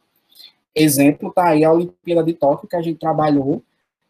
Exemplo, 0.74 1.30
está 1.30 1.48
aí 1.48 1.64
a 1.64 1.72
Olimpíada 1.72 2.22
de 2.22 2.34
Tóquio, 2.34 2.68
que 2.68 2.76
a 2.76 2.82
gente 2.82 2.98
trabalhou 2.98 3.62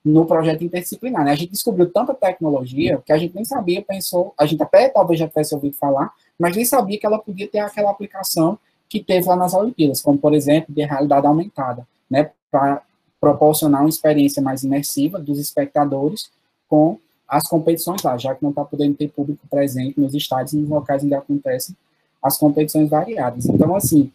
no 0.05 0.27
projeto 0.27 0.65
interdisciplinar. 0.65 1.25
Né? 1.25 1.31
A 1.31 1.37
gente 1.37 1.53
descobriu 1.53 1.89
tanta 1.89 2.13
tecnologia 2.13 3.01
que 3.07 3.13
a 3.13 3.17
gente 3.17 3.33
nem 3.33 3.45
sabia, 3.45 3.81
pensou, 3.81 4.35
a 4.37 4.45
gente 4.45 4.61
até 4.61 4.89
talvez 4.89 5.21
já 5.21 5.29
tivesse 5.29 5.55
ouvido 5.55 5.77
falar, 5.77 6.13
mas 6.37 6.57
nem 6.57 6.65
sabia 6.65 6.99
que 6.99 7.07
ela 7.07 7.19
podia 7.21 7.47
ter 7.47 7.61
aquela 7.61 7.93
aplicação 7.93 8.59
que 8.95 9.03
teve 9.03 9.27
lá 9.27 9.35
nas 9.35 9.53
Olimpíadas, 9.55 10.01
como, 10.01 10.17
por 10.17 10.33
exemplo, 10.33 10.73
de 10.73 10.85
realidade 10.85 11.27
aumentada, 11.27 11.85
né, 12.09 12.31
para 12.49 12.81
proporcionar 13.21 13.81
uma 13.81 13.89
experiência 13.89 14.41
mais 14.41 14.63
imersiva 14.63 15.19
dos 15.19 15.41
espectadores 15.41 16.31
com 16.69 16.97
as 17.27 17.43
competições 17.43 18.01
lá, 18.05 18.17
já 18.17 18.37
que 18.37 18.43
não 18.45 18.51
está 18.51 18.65
podendo 18.65 18.95
ter 18.95 19.09
público 19.09 19.49
presente 19.51 19.99
nos 19.99 20.15
estádios 20.15 20.53
e 20.53 20.59
nos 20.59 20.69
locais 20.69 21.03
onde 21.03 21.13
acontecem 21.13 21.75
as 22.23 22.39
competições 22.39 22.89
variadas. 22.89 23.47
Então, 23.47 23.75
assim, 23.75 24.13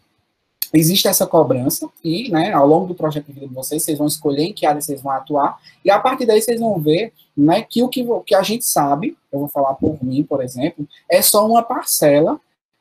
existe 0.72 1.06
essa 1.06 1.26
cobrança 1.26 1.86
e, 2.02 2.30
né, 2.30 2.50
ao 2.54 2.66
longo 2.66 2.86
do 2.86 2.94
projeto 2.94 3.26
de 3.26 3.32
vida 3.32 3.48
de 3.48 3.54
vocês, 3.54 3.82
vocês 3.82 3.98
vão 3.98 4.06
escolher 4.06 4.44
em 4.44 4.54
que 4.54 4.64
área 4.64 4.80
vocês 4.80 5.02
vão 5.02 5.12
atuar 5.12 5.58
e 5.84 5.90
a 5.90 5.98
partir 5.98 6.24
daí 6.24 6.40
vocês 6.40 6.58
vão 6.58 6.80
ver, 6.80 7.12
né, 7.36 7.60
que 7.60 7.82
o 7.82 7.88
que, 7.88 8.02
que 8.24 8.34
a 8.34 8.42
gente 8.42 8.64
sabe, 8.64 9.14
eu 9.30 9.40
vou 9.40 9.48
falar 9.48 9.74
por 9.74 10.02
mim, 10.02 10.22
por 10.22 10.42
exemplo, 10.42 10.88
é 11.06 11.20
só 11.20 11.46
uma 11.46 11.62
parcela 11.62 12.40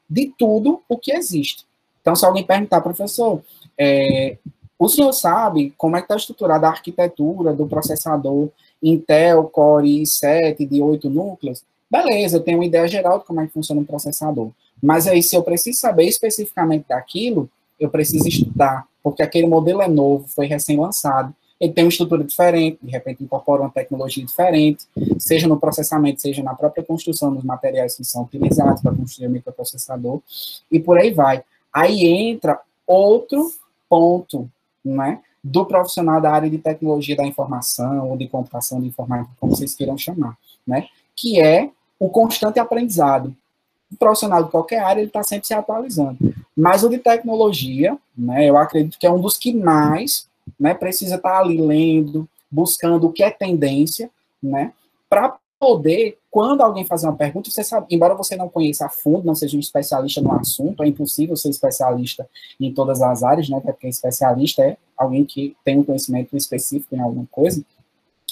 de 0.10 0.34
tudo 0.38 0.82
o 0.88 0.98
que 0.98 1.12
existe. 1.12 1.68
Então, 2.10 2.15
se 2.15 2.26
alguém 2.26 2.43
perguntar, 2.43 2.82
professor, 2.82 3.39
é, 3.78 4.36
o 4.80 4.89
senhor 4.89 5.13
sabe 5.13 5.76
como 5.78 5.95
é 5.95 6.00
que 6.00 6.06
está 6.06 6.15
estruturada 6.15 6.65
a 6.65 6.72
arquitetura 6.72 7.54
do 7.54 7.67
processador 7.67 8.50
Intel 8.82 9.43
Core 9.43 10.02
i7 10.02 10.67
de 10.67 10.82
8 10.82 11.08
núcleos? 11.08 11.62
Beleza, 11.88 12.38
eu 12.38 12.41
tenho 12.41 12.58
uma 12.58 12.65
ideia 12.65 12.88
geral 12.88 13.19
de 13.19 13.26
como 13.26 13.41
é 13.41 13.45
que 13.45 13.54
funciona 13.54 13.80
um 13.80 13.86
processador. 13.86 14.50
Mas 14.82 15.06
aí, 15.06 15.22
se 15.22 15.36
eu 15.36 15.43
preciso 15.43 15.80
saber 15.80 16.06
especificamente 16.06 16.88
daquilo, 16.89 17.48
eu 17.80 17.91
preciso 17.91 18.28
estudar, 18.28 18.88
porque 19.04 19.22
aquele 19.22 19.45
modelo 19.45 19.84
é 19.84 19.88
novo, 19.88 20.28
foi 20.30 20.48
recém-lançado, 20.48 21.32
ele 21.60 21.74
tem 21.74 21.84
uma 21.84 21.89
estrutura 21.89 22.24
diferente, 22.24 22.80
de 22.82 22.89
repente 22.89 23.24
incorpora 23.24 23.62
uma 23.62 23.69
tecnologia 23.69 24.26
diferente, 24.26 24.86
seja 25.19 25.48
no 25.48 25.60
processamento, 25.60 26.22
seja 26.22 26.41
na 26.41 26.56
própria 26.56 26.84
construção 26.84 27.36
dos 27.36 27.43
materiais 27.43 27.95
que 27.95 28.04
são 28.04 28.24
utilizados 28.24 28.82
para 28.82 28.95
construir 28.95 29.28
o 29.28 29.30
microprocessador, 29.30 30.22
e 30.72 30.80
por 30.80 30.98
aí 30.98 31.13
vai. 31.13 31.43
Aí 31.74 32.06
entra 32.06 32.60
outro 32.86 33.52
ponto, 33.88 34.50
né, 34.84 35.22
do 35.44 35.66
profissional 35.66 36.22
da 36.22 36.32
área 36.32 36.50
de 36.50 36.58
tecnologia 36.58 37.16
da 37.16 37.26
informação 37.26 38.10
ou 38.10 38.18
de 38.18 38.28
computação 38.28 38.80
de 38.80 38.88
informática, 38.88 39.32
como 39.40 39.56
vocês 39.56 39.74
queiram 39.76 39.98
chamar, 39.98 40.38
né, 40.66 40.88
que 41.16 41.40
é 41.40 41.70
o 42.00 42.10
constante 42.10 42.60
aprendizado. 42.60 43.36
O 43.92 43.98
profissional 43.98 44.44
de 44.44 44.52
qualquer 44.52 44.80
área, 44.80 45.02
está 45.02 45.24
sempre 45.24 45.48
se 45.48 45.54
atualizando. 45.54 46.18
Mas 46.56 46.84
o 46.84 46.90
de 46.90 47.00
tecnologia, 47.00 47.98
né, 48.16 48.48
eu 48.48 48.58
acredito 48.58 49.00
que 49.00 49.08
é 49.08 49.12
um 49.12 49.20
dos 49.20 49.38
que 49.38 49.54
mais 49.54 50.30
né, 50.60 50.74
precisa 50.74 51.16
estar 51.16 51.32
tá 51.32 51.40
ali 51.40 51.60
lendo, 51.60 52.30
buscando 52.52 53.08
o 53.08 53.12
que 53.12 53.24
é 53.24 53.32
tendência, 53.32 54.10
né, 54.42 54.74
para 55.10 55.38
poder, 55.60 56.18
quando 56.32 56.62
alguém 56.62 56.86
fazer 56.86 57.08
uma 57.08 57.15
pergunta, 57.15 57.50
você 57.50 57.63
sabe, 57.63 57.88
embora 57.89 58.13
você 58.13 58.36
não 58.36 58.48
conheça 58.48 58.86
a 58.86 58.89
fundo, 58.89 59.26
não 59.26 59.34
seja 59.34 59.58
um 59.58 59.60
especialista 59.60 60.22
no 60.22 60.32
assunto, 60.32 60.84
é 60.84 60.88
impossível 60.88 61.36
ser 61.36 61.50
especialista 61.50 62.30
em 62.60 62.72
todas 62.72 63.02
as 63.02 63.24
áreas, 63.24 63.50
né? 63.50 63.60
Porque 63.60 63.88
especialista 63.88 64.63
é 64.63 64.78
alguém 64.96 65.26
que 65.26 65.56
tem 65.63 65.80
um 65.80 65.84
conhecimento 65.84 66.38
específico 66.38 66.96
em 66.96 67.00
alguma 67.00 67.26
coisa. 67.32 67.63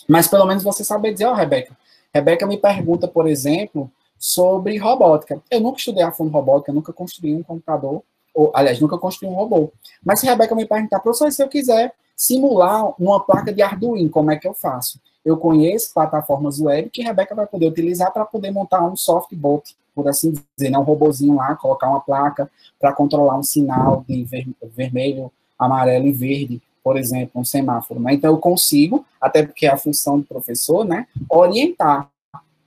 Mas 0.08 0.28
pelo 0.28 0.46
menos 0.46 0.64
você 0.64 0.84
saber 0.84 1.14
dizer, 1.14 1.26
ó, 1.26 1.32
oh, 1.32 1.36
Rebeca. 1.36 1.76
Rebeca 2.14 2.46
me 2.46 2.58
pergunta, 2.58 3.08
por 3.08 3.28
exemplo, 3.28 3.92
sobre 4.20 4.78
robótica. 4.78 5.42
Eu 5.50 5.60
nunca 5.60 5.80
estudei 5.80 6.04
a 6.04 6.12
fundo 6.12 6.32
robótica, 6.32 6.72
nunca 6.72 6.94
construí 6.94 7.36
um 7.36 7.44
computador, 7.44 8.04
ou, 8.34 8.52
aliás, 8.54 8.80
nunca 8.80 8.98
construí 8.98 9.30
um 9.30 9.36
robô. 9.36 9.72
Mas 10.06 10.20
se 10.20 10.28
Rebeca 10.28 10.54
me 10.54 10.66
perguntar, 10.66 11.00
professor, 11.00 11.32
se 11.32 11.42
eu 11.42 11.48
quiser 11.48 11.94
simular 12.16 12.94
uma 13.02 13.20
placa 13.24 13.52
de 13.52 13.62
Arduino, 13.62 14.10
como 14.10 14.32
é 14.32 14.36
que 14.36 14.48
eu 14.48 14.54
faço? 14.54 15.00
Eu 15.28 15.36
conheço 15.36 15.94
plataformas 15.94 16.62
web 16.62 16.90
que 16.90 17.02
a 17.02 17.08
Rebeca 17.08 17.36
vai 17.36 17.46
poder 17.46 17.68
utilizar 17.68 18.14
para 18.14 18.24
poder 18.24 18.50
montar 18.50 18.82
um 18.82 18.96
softbot, 18.96 19.76
por 19.94 20.08
assim 20.08 20.32
dizer, 20.32 20.70
né? 20.70 20.78
um 20.78 20.84
robozinho 20.84 21.36
lá, 21.36 21.54
colocar 21.58 21.90
uma 21.90 22.00
placa 22.00 22.50
para 22.80 22.94
controlar 22.94 23.38
um 23.38 23.44
sinal 23.44 24.06
de 24.08 24.24
ver, 24.24 24.48
vermelho, 24.62 25.30
amarelo 25.60 26.08
e 26.08 26.14
verde, 26.14 26.62
por 26.82 26.98
exemplo, 26.98 27.42
um 27.42 27.44
semáforo. 27.44 28.00
Né? 28.00 28.14
Então, 28.14 28.32
eu 28.32 28.38
consigo, 28.38 29.06
até 29.20 29.46
porque 29.46 29.66
é 29.66 29.70
a 29.70 29.78
função 29.78 30.18
do 30.18 30.26
professor, 30.26 30.86
né, 30.86 31.06
orientar, 31.30 32.08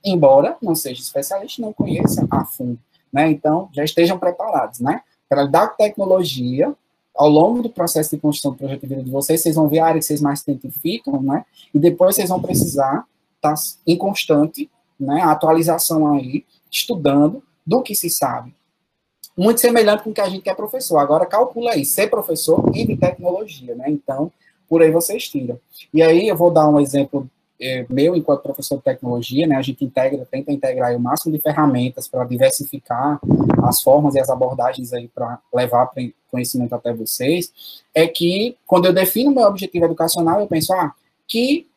embora 0.05 0.55
não 0.61 0.75
seja 0.75 1.01
especialista, 1.01 1.63
não 1.63 1.73
conheça 1.73 2.27
a 2.29 2.45
fundo. 2.45 2.77
Né? 3.11 3.31
Então, 3.31 3.69
já 3.73 3.83
estejam 3.83 4.19
preparados, 4.19 4.79
né? 4.79 5.01
para 5.27 5.47
com 5.47 5.77
tecnologia, 5.77 6.75
ao 7.15 7.29
longo 7.29 7.61
do 7.61 7.69
processo 7.69 8.15
de 8.15 8.21
construção 8.21 8.51
do 8.51 8.57
projeto 8.57 8.81
de 8.81 8.87
vida 8.87 9.03
de 9.03 9.11
vocês, 9.11 9.41
vocês 9.41 9.55
vão 9.55 9.67
ver 9.67 9.79
a 9.79 9.87
área 9.87 9.99
que 9.99 10.05
vocês 10.05 10.21
mais 10.21 10.41
identificam, 10.41 11.21
né? 11.21 11.45
E 11.73 11.79
depois 11.79 12.15
vocês 12.15 12.29
vão 12.29 12.41
precisar 12.41 13.05
estar 13.35 13.55
tá 13.55 13.61
em 13.85 13.97
constante, 13.97 14.69
né, 14.99 15.21
atualização 15.21 16.13
aí, 16.13 16.45
estudando 16.71 17.43
do 17.65 17.81
que 17.81 17.95
se 17.95 18.09
sabe. 18.09 18.53
Muito 19.37 19.61
semelhante 19.61 20.03
com 20.03 20.11
o 20.11 20.13
que 20.13 20.21
a 20.21 20.29
gente 20.29 20.43
quer 20.43 20.55
professor. 20.55 20.97
Agora 20.97 21.25
calcula 21.25 21.71
aí, 21.71 21.85
ser 21.85 22.09
professor 22.09 22.63
e 22.73 22.85
de 22.85 22.97
tecnologia, 22.97 23.75
né? 23.75 23.85
Então, 23.87 24.31
por 24.67 24.81
aí 24.81 24.91
vocês 24.91 25.27
tiram. 25.27 25.59
E 25.93 26.01
aí 26.01 26.27
eu 26.27 26.35
vou 26.35 26.51
dar 26.51 26.69
um 26.69 26.79
exemplo 26.79 27.29
é, 27.61 27.85
meu 27.89 28.15
enquanto 28.15 28.41
professor 28.41 28.77
de 28.77 28.83
tecnologia, 28.83 29.45
né? 29.45 29.55
A 29.55 29.61
gente 29.61 29.85
integra, 29.85 30.25
tenta 30.29 30.51
integrar 30.51 30.95
o 30.95 30.99
máximo 30.99 31.31
de 31.31 31.39
ferramentas 31.39 32.07
para 32.07 32.25
diversificar 32.25 33.19
as 33.63 33.81
formas 33.81 34.15
e 34.15 34.19
as 34.19 34.29
abordagens 34.29 34.91
aí 34.91 35.07
para 35.07 35.39
levar 35.53 35.91
conhecimento 36.29 36.73
até 36.73 36.91
vocês, 36.91 37.83
é 37.93 38.07
que 38.07 38.57
quando 38.65 38.85
eu 38.85 38.93
defino 38.93 39.31
meu 39.31 39.45
objetivo 39.45 39.85
educacional, 39.85 40.39
eu 40.39 40.47
penso, 40.47 40.73
ah, 40.73 40.93
que 41.27 41.67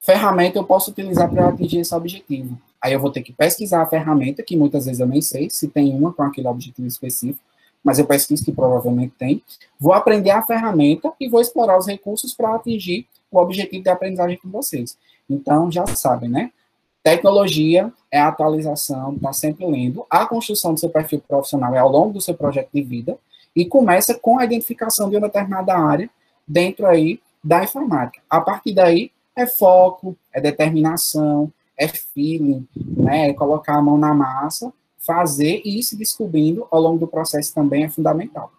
ferramenta 0.00 0.58
eu 0.58 0.64
posso 0.64 0.90
utilizar 0.90 1.28
para 1.28 1.48
atingir 1.48 1.80
esse 1.80 1.94
objetivo? 1.94 2.56
Aí 2.80 2.92
eu 2.92 3.00
vou 3.00 3.10
ter 3.10 3.22
que 3.22 3.32
pesquisar 3.32 3.82
a 3.82 3.86
ferramenta, 3.86 4.42
que 4.42 4.56
muitas 4.56 4.86
vezes 4.86 5.00
eu 5.00 5.06
nem 5.06 5.20
sei 5.20 5.48
se 5.50 5.68
tem 5.68 5.94
uma 5.94 6.12
com 6.12 6.22
aquele 6.22 6.48
objetivo 6.48 6.86
específico, 6.86 7.42
mas 7.82 7.98
eu 7.98 8.06
pesquiso 8.06 8.44
que 8.44 8.52
provavelmente 8.52 9.14
tem. 9.18 9.42
Vou 9.78 9.92
aprender 9.92 10.30
a 10.30 10.42
ferramenta 10.42 11.12
e 11.18 11.28
vou 11.28 11.40
explorar 11.40 11.76
os 11.76 11.86
recursos 11.86 12.32
para 12.34 12.54
atingir 12.54 13.06
o 13.38 13.42
objetivo 13.42 13.82
de 13.82 13.88
aprendizagem 13.88 14.38
com 14.38 14.50
vocês. 14.50 14.96
Então, 15.28 15.70
já 15.70 15.86
sabem, 15.86 16.28
né? 16.28 16.50
Tecnologia 17.02 17.92
é 18.10 18.20
atualização, 18.20 19.14
está 19.14 19.32
sempre 19.32 19.66
lendo. 19.66 20.06
A 20.08 20.24
construção 20.26 20.74
do 20.74 20.80
seu 20.80 20.90
perfil 20.90 21.20
profissional 21.26 21.74
é 21.74 21.78
ao 21.78 21.90
longo 21.90 22.12
do 22.12 22.20
seu 22.20 22.34
projeto 22.34 22.70
de 22.72 22.82
vida 22.82 23.18
e 23.56 23.66
começa 23.66 24.14
com 24.14 24.38
a 24.38 24.44
identificação 24.44 25.10
de 25.10 25.16
uma 25.16 25.26
determinada 25.26 25.76
área 25.76 26.08
dentro 26.46 26.86
aí 26.86 27.20
da 27.42 27.64
informática. 27.64 28.22
A 28.30 28.40
partir 28.40 28.72
daí, 28.72 29.10
é 29.34 29.46
foco, 29.46 30.16
é 30.32 30.40
determinação, 30.40 31.50
é 31.76 31.88
feeling, 31.88 32.66
né? 32.76 33.30
É 33.30 33.32
colocar 33.32 33.76
a 33.76 33.82
mão 33.82 33.98
na 33.98 34.14
massa, 34.14 34.72
fazer 34.98 35.60
e 35.64 35.78
ir 35.78 35.82
se 35.82 35.96
descobrindo 35.96 36.66
ao 36.70 36.80
longo 36.80 36.98
do 36.98 37.08
processo 37.08 37.52
também 37.54 37.84
é 37.84 37.88
fundamental. 37.88 38.52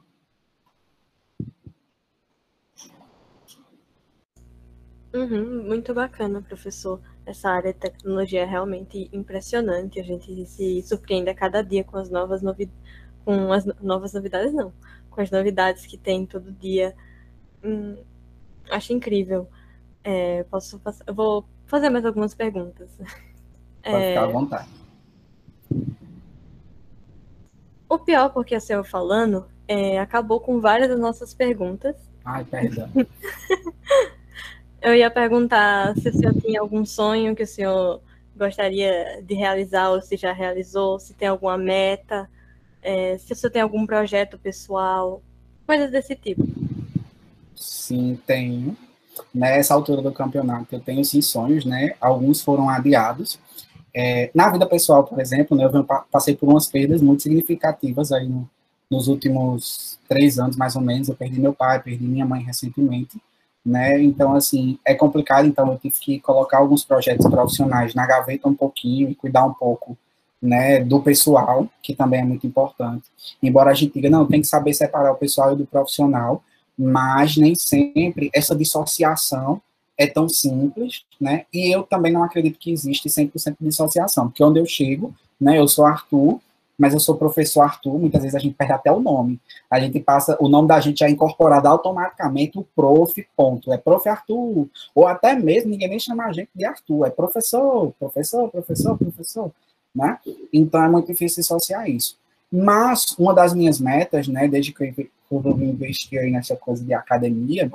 Uhum, 5.13 5.63
muito 5.67 5.93
bacana, 5.93 6.41
professor. 6.41 6.99
Essa 7.25 7.49
área 7.49 7.71
de 7.71 7.79
tecnologia 7.79 8.41
é 8.41 8.45
realmente 8.45 9.09
impressionante. 9.13 9.99
A 9.99 10.03
gente 10.03 10.45
se 10.47 10.81
surpreende 10.81 11.29
a 11.29 11.35
cada 11.35 11.61
dia 11.61 11.83
com 11.83 11.97
as 11.97 12.09
novas 12.09 12.41
novidades, 12.41 12.75
com 13.23 13.53
as 13.53 13.63
novas 13.79 14.13
novidades, 14.13 14.53
não, 14.53 14.73
com 15.11 15.21
as 15.21 15.29
novidades 15.29 15.85
que 15.85 15.97
tem 15.97 16.25
todo 16.25 16.51
dia. 16.51 16.95
Hum, 17.63 17.95
acho 18.71 18.91
incrível. 18.91 19.47
É, 20.03 20.43
posso, 20.43 20.81
eu 21.05 21.13
vou 21.13 21.45
fazer 21.67 21.89
mais 21.89 22.05
algumas 22.05 22.33
perguntas. 22.33 22.89
Pode 23.83 23.95
é... 23.95 24.09
ficar 24.09 24.23
à 24.23 24.27
vontade. 24.27 24.69
O 27.87 27.99
pior, 27.99 28.29
porque 28.29 28.55
a 28.55 28.59
senhora 28.59 28.83
falando, 28.83 29.45
é, 29.67 29.99
acabou 29.99 30.39
com 30.39 30.59
várias 30.59 30.89
das 30.89 30.99
nossas 30.99 31.33
perguntas. 31.35 31.95
Ai, 32.25 32.43
perdão. 32.43 32.89
eu 34.83 34.93
ia 34.93 35.09
perguntar 35.09 35.95
se 35.95 36.09
o 36.09 36.13
senhor 36.13 36.33
tinha 36.41 36.59
algum 36.59 36.85
sonho 36.85 37.35
que 37.35 37.43
o 37.43 37.47
senhor 37.47 38.01
gostaria 38.35 39.21
de 39.23 39.33
realizar 39.33 39.89
ou 39.89 40.01
se 40.01 40.17
já 40.17 40.31
realizou, 40.31 40.99
se 40.99 41.13
tem 41.13 41.27
alguma 41.27 41.57
meta, 41.57 42.29
é, 42.81 43.17
se 43.17 43.31
o 43.31 43.35
senhor 43.35 43.51
tem 43.51 43.61
algum 43.61 43.85
projeto 43.85 44.37
pessoal, 44.37 45.21
coisas 45.65 45.89
desse 45.89 46.15
tipo. 46.15 46.43
Sim, 47.55 48.19
tenho 48.27 48.77
nessa 49.33 49.73
altura 49.73 50.01
do 50.01 50.11
campeonato 50.11 50.73
eu 50.75 50.79
tenho 50.79 51.03
sim 51.05 51.21
sonhos, 51.21 51.65
né? 51.65 51.93
Alguns 51.99 52.41
foram 52.41 52.69
adiados. 52.69 53.39
É, 53.93 54.31
na 54.33 54.49
vida 54.49 54.65
pessoal, 54.65 55.03
por 55.03 55.19
exemplo, 55.19 55.55
né, 55.55 55.65
eu 55.65 55.83
passei 56.11 56.35
por 56.35 56.49
umas 56.49 56.67
perdas 56.67 57.01
muito 57.01 57.21
significativas 57.21 58.11
aí 58.11 58.27
no, 58.27 58.49
nos 58.89 59.07
últimos 59.07 59.99
três 60.09 60.39
anos, 60.39 60.55
mais 60.55 60.75
ou 60.75 60.81
menos. 60.81 61.09
Eu 61.09 61.15
perdi 61.15 61.39
meu 61.39 61.53
pai, 61.53 61.81
perdi 61.81 62.03
minha 62.03 62.25
mãe 62.25 62.41
recentemente, 62.41 63.21
né? 63.65 64.01
Então, 64.01 64.35
assim, 64.35 64.77
é 64.85 64.93
complicado. 64.93 65.47
Então, 65.47 65.71
eu 65.71 65.77
tive 65.77 65.95
que 65.99 66.19
colocar 66.19 66.57
alguns 66.57 66.83
projetos 66.83 67.25
profissionais 67.27 67.93
na 67.93 68.05
gaveta 68.05 68.47
um 68.47 68.53
pouquinho 68.53 69.09
e 69.09 69.15
cuidar 69.15 69.45
um 69.45 69.53
pouco 69.53 69.97
né, 70.41 70.83
do 70.83 71.01
pessoal, 71.01 71.67
que 71.81 71.95
também 71.95 72.19
é 72.19 72.25
muito 72.25 72.45
importante. 72.45 73.05
Embora 73.41 73.71
a 73.71 73.73
gente 73.73 73.93
diga, 73.93 74.09
não, 74.09 74.25
tem 74.25 74.41
que 74.41 74.47
saber 74.47 74.73
separar 74.73 75.13
o 75.13 75.17
pessoal 75.17 75.55
do 75.55 75.65
profissional, 75.65 76.43
mas 76.77 77.37
nem 77.37 77.55
sempre 77.55 78.29
essa 78.33 78.53
dissociação 78.53 79.61
é 79.97 80.05
tão 80.07 80.27
simples, 80.27 81.03
né? 81.21 81.45
E 81.53 81.73
eu 81.73 81.83
também 81.83 82.11
não 82.11 82.23
acredito 82.23 82.59
que 82.59 82.71
existe 82.71 83.07
100% 83.07 83.55
de 83.59 83.67
dissociação, 83.69 84.27
porque 84.27 84.43
onde 84.43 84.59
eu 84.59 84.65
chego, 84.65 85.13
né, 85.39 85.59
eu 85.59 85.67
sou 85.67 85.85
Arthur, 85.85 86.41
mas 86.77 86.93
eu 86.93 86.99
sou 86.99 87.15
professor 87.15 87.61
Arthur, 87.61 87.99
muitas 87.99 88.21
vezes 88.21 88.35
a 88.35 88.39
gente 88.39 88.55
perde 88.55 88.73
até 88.73 88.91
o 88.91 88.99
nome. 88.99 89.39
A 89.69 89.79
gente 89.79 89.99
passa, 89.99 90.35
o 90.39 90.49
nome 90.49 90.67
da 90.67 90.79
gente 90.79 91.03
é 91.03 91.09
incorporado 91.09 91.67
automaticamente 91.67 92.57
o 92.57 92.63
prof, 92.75 93.27
ponto. 93.35 93.71
É 93.71 93.77
prof 93.77 94.07
Arthur, 94.09 94.67
ou 94.95 95.07
até 95.07 95.35
mesmo 95.35 95.69
ninguém 95.69 95.89
nem 95.89 95.99
chama 95.99 96.25
a 96.25 96.33
gente 96.33 96.49
de 96.53 96.65
Arthur, 96.65 97.05
é 97.05 97.09
professor, 97.09 97.93
professor, 97.99 98.49
professor, 98.49 98.97
professor, 98.97 99.51
né? 99.95 100.17
Então 100.51 100.83
é 100.83 100.89
muito 100.89 101.07
difícil 101.07 101.41
dissociar 101.41 101.89
isso. 101.89 102.17
Mas 102.51 103.15
uma 103.17 103.33
das 103.33 103.53
minhas 103.53 103.79
metas, 103.79 104.27
né, 104.27 104.47
desde 104.47 104.71
que 104.71 104.83
eu, 104.83 105.43
eu 105.43 105.61
investi 105.61 106.17
aí 106.17 106.31
nessa 106.31 106.55
coisa 106.55 106.83
de 106.83 106.93
academia, 106.93 107.71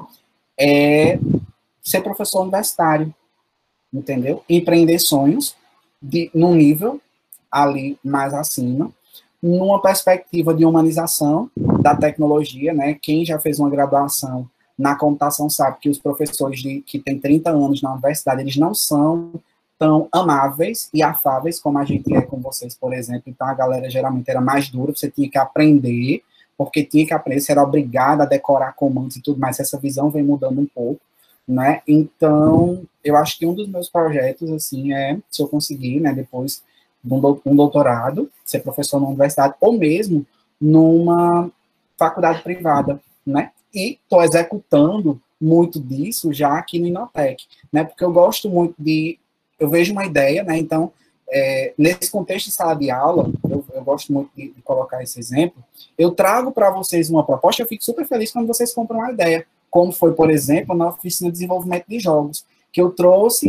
é 0.59 1.18
ser 1.82 2.01
professor 2.01 2.42
universitário, 2.42 3.12
entendeu? 3.92 4.44
Empreender 4.49 4.99
sonhos 4.99 5.57
de, 6.01 6.30
num 6.34 6.55
nível 6.55 7.01
ali 7.51 7.99
mais 8.05 8.34
acima, 8.34 8.90
numa 9.42 9.80
perspectiva 9.80 10.53
de 10.53 10.64
humanização 10.64 11.51
da 11.80 11.94
tecnologia, 11.94 12.74
né? 12.74 12.94
Quem 13.01 13.24
já 13.24 13.38
fez 13.38 13.59
uma 13.59 13.70
graduação 13.70 14.49
na 14.78 14.94
computação 14.96 15.51
sabe 15.51 15.78
que 15.80 15.88
os 15.88 15.99
professores 15.99 16.61
de, 16.61 16.80
que 16.82 16.99
têm 16.99 17.18
30 17.18 17.51
anos 17.51 17.82
na 17.82 17.92
universidade, 17.92 18.42
eles 18.42 18.57
não 18.57 18.72
são 18.74 19.32
tão 19.78 20.09
amáveis 20.12 20.88
e 20.92 21.03
afáveis 21.03 21.61
como 21.61 21.78
a 21.78 21.84
gente 21.84 22.12
é 22.14 22.20
com 22.20 22.40
vocês, 22.40 22.74
por 22.74 22.92
exemplo. 22.92 23.24
Então, 23.26 23.46
a 23.46 23.55
galera 23.55 23.88
geralmente 23.88 24.28
era 24.28 24.40
mais 24.40 24.68
dura, 24.68 24.92
você 24.94 25.11
tinha 25.11 25.30
que 25.30 25.38
aprender, 25.38 26.22
porque 26.57 26.84
tinha 26.84 27.07
que 27.07 27.14
aprender, 27.14 27.40
você 27.40 27.53
era 27.53 27.62
obrigado 27.62 28.22
a 28.22 28.26
decorar 28.26 28.72
comandos 28.72 29.16
e 29.16 29.22
tudo 29.22 29.38
mais. 29.38 29.61
Essa 29.61 29.78
visão 29.78 30.11
vem 30.11 30.22
mudando 30.22 30.61
um 30.61 30.66
pouco, 30.66 31.01
né? 31.46 31.80
Então, 31.86 32.82
eu 33.03 33.16
acho 33.16 33.38
que 33.38 33.46
um 33.46 33.55
dos 33.55 33.68
meus 33.68 33.88
projetos, 33.88 34.51
assim, 34.51 34.92
é, 34.92 35.18
se 35.30 35.40
eu 35.40 35.49
conseguir, 35.49 36.01
né, 36.01 36.12
depois 36.12 36.57
de 36.57 36.62
um 37.05 37.57
doutorado, 37.57 38.30
ser 38.44 38.61
professor 38.61 39.01
na 39.01 39.09
universidade, 39.09 39.55
ou 39.61 39.72
mesmo 39.72 40.26
numa 40.61 41.51
faculdade 41.96 42.42
privada, 42.42 43.01
né? 43.26 43.51
E 43.74 43.99
estou 44.03 44.22
executando 44.22 45.20
muito 45.40 45.80
disso 45.80 46.32
já 46.32 46.59
aqui 46.59 46.78
no 46.78 46.86
Inotec, 46.86 47.44
né? 47.72 47.84
Porque 47.84 48.05
eu 48.05 48.12
gosto 48.12 48.49
muito 48.49 48.74
de 48.78 49.18
eu 49.59 49.68
vejo 49.68 49.92
uma 49.92 50.07
ideia, 50.07 50.42
né? 50.44 50.57
Então, 50.57 50.92
é, 51.30 51.74
nesse 51.76 52.11
contexto 52.11 52.46
de 52.46 52.53
sala 52.53 52.74
de 52.74 52.90
aula, 52.90 53.30
eu, 53.49 53.64
eu 53.74 53.82
gosto 53.82 54.12
muito 54.12 54.30
de, 54.34 54.51
de, 54.51 54.62
colocar 54.62 55.03
esse 55.03 55.18
exemplo, 55.18 55.62
eu 55.99 56.12
trago 56.12 56.53
para 56.53 56.70
vocês 56.70 57.11
uma 57.11 57.24
proposta, 57.24 57.62
eu 57.62 57.66
fico 57.66 57.84
super 57.84 58.07
feliz 58.07 58.32
quando 58.32 58.46
vocês 58.46 58.72
compram 58.72 59.01
uma 59.01 59.12
ideia, 59.12 59.46
como 59.70 59.92
foi, 59.92 60.14
por 60.14 60.30
exemplo, 60.30 60.74
na 60.74 60.88
oficina 60.88 61.28
de 61.28 61.34
desenvolvimento 61.34 61.84
de 61.86 61.99
jogos, 61.99 62.46
que 62.72 62.80
eu 62.80 62.90
trouxe 62.90 63.49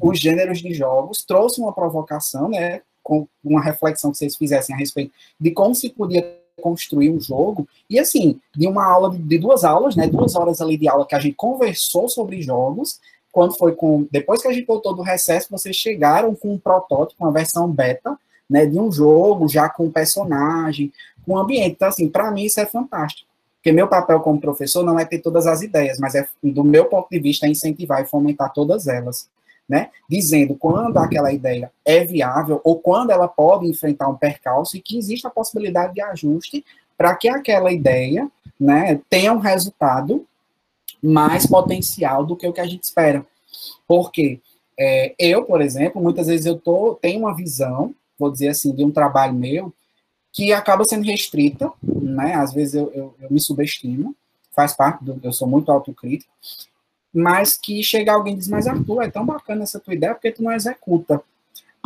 os 0.00 0.18
gêneros 0.18 0.60
de 0.60 0.72
jogos, 0.72 1.22
trouxe 1.22 1.60
uma 1.60 1.72
provocação, 1.72 2.48
né, 2.48 2.80
com 3.08 3.26
uma 3.42 3.62
reflexão 3.62 4.12
que 4.12 4.18
vocês 4.18 4.36
fizessem 4.36 4.74
a 4.74 4.78
respeito 4.78 5.10
de 5.40 5.50
como 5.50 5.74
se 5.74 5.88
podia 5.88 6.36
construir 6.60 7.08
um 7.08 7.18
jogo, 7.18 7.66
e 7.88 7.98
assim, 7.98 8.38
de 8.54 8.66
uma 8.66 8.84
aula, 8.84 9.16
de 9.16 9.38
duas 9.38 9.64
aulas, 9.64 9.96
né, 9.96 10.06
duas 10.06 10.34
horas 10.34 10.60
ali 10.60 10.76
de 10.76 10.88
aula 10.88 11.06
que 11.06 11.14
a 11.14 11.20
gente 11.20 11.36
conversou 11.36 12.08
sobre 12.08 12.42
jogos, 12.42 13.00
quando 13.32 13.56
foi 13.56 13.74
com. 13.74 14.06
Depois 14.10 14.42
que 14.42 14.48
a 14.48 14.52
gente 14.52 14.66
voltou 14.66 14.94
do 14.94 15.02
recesso, 15.02 15.46
vocês 15.50 15.74
chegaram 15.74 16.34
com 16.34 16.52
um 16.52 16.58
protótipo, 16.58 17.24
uma 17.24 17.32
versão 17.32 17.70
beta, 17.70 18.18
né, 18.50 18.66
de 18.66 18.78
um 18.78 18.90
jogo, 18.92 19.48
já 19.48 19.68
com 19.68 19.90
personagem, 19.90 20.92
com 21.24 21.38
ambiente. 21.38 21.76
Então, 21.76 21.88
assim, 21.88 22.08
para 22.08 22.30
mim 22.30 22.44
isso 22.44 22.60
é 22.60 22.66
fantástico. 22.66 23.28
Porque 23.56 23.72
meu 23.72 23.88
papel 23.88 24.20
como 24.20 24.40
professor 24.40 24.84
não 24.84 24.98
é 24.98 25.04
ter 25.04 25.20
todas 25.20 25.46
as 25.46 25.62
ideias, 25.62 25.98
mas 25.98 26.14
é, 26.14 26.28
do 26.42 26.64
meu 26.64 26.86
ponto 26.86 27.08
de 27.10 27.18
vista, 27.18 27.46
é 27.46 27.50
incentivar 27.50 28.02
e 28.02 28.06
fomentar 28.06 28.52
todas 28.52 28.86
elas. 28.86 29.28
Né? 29.68 29.90
Dizendo 30.08 30.54
quando 30.54 30.96
aquela 30.96 31.30
ideia 31.30 31.70
é 31.84 32.02
viável 32.02 32.58
ou 32.64 32.78
quando 32.78 33.10
ela 33.10 33.28
pode 33.28 33.66
enfrentar 33.66 34.08
um 34.08 34.16
percalço 34.16 34.76
e 34.76 34.80
que 34.80 34.96
existe 34.96 35.26
a 35.26 35.30
possibilidade 35.30 35.92
de 35.92 36.00
ajuste 36.00 36.64
para 36.96 37.14
que 37.14 37.28
aquela 37.28 37.70
ideia 37.70 38.30
né, 38.58 39.00
tenha 39.10 39.32
um 39.32 39.38
resultado 39.38 40.26
mais 41.02 41.46
potencial 41.46 42.24
do 42.24 42.34
que 42.34 42.46
o 42.46 42.52
que 42.52 42.60
a 42.60 42.66
gente 42.66 42.82
espera. 42.82 43.24
Porque 43.86 44.40
é, 44.78 45.14
eu, 45.18 45.44
por 45.44 45.60
exemplo, 45.60 46.02
muitas 46.02 46.26
vezes 46.28 46.46
eu 46.46 46.58
tô, 46.58 46.94
tenho 46.94 47.20
uma 47.20 47.34
visão, 47.34 47.94
vou 48.18 48.30
dizer 48.30 48.48
assim, 48.48 48.74
de 48.74 48.84
um 48.84 48.90
trabalho 48.90 49.34
meu, 49.34 49.72
que 50.32 50.52
acaba 50.52 50.84
sendo 50.88 51.04
restrita, 51.04 51.72
né? 51.82 52.34
Às 52.34 52.52
vezes 52.52 52.74
eu, 52.74 52.90
eu, 52.92 53.14
eu 53.20 53.30
me 53.30 53.40
subestimo, 53.40 54.14
faz 54.54 54.72
parte 54.74 55.04
do, 55.04 55.18
eu 55.22 55.32
sou 55.32 55.48
muito 55.48 55.70
autocrítico, 55.70 56.30
mas 57.18 57.56
que 57.56 57.82
chega 57.82 58.12
alguém 58.12 58.34
e 58.34 58.36
diz, 58.36 58.48
mas 58.48 58.66
Arthur, 58.66 59.02
é 59.02 59.10
tão 59.10 59.26
bacana 59.26 59.64
essa 59.64 59.80
tua 59.80 59.94
ideia, 59.94 60.14
porque 60.14 60.30
tu 60.30 60.42
não 60.42 60.52
executa. 60.52 61.20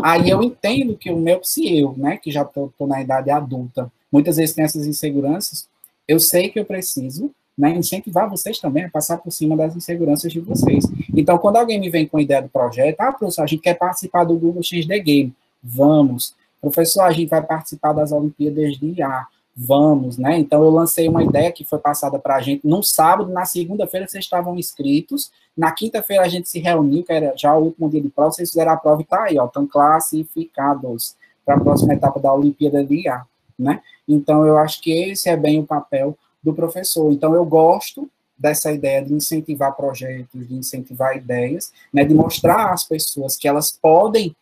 Aí 0.03 0.29
eu 0.29 0.43
entendo 0.43 0.97
que 0.97 1.11
o 1.11 1.17
meu, 1.17 1.43
se 1.43 1.79
eu, 1.79 1.95
né, 1.97 2.17
que 2.17 2.31
já 2.31 2.45
tô, 2.45 2.71
tô 2.79 2.87
na 2.87 3.01
idade 3.01 3.31
adulta, 3.31 3.91
muitas 4.11 4.37
vezes 4.37 4.55
tem 4.55 4.65
essas 4.65 4.87
inseguranças, 4.87 5.69
eu 6.07 6.21
sei 6.21 6.49
que 6.51 6.61
eu 6.61 6.65
preciso 6.65 7.31
né, 7.57 7.71
incentivar 7.71 8.29
vocês 8.29 8.59
também 8.59 8.85
a 8.85 8.91
passar 8.91 9.19
por 9.19 9.31
cima 9.31 9.57
das 9.57 9.77
inseguranças 9.77 10.33
de 10.33 10.41
vocês. 10.41 10.85
Então, 11.15 11.39
quando 11.39 11.57
alguém 11.57 11.81
me 11.81 11.91
vem 11.91 12.07
com 12.07 12.19
a 12.19 12.23
ideia 12.23 12.43
do 12.43 12.49
projeto, 12.49 13.01
ah, 13.01 13.13
professor, 13.13 13.43
a 13.43 13.47
gente 13.47 13.63
quer 13.63 13.75
participar 13.75 14.25
do 14.25 14.37
Google 14.37 14.63
XD 14.63 15.01
Game, 15.01 15.35
vamos. 15.63 16.35
Professor, 16.61 17.03
a 17.03 17.11
gente 17.11 17.29
vai 17.29 17.43
participar 17.43 17.93
das 17.93 18.13
Olimpíadas 18.13 18.79
de 18.79 19.01
IA, 19.01 19.27
vamos, 19.55 20.17
né? 20.17 20.39
Então, 20.39 20.65
eu 20.65 20.71
lancei 20.71 21.09
uma 21.09 21.23
ideia 21.23 21.53
que 21.53 21.65
foi 21.65 21.79
passada 21.79 22.19
para 22.19 22.37
a 22.37 22.41
gente 22.41 22.67
num 22.67 22.83
sábado, 22.83 23.31
na 23.31 23.45
segunda-feira 23.45 24.09
vocês 24.09 24.25
estavam 24.25 24.59
inscritos, 24.59 25.31
na 25.57 25.71
quinta-feira 25.73 26.25
a 26.25 26.29
gente 26.29 26.49
se 26.49 26.59
reuniu, 26.59 27.05
que 27.05 27.13
era 27.13 27.35
já 27.37 27.55
o 27.55 27.65
último 27.65 27.91
dia 27.91 28.01
de 28.01 28.09
prova, 28.09 28.33
vocês 28.33 28.51
fizeram 28.51 28.73
a 28.73 28.77
prova 28.77 29.03
e 29.03 29.05
tá 29.05 29.25
aí, 29.25 29.39
ó, 29.39 29.47
estão 29.47 29.67
classificados 29.67 31.15
para 31.45 31.57
a 31.57 31.61
próxima 31.61 31.95
etapa 31.95 32.19
da 32.19 32.33
Olimpíada 32.33 32.83
de 32.85 33.03
IA, 33.03 33.25
né? 33.59 33.83
Então, 34.09 34.47
eu 34.47 34.57
acho 34.57 34.81
que 34.81 34.91
esse 34.91 35.29
é 35.29 35.37
bem 35.37 35.61
o 35.61 35.67
papel 35.67 36.17
do 36.43 36.55
professor. 36.55 37.13
Então, 37.13 37.35
eu 37.35 37.45
gosto 37.45 38.09
dessa 38.37 38.73
ideia 38.73 39.05
de 39.05 39.15
incentivar 39.15 39.77
projetos, 39.77 40.49
de 40.49 40.55
incentivar 40.55 41.17
ideias, 41.17 41.73
né, 41.93 42.05
de 42.05 42.13
mostrar 42.13 42.73
às 42.73 42.85
pessoas 42.85 43.37
que 43.37 43.47
elas 43.47 43.71
podem 43.71 44.35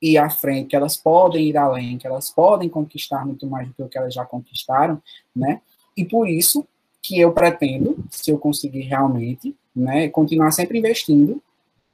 ir 0.00 0.18
à 0.18 0.30
frente, 0.30 0.68
que 0.68 0.76
elas 0.76 0.96
podem 0.96 1.48
ir 1.48 1.56
além, 1.56 1.98
que 1.98 2.06
elas 2.06 2.30
podem 2.30 2.68
conquistar 2.68 3.26
muito 3.26 3.46
mais 3.46 3.68
do 3.76 3.88
que 3.88 3.98
elas 3.98 4.14
já 4.14 4.24
conquistaram, 4.24 5.02
né? 5.34 5.60
E 5.96 6.04
por 6.04 6.28
isso 6.28 6.66
que 7.02 7.18
eu 7.18 7.32
pretendo, 7.32 7.96
se 8.10 8.30
eu 8.30 8.38
conseguir 8.38 8.82
realmente, 8.82 9.54
né, 9.74 10.08
continuar 10.08 10.50
sempre 10.50 10.78
investindo 10.78 11.42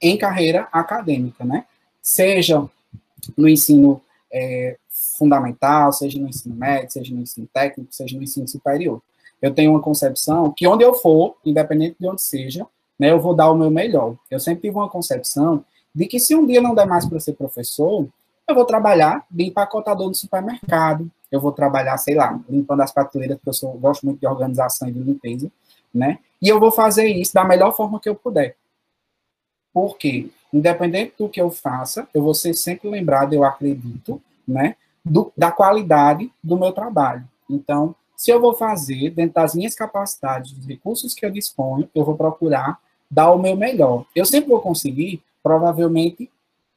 em 0.00 0.16
carreira 0.16 0.68
acadêmica, 0.72 1.44
né? 1.44 1.64
Seja 2.02 2.68
no 3.36 3.48
ensino 3.48 4.02
é, 4.32 4.76
fundamental, 4.88 5.92
seja 5.92 6.18
no 6.18 6.28
ensino 6.28 6.54
médio, 6.54 6.90
seja 6.90 7.14
no 7.14 7.22
ensino 7.22 7.48
técnico, 7.52 7.94
seja 7.94 8.16
no 8.16 8.22
ensino 8.22 8.46
superior 8.46 9.00
eu 9.44 9.52
tenho 9.52 9.72
uma 9.72 9.80
concepção 9.82 10.50
que 10.56 10.66
onde 10.66 10.82
eu 10.82 10.94
for, 10.94 11.36
independente 11.44 11.96
de 12.00 12.08
onde 12.08 12.22
seja, 12.22 12.66
né, 12.98 13.10
eu 13.10 13.20
vou 13.20 13.34
dar 13.34 13.50
o 13.50 13.54
meu 13.54 13.70
melhor. 13.70 14.16
Eu 14.30 14.40
sempre 14.40 14.62
tive 14.62 14.76
uma 14.76 14.88
concepção 14.88 15.62
de 15.94 16.06
que 16.06 16.18
se 16.18 16.34
um 16.34 16.44
dia 16.44 16.60
não 16.60 16.74
der 16.74 16.86
mais 16.86 17.06
para 17.06 17.20
ser 17.20 17.34
professor, 17.34 18.08
eu 18.46 18.54
vou 18.54 18.64
trabalhar 18.64 19.24
de 19.30 19.44
empacotador 19.44 20.08
no 20.08 20.14
supermercado, 20.14 21.10
eu 21.30 21.40
vou 21.40 21.52
trabalhar, 21.52 21.96
sei 21.98 22.14
lá, 22.14 22.38
limpando 22.48 22.82
as 22.82 22.92
prateleiras, 22.92 23.36
porque 23.36 23.48
eu 23.48 23.54
sou, 23.54 23.72
gosto 23.74 24.04
muito 24.04 24.20
de 24.20 24.26
organização 24.26 24.88
e 24.88 24.92
de 24.92 24.98
limpeza, 25.00 25.50
né? 25.92 26.18
E 26.40 26.48
eu 26.48 26.60
vou 26.60 26.70
fazer 26.70 27.06
isso 27.06 27.32
da 27.32 27.44
melhor 27.44 27.74
forma 27.74 28.00
que 28.00 28.08
eu 28.08 28.14
puder. 28.14 28.56
Porque, 29.72 30.30
independente 30.52 31.14
do 31.18 31.28
que 31.28 31.40
eu 31.40 31.50
faça, 31.50 32.06
eu 32.12 32.22
vou 32.22 32.34
ser 32.34 32.54
sempre 32.54 32.88
lembrado, 32.88 33.32
eu 33.32 33.44
acredito, 33.44 34.20
né, 34.46 34.76
do, 35.04 35.32
da 35.36 35.50
qualidade 35.50 36.30
do 36.42 36.56
meu 36.56 36.72
trabalho. 36.72 37.26
Então, 37.48 37.94
se 38.16 38.30
eu 38.30 38.40
vou 38.40 38.54
fazer, 38.54 39.10
dentro 39.10 39.34
das 39.34 39.54
minhas 39.54 39.74
capacidades, 39.74 40.52
dos 40.52 40.66
recursos 40.66 41.14
que 41.14 41.26
eu 41.26 41.30
disponho, 41.30 41.88
eu 41.94 42.04
vou 42.04 42.16
procurar 42.16 42.78
dar 43.10 43.32
o 43.32 43.38
meu 43.38 43.56
melhor. 43.56 44.04
Eu 44.14 44.24
sempre 44.24 44.50
vou 44.50 44.60
conseguir? 44.60 45.22
Provavelmente 45.44 46.28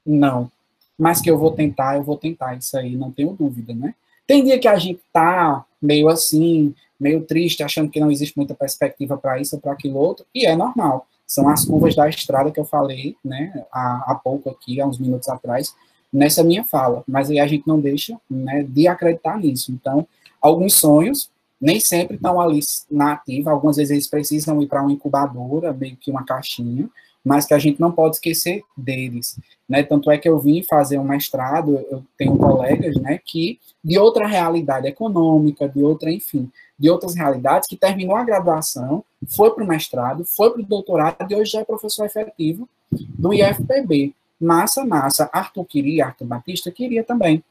não. 0.05 0.51
Mas 0.95 1.21
que 1.21 1.31
eu 1.31 1.39
vou 1.39 1.51
tentar, 1.51 1.95
eu 1.95 2.03
vou 2.03 2.17
tentar. 2.17 2.55
Isso 2.55 2.77
aí, 2.77 2.95
não 2.95 3.11
tenho 3.11 3.31
dúvida, 3.31 3.73
né? 3.73 3.95
Tem 4.27 4.43
dia 4.43 4.59
que 4.59 4.67
a 4.67 4.77
gente 4.77 5.01
tá 5.11 5.65
meio 5.81 6.07
assim, 6.07 6.75
meio 6.99 7.21
triste, 7.21 7.63
achando 7.63 7.89
que 7.89 7.99
não 7.99 8.11
existe 8.11 8.37
muita 8.37 8.53
perspectiva 8.53 9.17
para 9.17 9.39
isso 9.39 9.55
ou 9.55 9.61
para 9.61 9.71
aquilo 9.71 9.97
outro, 9.97 10.25
e 10.35 10.45
é 10.45 10.55
normal. 10.55 11.07
São 11.25 11.49
as 11.49 11.65
curvas 11.65 11.95
da 11.95 12.07
estrada 12.09 12.51
que 12.51 12.59
eu 12.59 12.65
falei, 12.65 13.15
né, 13.23 13.65
há, 13.71 14.11
há 14.11 14.15
pouco 14.15 14.49
aqui, 14.49 14.81
há 14.81 14.85
uns 14.85 14.99
minutos 14.99 15.29
atrás, 15.29 15.73
nessa 16.11 16.43
minha 16.43 16.63
fala. 16.63 17.03
Mas 17.07 17.29
aí 17.29 17.39
a 17.39 17.47
gente 17.47 17.67
não 17.67 17.79
deixa, 17.79 18.19
né, 18.29 18.63
de 18.63 18.87
acreditar 18.87 19.37
nisso. 19.37 19.71
Então, 19.71 20.07
Alguns 20.41 20.75
sonhos 20.75 21.29
nem 21.59 21.79
sempre 21.79 22.15
estão 22.15 22.39
ali 22.39 22.59
na 22.89 23.13
ativa, 23.13 23.51
algumas 23.51 23.77
vezes 23.77 23.91
eles 23.91 24.07
precisam 24.07 24.61
ir 24.61 24.67
para 24.67 24.81
uma 24.81 24.91
incubadora, 24.91 25.73
meio 25.73 25.97
que 25.97 26.11
uma 26.11 26.23
caixinha, 26.23 26.87
mas 27.27 27.45
que 27.45 27.53
a 27.53 27.59
gente 27.59 27.81
não 27.81 27.91
pode 27.91 28.15
esquecer 28.15 28.63
deles, 28.75 29.37
né? 29.67 29.83
Tanto 29.83 30.09
é 30.09 30.17
que 30.17 30.29
eu 30.29 30.39
vim 30.39 30.63
fazer 30.63 30.97
um 30.97 31.03
mestrado, 31.03 31.85
eu 31.91 32.01
tenho 32.17 32.37
colegas, 32.37 32.95
né, 32.95 33.19
que 33.23 33.59
de 33.83 33.99
outra 33.99 34.25
realidade 34.25 34.87
econômica, 34.87 35.67
de 35.67 35.83
outra, 35.83 36.09
enfim, 36.09 36.49
de 36.79 36.89
outras 36.89 37.15
realidades, 37.15 37.67
que 37.67 37.75
terminou 37.75 38.15
a 38.15 38.23
graduação, 38.23 39.03
foi 39.27 39.51
para 39.51 39.61
o 39.61 39.67
mestrado, 39.67 40.23
foi 40.23 40.51
para 40.51 40.61
o 40.61 40.65
doutorado 40.65 41.29
e 41.29 41.35
hoje 41.35 41.51
já 41.51 41.59
é 41.59 41.65
professor 41.65 42.05
efetivo 42.05 42.67
do 42.89 43.33
IFPB. 43.33 44.13
Massa, 44.39 44.85
massa. 44.85 45.29
Arthur 45.33 45.65
queria, 45.65 46.05
Arthur 46.05 46.27
Batista 46.27 46.71
queria 46.71 47.03
também. 47.03 47.43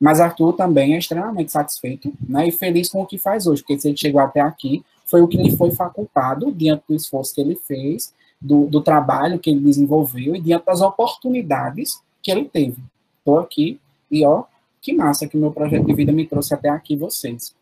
Mas 0.00 0.18
Arthur 0.20 0.54
também 0.54 0.94
é 0.94 0.98
extremamente 0.98 1.52
satisfeito 1.52 2.12
né, 2.28 2.48
e 2.48 2.50
feliz 2.50 2.88
com 2.88 3.02
o 3.02 3.06
que 3.06 3.18
faz 3.18 3.46
hoje, 3.46 3.62
porque 3.62 3.78
se 3.78 3.86
ele 3.86 3.96
chegou 3.96 4.20
até 4.20 4.40
aqui, 4.40 4.84
foi 5.04 5.22
o 5.22 5.28
que 5.28 5.36
lhe 5.36 5.56
foi 5.56 5.70
facultado 5.70 6.50
diante 6.50 6.82
do 6.88 6.94
esforço 6.96 7.34
que 7.34 7.40
ele 7.40 7.54
fez, 7.54 8.12
do, 8.42 8.66
do 8.66 8.80
trabalho 8.80 9.38
que 9.38 9.50
ele 9.50 9.60
desenvolveu 9.60 10.34
e 10.34 10.40
diante 10.40 10.66
das 10.66 10.80
oportunidades 10.80 12.02
que 12.20 12.30
ele 12.30 12.44
teve. 12.44 12.82
Estou 13.18 13.38
aqui 13.38 13.80
e, 14.10 14.26
ó, 14.26 14.44
que 14.80 14.92
massa 14.92 15.28
que 15.28 15.36
o 15.36 15.40
meu 15.40 15.52
projeto 15.52 15.86
de 15.86 15.94
vida 15.94 16.12
me 16.12 16.26
trouxe 16.26 16.52
até 16.52 16.68
aqui 16.68 16.96
vocês. 16.96 17.54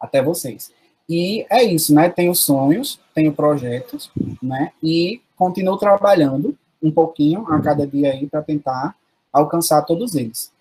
Até 0.00 0.22
vocês. 0.22 0.72
E 1.08 1.46
é 1.50 1.62
isso, 1.62 1.94
né? 1.94 2.08
Tenho 2.08 2.34
sonhos, 2.34 2.98
tenho 3.14 3.32
projetos, 3.32 4.10
né? 4.42 4.72
E 4.82 5.20
continuo 5.36 5.76
trabalhando 5.76 6.56
um 6.82 6.90
pouquinho 6.90 7.46
a 7.48 7.60
cada 7.60 7.86
dia 7.86 8.12
aí 8.12 8.26
para 8.26 8.42
tentar 8.42 8.96
alcançar 9.32 9.82
todos 9.82 10.14
eles. 10.14 10.52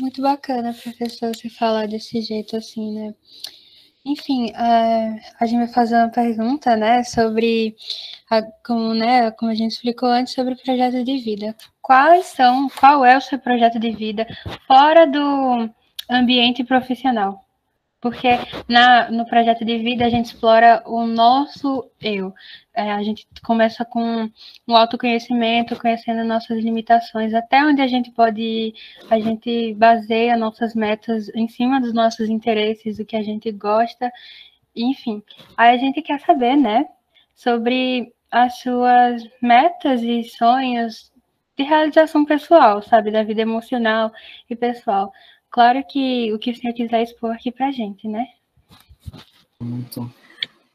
Muito 0.00 0.22
bacana, 0.22 0.72
professor, 0.72 1.34
você 1.34 1.50
falar 1.50 1.88
desse 1.88 2.20
jeito 2.20 2.56
assim, 2.56 2.94
né? 2.94 3.14
Enfim, 4.08 4.46
uh, 4.52 5.20
a 5.38 5.44
gente 5.44 5.58
vai 5.58 5.68
fazer 5.68 5.96
uma 5.96 6.08
pergunta, 6.08 6.74
né, 6.74 7.04
sobre, 7.04 7.76
a, 8.30 8.40
como, 8.66 8.94
né, 8.94 9.30
como 9.32 9.50
a 9.50 9.54
gente 9.54 9.72
explicou 9.72 10.08
antes, 10.08 10.32
sobre 10.32 10.54
o 10.54 10.56
projeto 10.56 11.04
de 11.04 11.18
vida. 11.18 11.54
Quais 11.82 12.24
são, 12.26 12.70
qual 12.70 13.04
é 13.04 13.18
o 13.18 13.20
seu 13.20 13.38
projeto 13.38 13.78
de 13.78 13.90
vida 13.90 14.26
fora 14.66 15.06
do 15.06 15.68
ambiente 16.10 16.64
profissional? 16.64 17.47
Porque 18.00 18.28
na, 18.68 19.10
no 19.10 19.26
projeto 19.26 19.64
de 19.64 19.78
vida 19.78 20.06
a 20.06 20.08
gente 20.08 20.26
explora 20.26 20.82
o 20.86 21.04
nosso 21.04 21.90
eu. 22.00 22.32
É, 22.72 22.92
a 22.92 23.02
gente 23.02 23.26
começa 23.44 23.84
com 23.84 24.30
o 24.66 24.76
autoconhecimento, 24.76 25.74
conhecendo 25.76 26.22
nossas 26.22 26.62
limitações, 26.62 27.34
até 27.34 27.64
onde 27.64 27.82
a 27.82 27.88
gente 27.88 28.10
pode 28.12 28.40
ir, 28.40 28.74
a 29.10 29.18
gente 29.18 29.74
baseia 29.74 30.36
nossas 30.36 30.74
metas 30.74 31.28
em 31.34 31.48
cima 31.48 31.80
dos 31.80 31.92
nossos 31.92 32.28
interesses, 32.28 33.00
o 33.00 33.04
que 33.04 33.16
a 33.16 33.22
gente 33.22 33.50
gosta, 33.50 34.12
enfim. 34.76 35.22
Aí 35.56 35.74
a 35.74 35.78
gente 35.78 36.00
quer 36.00 36.20
saber, 36.20 36.56
né, 36.56 36.86
sobre 37.34 38.12
as 38.30 38.58
suas 38.58 39.22
metas 39.42 40.02
e 40.02 40.22
sonhos 40.24 41.10
de 41.56 41.64
realização 41.64 42.24
pessoal, 42.24 42.80
sabe, 42.82 43.10
da 43.10 43.24
vida 43.24 43.42
emocional 43.42 44.12
e 44.48 44.54
pessoal. 44.54 45.12
Claro 45.50 45.82
que 45.88 46.32
o 46.32 46.38
que 46.38 46.50
o 46.50 46.56
senhor 46.56 46.74
quiser 46.74 47.02
expor 47.02 47.32
aqui 47.32 47.50
para 47.50 47.68
a 47.68 47.72
gente, 47.72 48.06
né? 48.06 48.26
Muito 49.60 50.10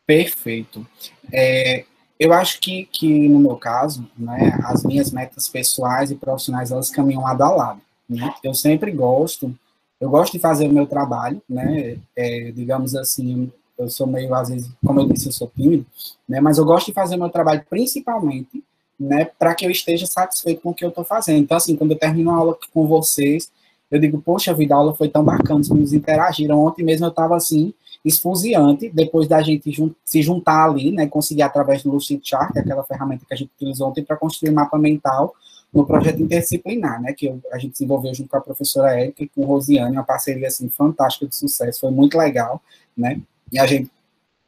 perfeito. 0.06 0.86
É, 1.32 1.86
eu 2.20 2.34
acho 2.34 2.60
que, 2.60 2.86
que, 2.86 3.28
no 3.28 3.40
meu 3.40 3.56
caso, 3.56 4.08
né, 4.18 4.58
as 4.66 4.84
minhas 4.84 5.12
metas 5.12 5.48
pessoais 5.48 6.12
e 6.12 6.16
profissionais, 6.16 6.72
elas 6.72 6.90
caminham 6.90 7.24
lado 7.24 7.44
a 7.44 7.50
lado. 7.50 7.82
Né? 8.08 8.34
Eu 8.44 8.54
sempre 8.54 8.92
gosto, 8.92 9.54
eu 10.00 10.10
gosto 10.10 10.34
de 10.34 10.40
fazer 10.40 10.68
o 10.68 10.74
meu 10.74 10.86
trabalho, 10.86 11.42
né, 11.50 11.98
é, 12.16 12.52
digamos 12.52 12.96
assim, 12.96 13.52
eu 13.78 13.90
sou 13.90 14.06
meio, 14.06 14.34
às 14.36 14.50
vezes, 14.50 14.70
como 14.86 15.00
eu 15.00 15.08
disse, 15.08 15.28
eu 15.28 15.32
sou 15.32 15.52
tímido, 15.56 15.86
né, 16.28 16.40
mas 16.40 16.58
eu 16.58 16.66
gosto 16.66 16.88
de 16.88 16.94
fazer 16.94 17.16
o 17.16 17.20
meu 17.20 17.30
trabalho 17.30 17.66
principalmente, 17.70 18.64
né, 19.00 19.26
para 19.26 19.56
que 19.56 19.66
eu 19.66 19.72
esteja 19.72 20.06
satisfeito 20.06 20.62
com 20.62 20.70
o 20.70 20.74
que 20.74 20.86
eu 20.86 20.90
estou 20.90 21.04
fazendo. 21.04 21.40
Então, 21.40 21.58
assim, 21.58 21.76
quando 21.76 21.92
eu 21.92 22.00
termino 22.00 22.32
a 22.32 22.36
aula 22.36 22.58
com 22.74 22.86
vocês, 22.86 23.52
eu 23.94 24.00
digo, 24.00 24.20
poxa 24.20 24.52
vida, 24.56 24.74
a 24.74 24.78
aula 24.80 24.96
foi 24.96 25.08
tão 25.08 25.24
bacana, 25.24 25.60
os 25.60 25.70
meninos 25.70 25.94
interagiram. 25.94 26.60
Ontem 26.60 26.84
mesmo 26.84 27.06
eu 27.06 27.12
estava 27.12 27.38
assim, 27.38 27.72
esfuziante, 28.04 28.90
depois 28.90 29.28
da 29.28 29.40
gente 29.44 29.72
jun 29.72 29.92
se 30.04 30.20
juntar 30.24 30.68
ali, 30.68 30.92
né, 30.92 31.06
conseguir 31.06 31.44
através 31.44 31.84
do 31.84 31.92
Lucid 31.92 32.20
Chart, 32.24 32.52
que 32.52 32.58
aquela 32.58 32.84
ferramenta 32.84 33.24
que 33.24 33.32
a 33.32 33.38
gente 33.38 33.52
utilizou 33.56 33.90
ontem 33.90 34.04
para 34.04 34.18
construir 34.18 34.50
mapa 34.50 34.80
mental 34.80 35.36
no 35.72 35.86
projeto 35.86 36.24
interdisciplinar, 36.24 37.00
né, 37.00 37.14
que 37.14 37.28
eu, 37.28 37.40
a 37.52 37.60
gente 37.60 37.74
desenvolveu 37.74 38.12
junto 38.16 38.30
com 38.30 38.38
a 38.38 38.42
professora 38.42 39.00
Érica 39.00 39.24
e 39.24 39.30
com 39.30 39.46
Rosiane, 39.46 39.96
uma 39.96 40.04
parceria 40.04 40.48
assim 40.48 40.68
fantástica 40.70 41.28
de 41.28 41.36
sucesso, 41.36 41.82
foi 41.82 41.92
muito 41.92 42.18
legal, 42.18 42.60
né? 42.98 43.22
E 43.52 43.60
a 43.60 43.68
gente 43.68 43.92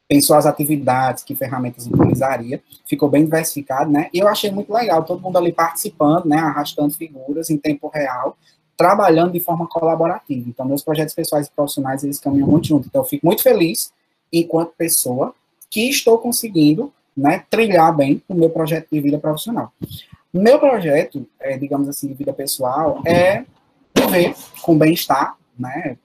pensou 0.08 0.36
as 0.36 0.46
atividades, 0.46 1.22
que 1.22 1.34
ferramentas 1.34 1.86
utilizaria, 1.86 2.60
ficou 2.84 3.08
bem 3.08 3.24
diversificado, 3.24 3.90
né? 3.90 4.08
E 4.12 4.18
eu 4.18 4.28
achei 4.28 4.50
muito 4.50 4.72
legal, 4.72 5.04
todo 5.04 5.20
mundo 5.20 5.36
ali 5.36 5.52
participando, 5.52 6.26
né? 6.26 6.36
Arrastando 6.36 6.94
figuras 6.94 7.50
em 7.50 7.56
tempo 7.56 7.88
real, 7.92 8.36
trabalhando 8.76 9.32
de 9.32 9.40
forma 9.40 9.66
colaborativa. 9.66 10.48
Então, 10.48 10.66
meus 10.66 10.82
projetos 10.82 11.14
pessoais 11.14 11.46
e 11.46 11.50
profissionais, 11.50 12.04
eles 12.04 12.18
caminham 12.18 12.48
muito 12.48 12.66
junto. 12.66 12.86
Então, 12.86 13.02
eu 13.02 13.06
fico 13.06 13.24
muito 13.24 13.42
feliz, 13.42 13.92
enquanto 14.32 14.74
pessoa, 14.76 15.34
que 15.70 15.88
estou 15.88 16.18
conseguindo, 16.18 16.92
né, 17.16 17.44
trilhar 17.50 17.94
bem 17.96 18.22
o 18.28 18.34
meu 18.34 18.50
projeto 18.50 18.88
de 18.92 19.00
vida 19.00 19.18
profissional. 19.18 19.72
Meu 20.32 20.58
projeto, 20.58 21.26
é, 21.40 21.56
digamos 21.56 21.88
assim, 21.88 22.08
de 22.08 22.14
vida 22.14 22.32
pessoal, 22.32 23.00
é 23.06 23.44
viver 23.94 24.34
com 24.60 24.76
bem-estar, 24.76 25.36
né, 25.58 25.96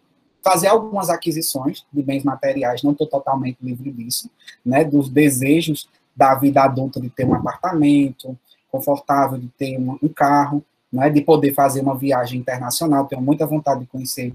fazer 0.41 0.67
algumas 0.67 1.09
aquisições 1.09 1.85
de 1.91 2.01
bens 2.01 2.23
materiais, 2.23 2.81
não 2.81 2.93
estou 2.93 3.05
totalmente 3.05 3.57
livre 3.61 3.91
disso, 3.91 4.29
né, 4.65 4.83
dos 4.83 5.09
desejos 5.09 5.89
da 6.15 6.33
vida 6.35 6.63
adulta 6.63 6.99
de 6.99 7.09
ter 7.09 7.25
um 7.25 7.33
apartamento 7.33 8.37
confortável, 8.71 9.37
de 9.37 9.49
ter 9.49 9.77
um, 9.77 9.97
um 10.01 10.07
carro, 10.07 10.63
né, 10.91 11.09
de 11.09 11.21
poder 11.21 11.53
fazer 11.53 11.81
uma 11.81 11.95
viagem 11.95 12.39
internacional. 12.39 13.05
Tenho 13.05 13.21
muita 13.21 13.45
vontade 13.45 13.81
de 13.81 13.85
conhecer 13.87 14.33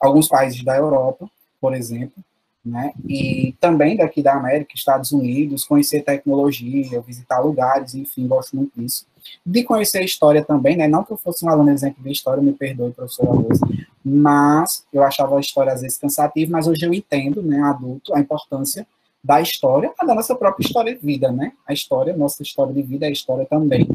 alguns 0.00 0.28
países 0.28 0.62
da 0.64 0.76
Europa, 0.76 1.30
por 1.60 1.74
exemplo, 1.74 2.22
né, 2.64 2.92
e 3.08 3.54
também 3.60 3.96
daqui 3.96 4.22
da 4.22 4.34
América, 4.34 4.72
Estados 4.74 5.12
Unidos, 5.12 5.64
conhecer 5.64 6.02
tecnologia, 6.02 7.00
visitar 7.00 7.40
lugares, 7.40 7.94
enfim, 7.94 8.26
gosto 8.26 8.56
muito 8.56 8.72
disso. 8.76 9.06
De 9.44 9.62
conhecer 9.64 9.98
a 9.98 10.04
história 10.04 10.44
também, 10.44 10.76
né, 10.76 10.86
não 10.88 11.04
que 11.04 11.12
eu 11.12 11.16
fosse 11.16 11.44
um 11.44 11.48
aluno 11.48 11.70
exemplo 11.70 12.02
de 12.02 12.10
história, 12.10 12.42
me 12.42 12.52
perdoe, 12.52 12.92
professora 12.92 13.30
Rosa, 13.30 13.66
mas 14.04 14.84
eu 14.92 15.02
achava 15.02 15.36
a 15.36 15.40
história 15.40 15.72
às 15.72 15.82
vezes 15.82 15.98
cansativa, 15.98 16.50
mas 16.50 16.66
hoje 16.66 16.84
eu 16.84 16.92
entendo, 16.92 17.42
né, 17.42 17.60
adulto, 17.62 18.14
a 18.14 18.20
importância 18.20 18.86
da 19.22 19.40
história, 19.40 19.92
da 20.04 20.14
nossa 20.14 20.34
própria 20.34 20.66
história 20.66 20.94
de 20.94 21.04
vida, 21.04 21.30
né? 21.30 21.52
A 21.66 21.72
história, 21.72 22.16
nossa 22.16 22.42
história 22.42 22.72
de 22.74 22.82
vida 22.82 23.06
é 23.06 23.12
história 23.12 23.46
também. 23.46 23.86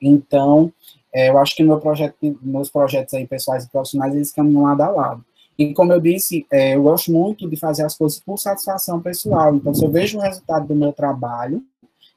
Então, 0.00 0.72
é, 1.18 1.30
eu 1.30 1.38
acho 1.38 1.56
que 1.56 1.64
meu 1.64 1.80
projeto, 1.80 2.14
meus 2.40 2.70
projetos 2.70 3.12
aí 3.14 3.26
pessoais 3.26 3.64
e 3.64 3.70
profissionais, 3.70 4.14
eles 4.14 4.30
caminham 4.30 4.62
lado 4.62 4.82
a 4.82 4.88
lado. 4.88 5.24
E 5.58 5.74
como 5.74 5.92
eu 5.92 6.00
disse, 6.00 6.46
é, 6.52 6.76
eu 6.76 6.84
gosto 6.84 7.10
muito 7.10 7.48
de 7.48 7.56
fazer 7.56 7.84
as 7.84 7.96
coisas 7.96 8.20
por 8.20 8.38
satisfação 8.38 9.00
pessoal. 9.00 9.56
Então, 9.56 9.74
se 9.74 9.84
eu 9.84 9.90
vejo 9.90 10.18
o 10.18 10.20
resultado 10.20 10.68
do 10.68 10.76
meu 10.76 10.92
trabalho, 10.92 11.60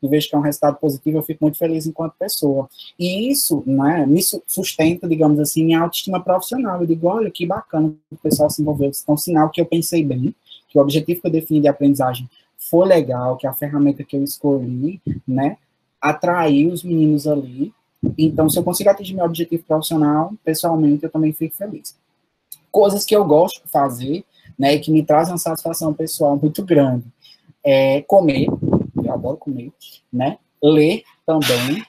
e 0.01 0.07
vejo 0.07 0.29
que 0.29 0.35
é 0.35 0.37
um 0.37 0.41
resultado 0.41 0.77
positivo, 0.77 1.17
eu 1.17 1.23
fico 1.23 1.43
muito 1.43 1.57
feliz 1.57 1.85
enquanto 1.85 2.13
pessoa. 2.13 2.67
E 2.99 3.29
isso 3.31 3.63
né, 3.65 4.05
me 4.05 4.21
sustenta, 4.47 5.07
digamos 5.07 5.39
assim, 5.39 5.63
minha 5.63 5.79
autoestima 5.79 6.19
profissional. 6.23 6.81
Eu 6.81 6.87
digo, 6.87 7.07
olha, 7.07 7.29
que 7.29 7.45
bacana 7.45 7.93
o 8.11 8.17
pessoal 8.17 8.49
se 8.49 8.61
envolveu. 8.61 8.89
É 8.89 9.11
um 9.11 9.17
sinal 9.17 9.49
que 9.49 9.61
eu 9.61 9.65
pensei 9.65 10.03
bem, 10.03 10.35
que 10.67 10.77
o 10.77 10.81
objetivo 10.81 11.21
que 11.21 11.27
eu 11.27 11.31
defini 11.31 11.61
de 11.61 11.67
aprendizagem 11.67 12.29
foi 12.57 12.87
legal, 12.87 13.37
que 13.37 13.45
a 13.45 13.53
ferramenta 13.53 14.03
que 14.03 14.15
eu 14.15 14.23
escolhi, 14.23 15.01
né, 15.27 15.57
atraiu 15.99 16.71
os 16.71 16.83
meninos 16.83 17.27
ali. 17.27 17.71
Então, 18.17 18.49
se 18.49 18.57
eu 18.57 18.63
consigo 18.63 18.89
atingir 18.89 19.13
meu 19.13 19.25
objetivo 19.25 19.63
profissional, 19.63 20.33
pessoalmente, 20.43 21.03
eu 21.03 21.09
também 21.09 21.31
fico 21.33 21.55
feliz. 21.55 21.95
Coisas 22.71 23.05
que 23.05 23.15
eu 23.15 23.23
gosto 23.25 23.63
de 23.63 23.69
fazer, 23.69 24.25
né, 24.57 24.75
e 24.75 24.79
que 24.79 24.91
me 24.91 25.03
trazem 25.03 25.33
uma 25.33 25.37
satisfação 25.37 25.93
pessoal 25.93 26.37
muito 26.37 26.63
grande. 26.65 27.05
É 27.63 28.01
comer, 28.01 28.47
eu 29.03 29.13
adoro 29.13 29.37
comer, 29.37 29.71
né? 30.11 30.37
Ler 30.61 31.03
também. 31.25 31.83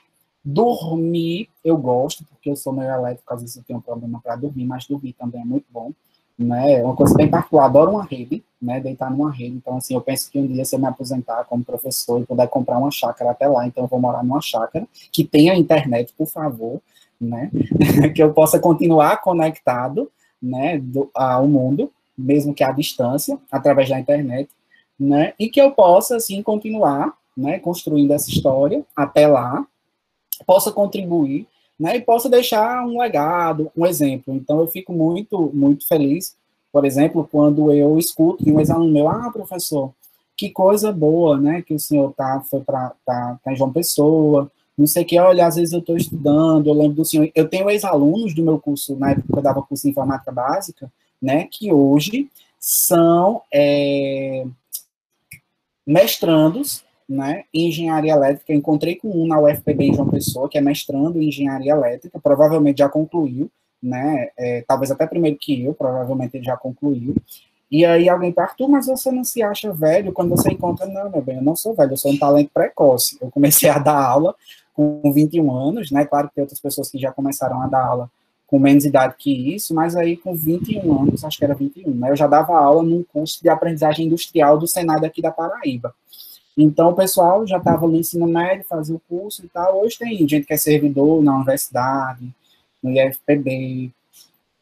Dormir, 0.45 1.49
eu 1.65 1.77
gosto, 1.77 2.25
porque 2.25 2.51
eu 2.51 2.57
sou 2.57 2.73
meio 2.73 2.91
elétrico, 2.91 3.33
às 3.33 3.41
vezes 3.41 3.57
eu 3.57 3.63
tenho 3.63 3.79
um 3.79 3.83
problema 3.83 4.21
para 4.21 4.35
dormir, 4.35 4.65
mas 4.65 4.87
dormir 4.87 5.13
também 5.13 5.41
é 5.41 5.45
muito 5.45 5.67
bom. 5.71 5.93
Né? 6.39 6.81
É 6.81 6.85
uma 6.85 6.97
coisa 6.97 7.15
bem 7.15 7.29
particular, 7.29 7.67
adoro 7.67 7.93
uma 7.93 8.05
rede, 8.05 8.43
né? 8.61 8.81
Deitar 8.81 9.11
numa 9.11 9.31
rede. 9.31 9.57
Então, 9.57 9.77
assim, 9.77 9.95
eu 9.95 10.01
penso 10.01 10.31
que 10.31 10.39
um 10.39 10.47
dia, 10.47 10.65
se 10.65 10.75
eu 10.75 10.79
me 10.79 10.87
aposentar 10.87 11.45
como 11.45 11.65
professor 11.65 12.21
e 12.21 12.27
puder 12.27 12.49
comprar 12.49 12.79
uma 12.79 12.91
chácara 12.91 13.31
até 13.31 13.47
lá, 13.47 13.67
então 13.67 13.85
eu 13.85 13.89
vou 13.89 14.01
morar 14.01 14.23
numa 14.25 14.41
chácara 14.41 14.87
que 15.13 15.25
tenha 15.25 15.55
internet, 15.55 16.13
por 16.17 16.27
favor, 16.27 16.81
né? 17.21 17.51
que 18.15 18.23
eu 18.23 18.33
possa 18.33 18.59
continuar 18.59 19.21
conectado, 19.21 20.11
né, 20.43 20.79
do, 20.79 21.09
ao 21.15 21.47
mundo, 21.47 21.91
mesmo 22.19 22.53
que 22.53 22.65
à 22.65 22.73
distância, 22.73 23.39
através 23.51 23.89
da 23.89 24.01
internet, 24.01 24.51
né? 24.99 25.35
E 25.39 25.49
que 25.49 25.61
eu 25.61 25.71
possa, 25.73 26.17
assim, 26.17 26.43
continuar, 26.43 27.13
né, 27.37 27.59
construindo 27.59 28.13
essa 28.13 28.29
história 28.29 28.85
até 28.97 29.27
lá, 29.27 29.65
possa 30.47 30.73
contribuir, 30.73 31.47
né, 31.79 31.97
e 31.97 32.01
possa 32.01 32.29
deixar 32.29 32.85
um 32.87 33.01
legado, 33.01 33.71
um 33.77 33.87
exemplo. 33.87 34.35
Então, 34.35 34.61
eu 34.61 34.67
fico 34.67 34.93
muito, 34.93 35.51
muito 35.53 35.87
feliz, 35.87 36.37
por 36.73 36.85
exemplo, 36.85 37.29
quando 37.31 37.73
eu 37.73 37.99
escuto 37.99 38.49
um 38.49 38.59
ex-aluno 38.59 38.93
meu, 38.93 39.09
ah, 39.09 39.31
professor, 39.31 39.93
que 40.37 40.51
coisa 40.51 40.91
boa, 40.91 41.39
né, 41.39 41.63
que 41.63 41.75
o 41.75 41.79
senhor 41.79 42.13
tá, 42.15 42.43
foi 42.49 42.61
para 42.61 42.93
tá, 43.05 43.39
tá 43.45 43.53
em 43.53 43.57
João 43.57 43.73
Pessoa, 43.73 44.51
não 44.77 44.87
sei 44.87 45.03
o 45.03 45.07
que, 45.07 45.19
olha, 45.19 45.47
às 45.47 45.57
vezes 45.57 45.73
eu 45.73 45.81
estou 45.81 45.97
estudando, 45.97 46.69
eu 46.69 46.75
lembro 46.75 46.97
do 46.97 47.05
senhor, 47.05 47.31
eu 47.35 47.49
tenho 47.49 47.69
ex-alunos 47.69 48.35
do 48.35 48.43
meu 48.43 48.59
curso, 48.59 48.97
na 48.97 49.11
época 49.11 49.27
que 49.31 49.39
eu 49.39 49.43
dava 49.43 49.63
curso 49.63 49.85
de 49.85 49.91
informática 49.91 50.33
básica, 50.33 50.91
né, 51.21 51.47
que 51.51 51.73
hoje 51.73 52.31
são 52.59 53.43
é, 53.53 54.47
mestrandos 55.87 56.83
né, 57.13 57.45
em 57.53 57.69
engenharia 57.69 58.13
elétrica. 58.13 58.55
encontrei 58.55 58.97
com 58.97 59.09
um 59.09 59.27
na 59.27 59.39
UFPB 59.39 59.95
João 59.95 60.09
Pessoa, 60.09 60.49
que 60.49 60.57
é 60.57 60.61
mestrando 60.61 61.21
em 61.21 61.29
engenharia 61.29 61.73
elétrica, 61.73 62.19
provavelmente 62.19 62.79
já 62.79 62.89
concluiu, 62.89 63.51
né, 63.83 64.31
é, 64.37 64.65
talvez 64.67 64.91
até 64.91 65.07
primeiro 65.07 65.37
que 65.39 65.63
eu, 65.63 65.75
provavelmente 65.75 66.37
ele 66.37 66.45
já 66.45 66.57
concluiu. 66.57 67.15
E 67.71 67.85
aí 67.85 68.09
alguém 68.09 68.33
pergunta, 68.33 68.69
mas 68.69 68.87
você 68.87 69.11
não 69.11 69.25
se 69.25 69.43
acha 69.43 69.73
velho 69.73 70.13
quando 70.13 70.31
você 70.31 70.51
encontra? 70.51 70.87
Não, 70.87 71.11
meu 71.11 71.23
bem, 71.23 71.37
eu 71.37 71.43
não 71.43 71.57
sou 71.57 71.75
velho, 71.75 71.93
eu 71.93 71.97
sou 71.97 72.13
um 72.13 72.19
talento 72.19 72.51
precoce. 72.53 73.19
Eu 73.21 73.31
comecei 73.31 73.69
a 73.69 73.79
dar 73.79 74.03
aula 74.03 74.35
com 74.75 75.13
21 75.13 75.51
anos, 75.55 75.91
né, 75.91 76.05
claro 76.07 76.29
que 76.29 76.35
tem 76.35 76.43
outras 76.43 76.61
pessoas 76.61 76.91
que 76.91 76.99
já 76.99 77.13
começaram 77.13 77.61
a 77.61 77.67
dar 77.67 77.85
aula 77.85 78.11
com 78.47 78.59
menos 78.59 78.85
idade 78.85 79.15
que 79.19 79.55
isso, 79.55 79.75
mas 79.75 79.97
aí 79.97 80.17
com 80.17 80.35
21 80.35 81.03
anos, 81.03 81.25
acho 81.25 81.39
que 81.39 81.45
era 81.45 81.55
21, 81.55 81.91
né, 81.95 82.11
eu 82.11 82.17
já 82.17 82.27
dava 82.27 82.59
aula 82.59 82.83
num 82.83 83.03
curso 83.03 83.43
de 83.43 83.49
aprendizagem 83.49 84.07
industrial 84.07 84.59
do 84.59 84.67
Senado 84.67 85.05
aqui 85.05 85.21
da 85.23 85.31
Paraíba. 85.31 85.95
Então, 86.57 86.91
o 86.91 86.95
pessoal 86.95 87.47
já 87.47 87.57
estava 87.57 87.87
no 87.87 87.97
ensino 87.97 88.27
médio, 88.27 88.65
fazia 88.69 88.95
o 88.95 89.03
curso 89.09 89.45
e 89.45 89.49
tal. 89.49 89.81
Hoje 89.83 89.99
tem 89.99 90.17
gente 90.29 90.47
que 90.47 90.53
é 90.53 90.57
servidor 90.57 91.23
na 91.23 91.35
universidade, 91.35 92.29
no 92.83 92.91
IFPB, 92.91 93.91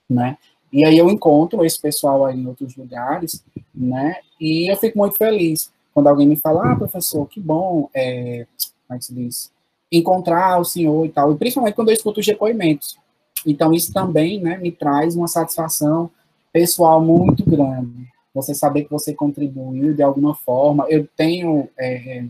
né? 0.09 0.39
E 0.73 0.85
aí 0.85 0.97
eu 0.97 1.11
encontro 1.11 1.65
esse 1.65 1.81
pessoal 1.81 2.25
aí 2.25 2.39
em 2.39 2.47
outros 2.47 2.77
lugares, 2.77 3.45
né? 3.75 4.17
E 4.41 4.71
eu 4.71 4.77
fico 4.77 4.99
muito 4.99 5.17
feliz 5.17 5.71
quando 5.93 6.07
alguém 6.07 6.29
me 6.29 6.37
fala, 6.37 6.73
ah, 6.73 6.77
professor, 6.77 7.27
que 7.27 7.41
bom, 7.41 7.91
é, 7.93 8.47
como 8.87 8.97
é 8.97 8.99
que 8.99 9.05
se 9.05 9.15
diz? 9.15 9.53
Encontrar 9.91 10.61
o 10.61 10.65
senhor 10.65 11.05
e 11.07 11.09
tal. 11.09 11.33
E 11.33 11.37
principalmente 11.37 11.75
quando 11.75 11.89
eu 11.89 11.95
escuto 11.95 12.21
os 12.21 12.27
depoimentos. 12.27 12.97
Então, 13.45 13.73
isso 13.73 13.93
também 13.93 14.41
né, 14.41 14.59
me 14.59 14.71
traz 14.71 15.17
uma 15.17 15.27
satisfação 15.27 16.09
pessoal 16.53 17.03
muito 17.03 17.45
grande. 17.45 18.09
Você 18.35 18.55
saber 18.55 18.85
que 18.85 18.91
você 18.91 19.13
contribuiu 19.13 19.95
de 19.95 20.03
alguma 20.03 20.35
forma. 20.35 20.87
Eu 20.89 21.07
tenho, 21.17 21.69
é, 21.79 22.25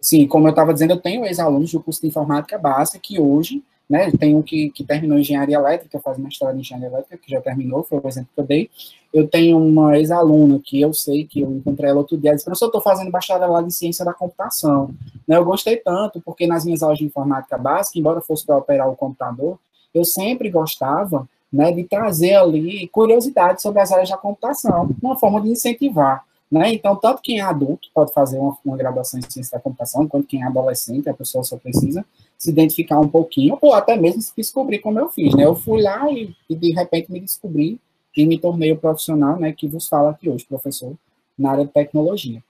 sim, 0.00 0.26
como 0.26 0.46
eu 0.46 0.50
estava 0.50 0.72
dizendo, 0.72 0.92
eu 0.92 1.00
tenho 1.00 1.26
ex-alunos 1.26 1.72
do 1.72 1.82
curso 1.82 2.00
de 2.00 2.08
informática 2.08 2.58
básica 2.58 2.98
que 2.98 3.20
hoje, 3.20 3.62
né, 3.88 4.10
tem 4.12 4.36
um 4.36 4.42
que, 4.42 4.70
que 4.70 4.84
terminou 4.84 5.18
engenharia 5.18 5.56
elétrica, 5.56 5.98
faz 5.98 6.16
história 6.18 6.54
de 6.54 6.60
engenharia 6.60 6.88
elétrica, 6.88 7.18
que 7.18 7.30
já 7.30 7.40
terminou, 7.40 7.82
foi 7.82 7.98
o 7.98 8.06
exemplo 8.08 8.30
que 8.32 8.40
eu 8.40 8.46
dei. 8.46 8.70
Eu 9.12 9.26
tenho 9.26 9.58
uma 9.58 9.98
ex-aluna 9.98 10.60
que 10.64 10.80
eu 10.80 10.94
sei 10.94 11.26
que 11.26 11.40
eu 11.40 11.50
encontrei 11.50 11.90
ela 11.90 11.98
outro 11.98 12.16
dia, 12.16 12.30
ela 12.30 12.36
disse, 12.36 12.44
professor, 12.44 12.66
eu 12.66 12.68
estou 12.68 12.80
fazendo 12.80 13.10
bacharelado 13.10 13.66
em 13.66 13.70
ciência 13.70 14.04
da 14.04 14.14
computação. 14.14 14.94
Né, 15.26 15.36
eu 15.36 15.44
gostei 15.44 15.76
tanto, 15.76 16.20
porque 16.20 16.46
nas 16.46 16.64
minhas 16.64 16.82
aulas 16.82 16.98
de 16.98 17.04
informática 17.04 17.58
básica, 17.58 17.98
embora 17.98 18.20
fosse 18.20 18.46
para 18.46 18.56
operar 18.56 18.88
o 18.88 18.96
computador, 18.96 19.58
eu 19.92 20.04
sempre 20.04 20.48
gostava 20.48 21.28
né, 21.52 21.72
de 21.72 21.84
trazer 21.84 22.34
ali 22.34 22.88
curiosidade 22.88 23.60
sobre 23.60 23.80
as 23.80 23.90
áreas 23.90 24.08
da 24.08 24.16
computação, 24.16 24.90
uma 25.02 25.16
forma 25.16 25.40
de 25.40 25.48
incentivar. 25.48 26.24
Né? 26.50 26.72
Então, 26.72 26.96
tanto 26.96 27.22
quem 27.22 27.38
é 27.38 27.42
adulto 27.42 27.88
pode 27.94 28.12
fazer 28.12 28.38
uma, 28.38 28.56
uma, 28.64 28.76
graduação 28.76 29.20
em 29.20 29.30
ciência 29.30 29.56
da 29.56 29.62
computação, 29.62 30.08
quanto 30.08 30.26
quem 30.26 30.42
é 30.42 30.46
adolescente, 30.46 31.08
a 31.08 31.14
pessoa 31.14 31.44
só 31.44 31.56
precisa 31.56 32.04
se 32.36 32.50
identificar 32.50 32.98
um 32.98 33.08
pouquinho, 33.08 33.56
ou 33.60 33.72
até 33.72 33.96
mesmo 33.96 34.20
se 34.20 34.32
descobrir 34.36 34.80
como 34.80 34.98
eu 34.98 35.08
fiz. 35.08 35.34
Né? 35.34 35.44
Eu 35.44 35.54
fui 35.54 35.82
lá 35.82 36.10
e, 36.10 36.34
e, 36.48 36.56
de 36.56 36.72
repente 36.72 37.12
me 37.12 37.20
descobri 37.20 37.78
e 38.16 38.26
me 38.26 38.38
tornei 38.38 38.72
o 38.72 38.76
profissional 38.76 39.38
né, 39.38 39.52
que 39.52 39.68
vos 39.68 39.86
fala 39.86 40.10
aqui 40.10 40.28
hoje, 40.28 40.44
professor, 40.44 40.94
na 41.38 41.52
área 41.52 41.64
de 41.64 41.70
tecnologia. 41.70 42.42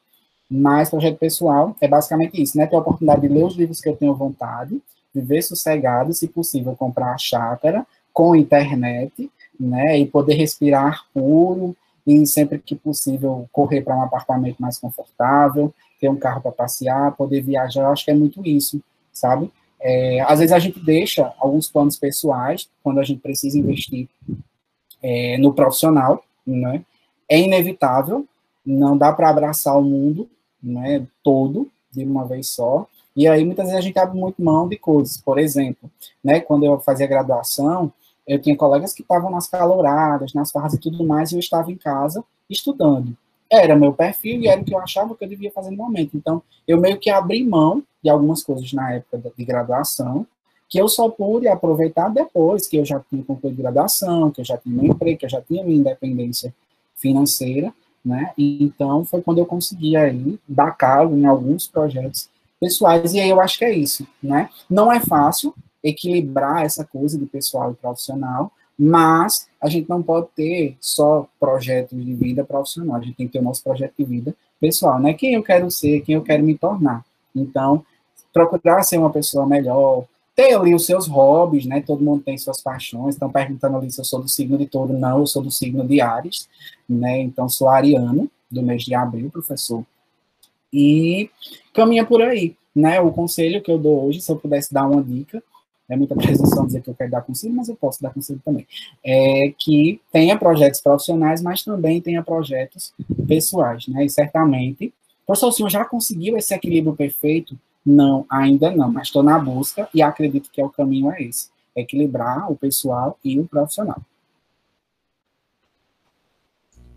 Mas 0.51 0.91
projeto 0.91 1.19
pessoal 1.19 1.77
é 1.81 1.87
basicamente 1.87 2.43
isso, 2.43 2.59
né? 2.59 2.67
Ter 2.67 2.75
a 2.75 2.81
oportunidade 2.81 3.21
de 3.21 3.29
ler 3.29 3.45
os 3.45 3.55
livros 3.55 3.81
que 3.81 3.89
eu 3.89 3.95
tenho 3.95 4.13
vontade, 4.17 4.83
viver 5.15 5.43
sossegado, 5.43 6.13
se 6.13 6.27
possível, 6.27 6.75
comprar 6.75 7.15
a 7.15 7.19
chácara 7.19 7.87
com 8.21 8.37
internet, 8.37 9.31
né, 9.59 9.99
e 9.99 10.05
poder 10.05 10.35
respirar 10.35 11.07
puro 11.15 11.75
e 12.07 12.27
sempre 12.27 12.59
que 12.59 12.77
possível 12.77 13.49
correr 13.51 13.81
para 13.81 13.97
um 13.97 14.03
apartamento 14.03 14.59
mais 14.59 14.77
confortável, 14.77 15.73
ter 15.99 16.11
um 16.11 16.17
carro 16.17 16.43
para 16.43 16.53
passear, 16.53 17.17
poder 17.17 17.41
viajar, 17.41 17.81
eu 17.81 17.91
acho 17.91 18.05
que 18.05 18.11
é 18.11 18.15
muito 18.15 18.47
isso, 18.47 18.79
sabe? 19.11 19.51
É, 19.81 20.21
às 20.21 20.39
vezes 20.39 20.53
a 20.53 20.59
gente 20.59 20.79
deixa 20.81 21.33
alguns 21.39 21.71
planos 21.71 21.99
pessoais 21.99 22.69
quando 22.83 23.01
a 23.01 23.03
gente 23.03 23.23
precisa 23.23 23.59
investir 23.59 24.07
é, 25.03 25.39
no 25.39 25.55
profissional, 25.55 26.23
né? 26.47 26.85
É 27.27 27.41
inevitável, 27.41 28.27
não 28.67 28.99
dá 28.99 29.15
para 29.15 29.31
abraçar 29.31 29.79
o 29.79 29.83
mundo, 29.83 30.29
né, 30.63 31.07
todo 31.25 31.71
de 31.91 32.05
uma 32.05 32.27
vez 32.27 32.49
só. 32.49 32.87
E 33.17 33.27
aí 33.27 33.47
muitas 33.47 33.65
vezes 33.65 33.79
a 33.79 33.83
gente 33.83 33.99
abre 33.99 34.19
muito 34.19 34.43
mão 34.43 34.69
de 34.69 34.77
coisas. 34.77 35.17
Por 35.17 35.39
exemplo, 35.39 35.91
né, 36.23 36.39
quando 36.39 36.67
eu 36.67 36.79
fazia 36.81 37.07
graduação, 37.07 37.91
eu 38.31 38.41
tinha 38.41 38.57
colegas 38.57 38.93
que 38.93 39.03
estavam 39.03 39.29
nas 39.29 39.49
caloradas, 39.49 40.33
nas 40.33 40.53
farras 40.53 40.75
e 40.75 40.79
tudo 40.79 41.05
mais, 41.05 41.33
e 41.33 41.35
eu 41.35 41.41
estava 41.41 41.73
em 41.73 41.77
casa 41.77 42.25
estudando. 42.49 43.17
Era 43.51 43.75
meu 43.75 43.93
perfil 43.93 44.41
e 44.41 44.47
era 44.47 44.61
o 44.61 44.65
que 44.65 44.73
eu 44.73 44.79
achava 44.79 45.17
que 45.17 45.25
eu 45.25 45.29
devia 45.29 45.51
fazer 45.51 45.73
no 45.73 45.77
momento. 45.77 46.17
Então, 46.17 46.41
eu 46.67 46.81
meio 46.81 46.97
que 46.97 47.11
abri 47.11 47.43
mão 47.43 47.83
de 48.01 48.09
algumas 48.09 48.45
coisas 48.45 48.73
na 48.73 48.93
época 48.95 49.33
de 49.37 49.45
graduação, 49.45 50.25
que 50.69 50.81
eu 50.81 50.89
só 50.89 51.09
pude 51.09 51.49
aproveitar 51.49 52.09
depois 52.09 52.69
que 52.69 52.77
eu 52.77 52.85
já 52.85 53.01
tinha 53.11 53.25
concluído 53.25 53.57
graduação, 53.57 54.31
que 54.31 54.41
eu 54.41 54.45
já 54.45 54.57
tinha 54.57 54.77
meu 54.77 54.93
emprego, 54.93 55.19
que 55.19 55.27
eu 55.27 55.31
já 55.31 55.41
tinha 55.43 55.65
minha 55.65 55.79
independência 55.79 56.55
financeira, 56.95 57.75
né? 58.05 58.33
Então, 58.39 59.05
foi 59.05 59.23
quando 59.23 59.39
eu 59.39 59.47
consegui 59.47 59.97
aí 59.97 60.39
dar 60.49 60.71
calo 60.71 61.19
em 61.19 61.27
alguns 61.27 61.67
projetos 61.67 62.31
pessoais, 62.61 63.13
e 63.13 63.19
aí 63.19 63.29
eu 63.29 63.41
acho 63.41 63.59
que 63.59 63.65
é 63.65 63.73
isso, 63.73 64.07
né? 64.23 64.49
Não 64.71 64.93
é 64.93 65.01
fácil 65.01 65.53
equilibrar 65.83 66.65
essa 66.65 66.85
coisa 66.85 67.19
de 67.19 67.27
pessoal 67.27 67.73
e 67.73 67.75
profissional, 67.75 68.53
mas 68.79 69.49
a 69.61 69.69
gente 69.69 69.89
não 69.89 70.03
pode 70.03 70.29
ter 70.35 70.77
só 70.81 71.29
projetos 71.39 72.03
de 72.03 72.15
vida 72.15 72.45
profissional, 72.45 72.97
a 72.97 73.01
gente 73.01 73.17
tem 73.17 73.27
que 73.27 73.33
ter 73.35 73.39
o 73.39 73.43
nosso 73.43 73.63
projeto 73.63 73.95
de 73.99 74.05
vida 74.05 74.35
pessoal, 74.59 74.99
né? 74.99 75.15
Quem 75.15 75.35
eu 75.35 75.43
quero 75.43 75.71
ser, 75.71 76.01
quem 76.01 76.15
eu 76.15 76.23
quero 76.23 76.43
me 76.43 76.57
tornar. 76.57 77.05
Então, 77.35 77.85
procurar 78.33 78.83
ser 78.83 78.99
uma 78.99 79.11
pessoa 79.11 79.47
melhor, 79.47 80.05
ter 80.35 80.55
ali 80.55 80.75
os 80.75 80.87
seus 80.87 81.07
hobbies, 81.07 81.67
né? 81.67 81.83
Todo 81.83 82.03
mundo 82.03 82.23
tem 82.23 82.39
suas 82.39 82.63
paixões. 82.63 83.15
Estão 83.15 83.31
perguntando 83.31 83.77
ali 83.77 83.91
se 83.91 84.01
eu 84.01 84.05
sou 84.05 84.23
do 84.23 84.29
signo 84.29 84.57
de 84.57 84.67
touro. 84.67 84.93
Não, 84.93 85.19
eu 85.19 85.27
sou 85.27 85.43
do 85.43 85.51
signo 85.51 85.87
de 85.87 86.01
Ares, 86.01 86.49
né? 86.89 87.21
Então, 87.21 87.49
sou 87.49 87.69
ariano, 87.69 88.31
do 88.51 88.63
mês 88.63 88.83
de 88.83 88.95
abril, 88.95 89.31
professor. 89.31 89.85
E 90.73 91.29
caminha 91.75 92.07
por 92.07 92.23
aí, 92.23 92.57
né? 92.75 93.01
O 93.01 93.13
conselho 93.13 93.63
que 93.63 93.71
eu 93.71 93.79
dou 93.79 94.07
hoje, 94.07 94.21
se 94.21 94.31
eu 94.31 94.37
pudesse 94.37 94.73
dar 94.73 94.87
uma 94.87 95.03
dica, 95.03 95.43
é 95.91 95.97
muita 95.97 96.15
presunção 96.15 96.67
dizer 96.67 96.83
que 96.83 96.89
eu 96.89 96.95
quero 96.95 97.11
dar 97.11 97.23
conselho, 97.23 97.55
mas 97.55 97.69
eu 97.69 97.75
posso 97.75 98.01
dar 98.01 98.15
conselho 98.15 98.41
também. 98.45 98.67
É 99.05 99.53
que 99.59 100.01
tenha 100.13 100.39
projetos 100.39 100.81
profissionais, 100.81 101.43
mas 101.43 101.63
também 101.63 102.01
tenha 102.01 102.23
projetos 102.23 102.95
pessoais, 103.27 103.89
né? 103.89 104.05
E 104.05 104.09
certamente, 104.09 104.95
professor, 105.27 105.49
o 105.49 105.53
senhor 105.53 105.69
já 105.69 105.85
conseguiu 105.85 106.37
esse 106.37 106.55
equilíbrio 106.55 106.95
perfeito? 106.95 107.59
Não, 107.85 108.25
ainda 108.31 108.71
não, 108.71 108.93
mas 108.93 109.09
estou 109.09 109.23
na 109.23 109.39
busca 109.39 109.89
e 109.93 110.01
acredito 110.01 110.51
que 110.51 110.61
é 110.61 110.65
o 110.65 110.71
caminho 110.71 111.11
é 111.11 111.23
esse, 111.23 111.49
equilibrar 111.75 112.51
o 112.51 112.57
pessoal 112.57 113.19
e 113.25 113.41
o 113.41 113.47
profissional. 113.47 114.01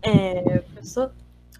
É, 0.02 0.58
professor, 0.58 1.12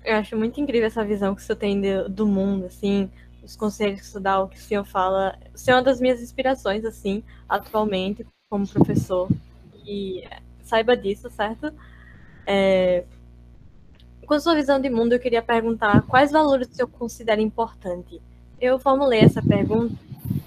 eu 0.04 0.16
acho 0.16 0.36
muito 0.36 0.60
incrível 0.60 0.86
essa 0.86 1.02
visão 1.02 1.34
que 1.34 1.42
senhor 1.42 1.56
tem 1.56 1.80
do 2.08 2.26
mundo, 2.26 2.66
assim, 2.66 3.10
os 3.44 3.56
conselhos 3.56 4.06
senhor 4.06 4.22
dá, 4.22 4.42
o 4.42 4.48
que 4.48 4.56
o 4.56 4.60
senhor 4.60 4.84
fala. 4.84 5.38
O 5.54 5.58
senhor 5.58 5.76
é 5.76 5.80
uma 5.80 5.84
das 5.84 6.00
minhas 6.00 6.22
inspirações, 6.22 6.84
assim, 6.84 7.22
atualmente, 7.48 8.26
como 8.48 8.66
professor. 8.66 9.28
E 9.86 10.24
saiba 10.62 10.96
disso, 10.96 11.28
certo? 11.30 11.72
É, 12.46 13.04
com 14.26 14.34
a 14.34 14.40
sua 14.40 14.54
visão 14.54 14.80
de 14.80 14.88
mundo, 14.88 15.12
eu 15.12 15.20
queria 15.20 15.42
perguntar 15.42 16.02
quais 16.02 16.32
valores 16.32 16.68
o 16.68 16.74
senhor 16.74 16.88
considera 16.88 17.40
importante? 17.40 18.20
Eu 18.60 18.78
formulei 18.78 19.20
essa 19.20 19.42
pergunta 19.42 19.94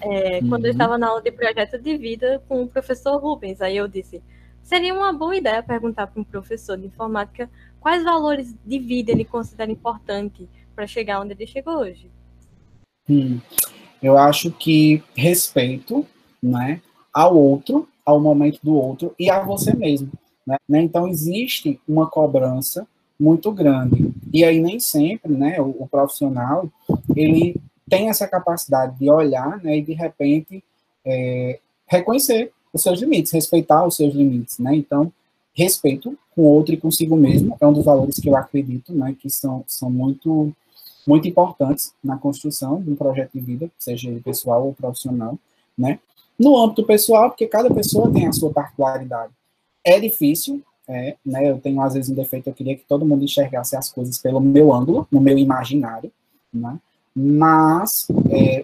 é, 0.00 0.40
uhum. 0.42 0.48
quando 0.48 0.64
eu 0.64 0.70
uhum. 0.70 0.72
estava 0.72 0.98
na 0.98 1.08
aula 1.08 1.22
de 1.22 1.30
projeto 1.30 1.78
de 1.78 1.96
vida 1.96 2.42
com 2.48 2.62
o 2.62 2.68
professor 2.68 3.16
Rubens. 3.18 3.60
Aí 3.60 3.76
eu 3.76 3.86
disse, 3.86 4.22
seria 4.62 4.92
uma 4.92 5.12
boa 5.12 5.36
ideia 5.36 5.62
perguntar 5.62 6.08
para 6.08 6.20
um 6.20 6.24
professor 6.24 6.76
de 6.76 6.86
informática 6.86 7.48
quais 7.80 8.02
valores 8.02 8.54
de 8.64 8.78
vida 8.78 9.12
ele 9.12 9.24
considera 9.24 9.70
importante 9.70 10.48
para 10.74 10.86
chegar 10.86 11.20
onde 11.20 11.32
ele 11.32 11.46
chegou 11.46 11.78
hoje. 11.78 12.10
Hum, 13.08 13.40
eu 14.02 14.16
acho 14.16 14.50
que 14.50 15.02
respeito, 15.16 16.06
né, 16.42 16.80
ao 17.12 17.36
outro, 17.36 17.88
ao 18.04 18.20
momento 18.20 18.58
do 18.62 18.74
outro 18.74 19.14
e 19.18 19.30
a 19.30 19.42
você 19.42 19.74
mesmo. 19.74 20.10
Né? 20.46 20.82
Então 20.82 21.08
existe 21.08 21.80
uma 21.86 22.08
cobrança 22.08 22.86
muito 23.18 23.50
grande 23.50 24.12
e 24.32 24.44
aí 24.44 24.60
nem 24.60 24.78
sempre, 24.78 25.32
né, 25.32 25.60
o, 25.60 25.74
o 25.80 25.88
profissional 25.88 26.70
ele 27.14 27.56
tem 27.88 28.08
essa 28.08 28.28
capacidade 28.28 28.96
de 28.98 29.10
olhar, 29.10 29.62
né, 29.62 29.78
e 29.78 29.82
de 29.82 29.92
repente 29.92 30.62
é, 31.04 31.58
reconhecer 31.86 32.52
os 32.72 32.82
seus 32.82 33.00
limites, 33.00 33.32
respeitar 33.32 33.84
os 33.86 33.96
seus 33.96 34.14
limites, 34.14 34.58
né? 34.58 34.76
Então 34.76 35.10
respeito 35.54 36.16
com 36.34 36.42
o 36.42 36.44
outro 36.44 36.74
e 36.74 36.76
consigo 36.76 37.16
mesmo 37.16 37.56
é 37.60 37.66
um 37.66 37.72
dos 37.72 37.84
valores 37.84 38.20
que 38.20 38.28
eu 38.28 38.36
acredito, 38.36 38.92
né, 38.92 39.16
que 39.20 39.28
são 39.28 39.64
são 39.66 39.90
muito 39.90 40.52
muito 41.08 41.26
importantes 41.26 41.94
na 42.04 42.18
construção 42.18 42.82
de 42.82 42.90
um 42.90 42.94
projeto 42.94 43.30
de 43.32 43.40
vida, 43.40 43.70
seja 43.78 44.10
ele 44.10 44.20
pessoal 44.20 44.66
ou 44.66 44.74
profissional, 44.74 45.38
né? 45.76 45.98
No 46.38 46.54
âmbito 46.54 46.84
pessoal, 46.84 47.30
porque 47.30 47.46
cada 47.46 47.72
pessoa 47.72 48.12
tem 48.12 48.26
a 48.26 48.32
sua 48.32 48.52
particularidade. 48.52 49.32
É 49.82 49.98
difícil, 49.98 50.62
é, 50.86 51.16
né? 51.24 51.50
Eu 51.50 51.58
tenho 51.58 51.80
às 51.80 51.94
vezes 51.94 52.10
um 52.10 52.14
defeito, 52.14 52.48
eu 52.48 52.52
queria 52.52 52.76
que 52.76 52.84
todo 52.86 53.06
mundo 53.06 53.24
enxergasse 53.24 53.74
as 53.74 53.90
coisas 53.90 54.18
pelo 54.18 54.38
meu 54.38 54.70
ângulo, 54.70 55.08
no 55.10 55.18
meu 55.18 55.38
imaginário, 55.38 56.12
né? 56.52 56.78
Mas 57.16 58.06
é, 58.30 58.62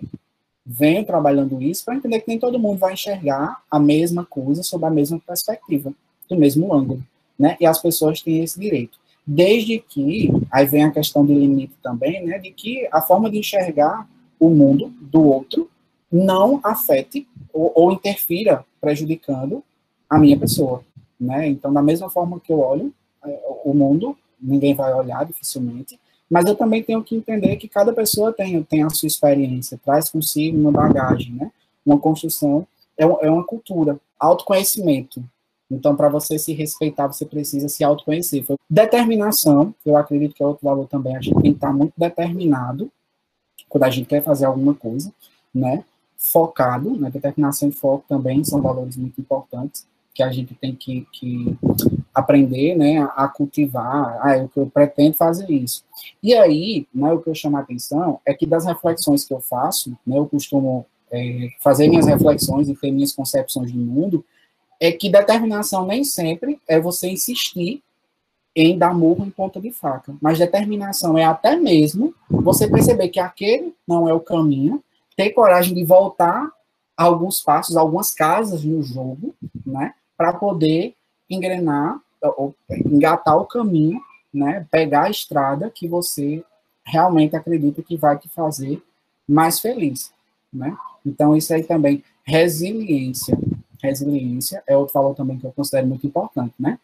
venho 0.66 1.04
trabalhando 1.04 1.62
isso 1.62 1.82
para 1.82 1.96
entender 1.96 2.20
que 2.20 2.28
nem 2.28 2.38
todo 2.38 2.58
mundo 2.58 2.78
vai 2.78 2.92
enxergar 2.92 3.62
a 3.70 3.78
mesma 3.80 4.22
coisa 4.22 4.62
sob 4.62 4.84
a 4.84 4.90
mesma 4.90 5.18
perspectiva, 5.18 5.94
do 6.28 6.36
mesmo 6.36 6.74
ângulo, 6.74 7.02
né? 7.38 7.56
E 7.58 7.64
as 7.64 7.80
pessoas 7.80 8.20
têm 8.20 8.44
esse 8.44 8.60
direito. 8.60 8.98
Desde 9.26 9.78
que, 9.78 10.30
aí 10.50 10.66
vem 10.66 10.84
a 10.84 10.90
questão 10.90 11.24
de 11.24 11.34
limite 11.34 11.74
também, 11.82 12.24
né, 12.24 12.38
de 12.38 12.50
que 12.50 12.86
a 12.92 13.00
forma 13.00 13.30
de 13.30 13.38
enxergar 13.38 14.08
o 14.38 14.50
mundo 14.50 14.92
do 15.00 15.22
outro 15.22 15.70
não 16.12 16.60
afete 16.62 17.26
ou, 17.52 17.72
ou 17.74 17.92
interfira 17.92 18.64
prejudicando 18.80 19.62
a 20.08 20.18
minha 20.18 20.38
pessoa, 20.38 20.84
né? 21.18 21.48
Então, 21.48 21.72
da 21.72 21.82
mesma 21.82 22.10
forma 22.10 22.38
que 22.38 22.52
eu 22.52 22.60
olho 22.60 22.92
é, 23.24 23.40
o 23.64 23.72
mundo, 23.72 24.16
ninguém 24.40 24.74
vai 24.74 24.92
olhar 24.92 25.24
dificilmente, 25.24 25.98
mas 26.30 26.44
eu 26.46 26.54
também 26.54 26.82
tenho 26.82 27.02
que 27.02 27.16
entender 27.16 27.56
que 27.56 27.68
cada 27.68 27.92
pessoa 27.92 28.32
tem, 28.32 28.62
tem 28.62 28.82
a 28.82 28.90
sua 28.90 29.06
experiência, 29.06 29.80
traz 29.82 30.10
consigo 30.10 30.58
uma 30.58 30.70
bagagem, 30.70 31.32
né? 31.32 31.50
Uma 31.84 31.98
construção, 31.98 32.66
é, 32.98 33.04
é 33.04 33.30
uma 33.30 33.44
cultura, 33.44 33.98
autoconhecimento, 34.18 35.22
então, 35.70 35.96
para 35.96 36.08
você 36.08 36.38
se 36.38 36.52
respeitar, 36.52 37.06
você 37.06 37.24
precisa 37.24 37.68
se 37.68 37.82
autoconhecer. 37.82 38.44
Determinação, 38.68 39.74
eu 39.84 39.96
acredito 39.96 40.34
que 40.34 40.42
é 40.42 40.46
outro 40.46 40.64
valor 40.64 40.86
também. 40.86 41.16
A 41.16 41.20
gente 41.20 41.34
tem 41.34 41.52
que 41.52 41.56
estar 41.56 41.72
muito 41.72 41.94
determinado 41.96 42.90
quando 43.68 43.84
a 43.84 43.90
gente 43.90 44.06
quer 44.06 44.22
fazer 44.22 44.44
alguma 44.44 44.74
coisa, 44.74 45.12
né? 45.54 45.84
Focado, 46.16 46.96
né? 46.98 47.10
Determinação 47.10 47.68
e 47.68 47.72
foco 47.72 48.04
também 48.08 48.44
são 48.44 48.60
valores 48.60 48.96
muito 48.96 49.20
importantes 49.20 49.86
que 50.14 50.22
a 50.22 50.30
gente 50.30 50.54
tem 50.54 50.76
que, 50.76 51.06
que 51.12 51.58
aprender, 52.14 52.76
né? 52.76 52.98
A, 53.16 53.26
cultivar. 53.26 54.20
Ah, 54.22 54.36
o 54.44 54.48
que 54.48 54.60
eu 54.60 54.66
pretendo 54.66 55.16
fazer 55.16 55.50
isso. 55.50 55.82
E 56.22 56.34
aí, 56.34 56.86
né? 56.94 57.12
O 57.12 57.20
que 57.20 57.30
eu 57.30 57.34
chamo 57.34 57.56
a 57.56 57.60
atenção 57.60 58.20
é 58.24 58.34
que 58.34 58.46
das 58.46 58.66
reflexões 58.66 59.24
que 59.24 59.32
eu 59.32 59.40
faço, 59.40 59.96
né? 60.06 60.18
Eu 60.18 60.26
costumo 60.26 60.86
é, 61.10 61.48
fazer 61.60 61.88
minhas 61.88 62.06
reflexões 62.06 62.68
e 62.68 62.76
ter 62.76 62.92
minhas 62.92 63.12
concepções 63.12 63.72
de 63.72 63.78
mundo 63.78 64.24
é 64.84 64.92
que 64.92 65.10
determinação 65.10 65.86
nem 65.86 66.04
sempre 66.04 66.60
é 66.68 66.78
você 66.80 67.08
insistir 67.08 67.82
em 68.54 68.78
dar 68.78 68.94
murro 68.94 69.24
em 69.24 69.30
ponta 69.30 69.60
de 69.60 69.70
faca, 69.72 70.14
mas 70.20 70.38
determinação 70.38 71.18
é 71.18 71.24
até 71.24 71.56
mesmo 71.56 72.14
você 72.28 72.68
perceber 72.68 73.08
que 73.08 73.18
aquele 73.18 73.74
não 73.86 74.08
é 74.08 74.12
o 74.12 74.20
caminho, 74.20 74.82
ter 75.16 75.30
coragem 75.30 75.74
de 75.74 75.84
voltar 75.84 76.50
alguns 76.96 77.40
passos, 77.40 77.76
algumas 77.76 78.12
casas 78.12 78.62
no 78.64 78.82
jogo, 78.82 79.34
né, 79.66 79.94
para 80.16 80.32
poder 80.32 80.94
engrenar 81.28 81.98
ou 82.36 82.54
engatar 82.70 83.36
o 83.36 83.46
caminho, 83.46 84.00
né, 84.32 84.66
pegar 84.70 85.04
a 85.04 85.10
estrada 85.10 85.70
que 85.70 85.88
você 85.88 86.44
realmente 86.84 87.34
acredita 87.34 87.82
que 87.82 87.96
vai 87.96 88.16
te 88.16 88.28
fazer 88.28 88.82
mais 89.26 89.58
feliz, 89.58 90.12
né? 90.52 90.76
Então 91.04 91.36
isso 91.36 91.52
aí 91.52 91.64
também 91.64 92.04
resiliência 92.22 93.36
resiliência 93.84 94.62
é 94.66 94.76
outro 94.76 94.94
valor 94.94 95.14
também 95.14 95.38
que 95.38 95.46
eu 95.46 95.52
considero 95.52 95.86
muito 95.86 96.06
importante, 96.06 96.54
né? 96.58 96.78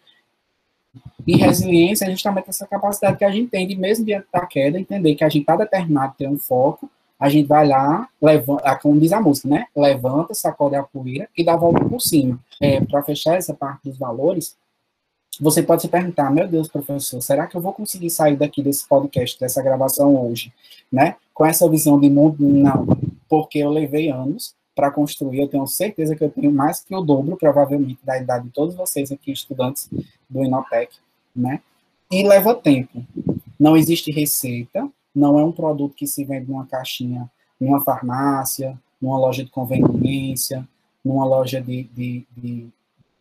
E 1.27 1.37
resiliência 1.37 2.05
é 2.05 2.11
justamente 2.11 2.51
essa 2.51 2.67
capacidade 2.67 3.17
que 3.17 3.25
a 3.25 3.31
gente 3.31 3.49
tem 3.51 3.67
de, 3.67 3.77
mesmo 3.77 4.05
diante 4.05 4.27
da 4.33 4.45
queda, 4.47 4.79
entender 4.79 5.15
que 5.15 5.25
a 5.25 5.29
gente 5.29 5.43
está 5.43 5.57
determinado 5.57 6.13
a 6.13 6.15
ter 6.15 6.29
um 6.29 6.39
foco, 6.39 6.91
a 7.19 7.29
gente 7.29 7.47
vai 7.47 7.67
lá, 7.67 8.09
levanta, 8.21 8.77
como 8.77 8.99
diz 8.99 9.13
a 9.13 9.21
música, 9.21 9.49
né? 9.49 9.67
Levanta, 9.77 10.35
sacode 10.35 10.75
a 10.75 10.83
poeira 10.83 11.29
e 11.37 11.45
dá 11.45 11.53
a 11.53 11.57
volta 11.57 11.85
por 11.85 12.01
cima. 12.01 12.39
É, 12.61 12.81
Para 12.81 13.03
fechar 13.03 13.37
essa 13.37 13.55
parte 13.55 13.89
dos 13.89 13.99
valores, 13.99 14.57
você 15.41 15.63
pode 15.63 15.83
se 15.83 15.89
perguntar, 15.89 16.31
meu 16.31 16.49
Deus, 16.49 16.67
professor, 16.69 17.21
será 17.21 17.47
que 17.47 17.57
eu 17.57 17.61
vou 17.61 17.73
conseguir 17.73 18.11
sair 18.11 18.37
daqui 18.37 18.63
desse 18.63 18.87
podcast, 18.89 19.39
dessa 19.39 19.63
gravação 19.63 20.17
hoje, 20.17 20.53
né? 20.91 21.17
Com 21.33 21.47
essa 21.47 21.69
visão 21.69 22.01
de 22.01 22.11
mundo? 22.11 22.37
Não, 22.41 22.87
porque 23.29 23.59
eu 23.59 23.71
levei 23.71 24.11
anos 24.11 24.55
para 24.81 24.91
construir. 24.91 25.41
Eu 25.41 25.49
tenho 25.49 25.67
certeza 25.67 26.17
que 26.17 26.25
eu 26.25 26.31
tenho 26.31 26.51
mais 26.51 26.83
que 26.83 26.95
o 26.95 27.03
dobro, 27.03 27.37
provavelmente, 27.37 28.01
da 28.03 28.19
idade 28.19 28.47
de 28.47 28.51
todos 28.51 28.75
vocês 28.75 29.13
aqui, 29.13 29.31
estudantes 29.31 29.91
do 30.29 30.43
Inopec, 30.43 30.97
né? 31.37 31.61
E 32.11 32.27
leva 32.27 32.55
tempo. 32.55 33.05
Não 33.59 33.77
existe 33.77 34.11
receita, 34.11 34.89
não 35.15 35.39
é 35.39 35.45
um 35.45 35.53
produto 35.53 35.95
que 35.95 36.07
se 36.07 36.25
vende 36.25 36.51
numa 36.51 36.65
caixinha, 36.65 37.31
numa 37.61 37.83
farmácia, 37.83 38.75
numa 38.99 39.19
loja 39.19 39.45
de 39.45 39.51
conveniência, 39.51 40.67
numa 41.05 41.27
loja 41.27 41.61
de, 41.61 41.83
de, 41.85 42.27
de 42.35 42.69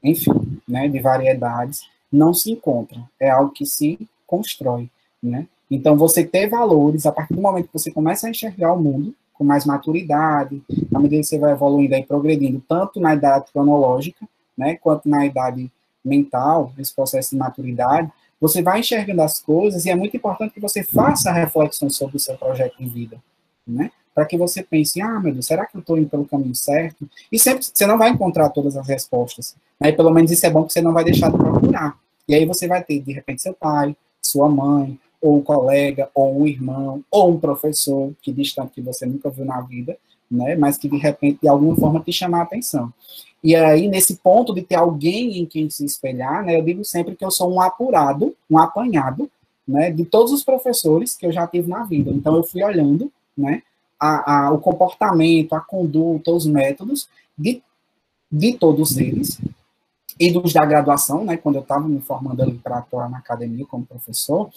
enfim, 0.01 0.31
né, 0.65 0.87
de 0.87 0.99
variedades, 1.01 1.81
não 2.09 2.33
se 2.33 2.53
encontra. 2.53 3.03
É 3.19 3.29
algo 3.29 3.51
que 3.51 3.65
se 3.65 3.99
constrói, 4.25 4.89
né? 5.21 5.45
Então, 5.69 5.97
você 5.97 6.23
ter 6.23 6.47
valores, 6.47 7.05
a 7.05 7.11
partir 7.11 7.33
do 7.33 7.41
momento 7.41 7.67
que 7.67 7.73
você 7.73 7.91
começa 7.91 8.27
a 8.27 8.29
enxergar 8.29 8.73
o 8.73 8.81
mundo 8.81 9.13
com 9.39 9.45
mais 9.45 9.65
maturidade, 9.65 10.61
à 10.93 10.99
medida 10.99 11.21
que 11.21 11.27
você 11.27 11.39
vai 11.39 11.53
evoluindo 11.53 11.95
e 11.95 12.03
progredindo, 12.03 12.61
tanto 12.67 12.99
na 12.99 13.15
idade 13.15 13.45
cronológica, 13.53 14.27
né, 14.57 14.75
quanto 14.75 15.07
na 15.07 15.25
idade 15.25 15.71
mental, 16.03 16.73
esse 16.77 16.93
processo 16.93 17.31
de 17.31 17.37
maturidade, 17.37 18.11
você 18.39 18.61
vai 18.61 18.81
enxergando 18.81 19.21
as 19.21 19.39
coisas 19.39 19.85
e 19.85 19.89
é 19.89 19.95
muito 19.95 20.15
importante 20.15 20.53
que 20.53 20.59
você 20.59 20.83
faça 20.83 21.31
reflexões 21.31 21.95
sobre 21.95 22.17
o 22.17 22.19
seu 22.19 22.37
projeto 22.37 22.77
de 22.77 22.87
vida, 22.87 23.17
né? 23.65 23.91
Para 24.13 24.25
que 24.25 24.37
você 24.37 24.61
pense, 24.61 25.01
ah, 25.01 25.19
meu 25.19 25.31
Deus, 25.31 25.45
será 25.45 25.65
que 25.65 25.75
eu 25.75 25.79
estou 25.79 25.97
indo 25.97 26.09
pelo 26.09 26.25
caminho 26.25 26.55
certo? 26.55 27.09
E 27.31 27.39
sempre 27.39 27.63
você 27.63 27.85
não 27.85 27.97
vai 27.97 28.09
encontrar 28.09 28.49
todas 28.49 28.75
as 28.75 28.87
respostas, 28.87 29.55
né? 29.79 29.91
Pelo 29.91 30.11
menos 30.11 30.31
isso 30.31 30.45
é 30.45 30.49
bom 30.49 30.65
que 30.65 30.73
você 30.73 30.81
não 30.81 30.93
vai 30.93 31.03
deixar 31.03 31.31
de 31.31 31.37
procurar. 31.37 31.97
E 32.27 32.35
aí 32.35 32.45
você 32.45 32.67
vai 32.67 32.83
ter, 32.83 32.99
de 32.99 33.13
repente, 33.13 33.41
seu 33.41 33.53
pai, 33.53 33.95
sua 34.21 34.49
mãe, 34.49 34.99
ou 35.21 35.37
um 35.37 35.41
colega, 35.41 36.09
ou 36.13 36.41
um 36.41 36.47
irmão, 36.47 37.03
ou 37.11 37.31
um 37.31 37.39
professor 37.39 38.11
que 38.21 38.31
distante 38.31 38.73
que 38.75 38.81
você 38.81 39.05
nunca 39.05 39.29
viu 39.29 39.45
na 39.45 39.61
vida, 39.61 39.97
né? 40.29 40.55
Mas 40.55 40.77
que 40.77 40.87
de 40.87 40.97
repente, 40.97 41.39
de 41.41 41.47
alguma 41.47 41.75
forma, 41.75 41.99
te 41.99 42.11
chamar 42.11 42.39
a 42.39 42.43
atenção. 42.43 42.93
E 43.43 43.55
aí, 43.55 43.87
nesse 43.87 44.17
ponto 44.17 44.53
de 44.53 44.61
ter 44.61 44.75
alguém 44.75 45.39
em 45.39 45.45
quem 45.45 45.69
se 45.69 45.85
espelhar, 45.85 46.43
né, 46.43 46.57
eu 46.57 46.63
digo 46.63 46.83
sempre 46.83 47.15
que 47.15 47.23
eu 47.23 47.31
sou 47.31 47.51
um 47.51 47.61
apurado, 47.61 48.35
um 48.49 48.59
apanhado, 48.59 49.29
né, 49.67 49.91
de 49.91 50.03
todos 50.03 50.33
os 50.33 50.43
professores 50.43 51.15
que 51.15 51.25
eu 51.25 51.31
já 51.31 51.47
tive 51.47 51.69
na 51.69 51.83
vida. 51.83 52.11
Então, 52.11 52.35
eu 52.35 52.43
fui 52.43 52.63
olhando, 52.63 53.11
né, 53.37 53.63
a, 53.99 54.47
a, 54.47 54.51
o 54.51 54.59
comportamento, 54.59 55.53
a 55.53 55.61
conduta, 55.61 56.31
os 56.31 56.45
métodos 56.45 57.07
de, 57.37 57.61
de 58.29 58.53
todos 58.53 58.97
eles, 58.97 59.39
e 60.19 60.31
dos 60.31 60.51
da 60.51 60.65
graduação, 60.65 61.23
né, 61.23 61.37
quando 61.37 61.55
eu 61.55 61.61
estava 61.61 61.87
me 61.87 62.01
formando 62.01 62.41
ali 62.41 62.55
para 62.55 62.79
atuar 62.79 63.09
na 63.09 63.19
academia 63.19 63.65
como 63.65 63.85
professor, 63.85 64.49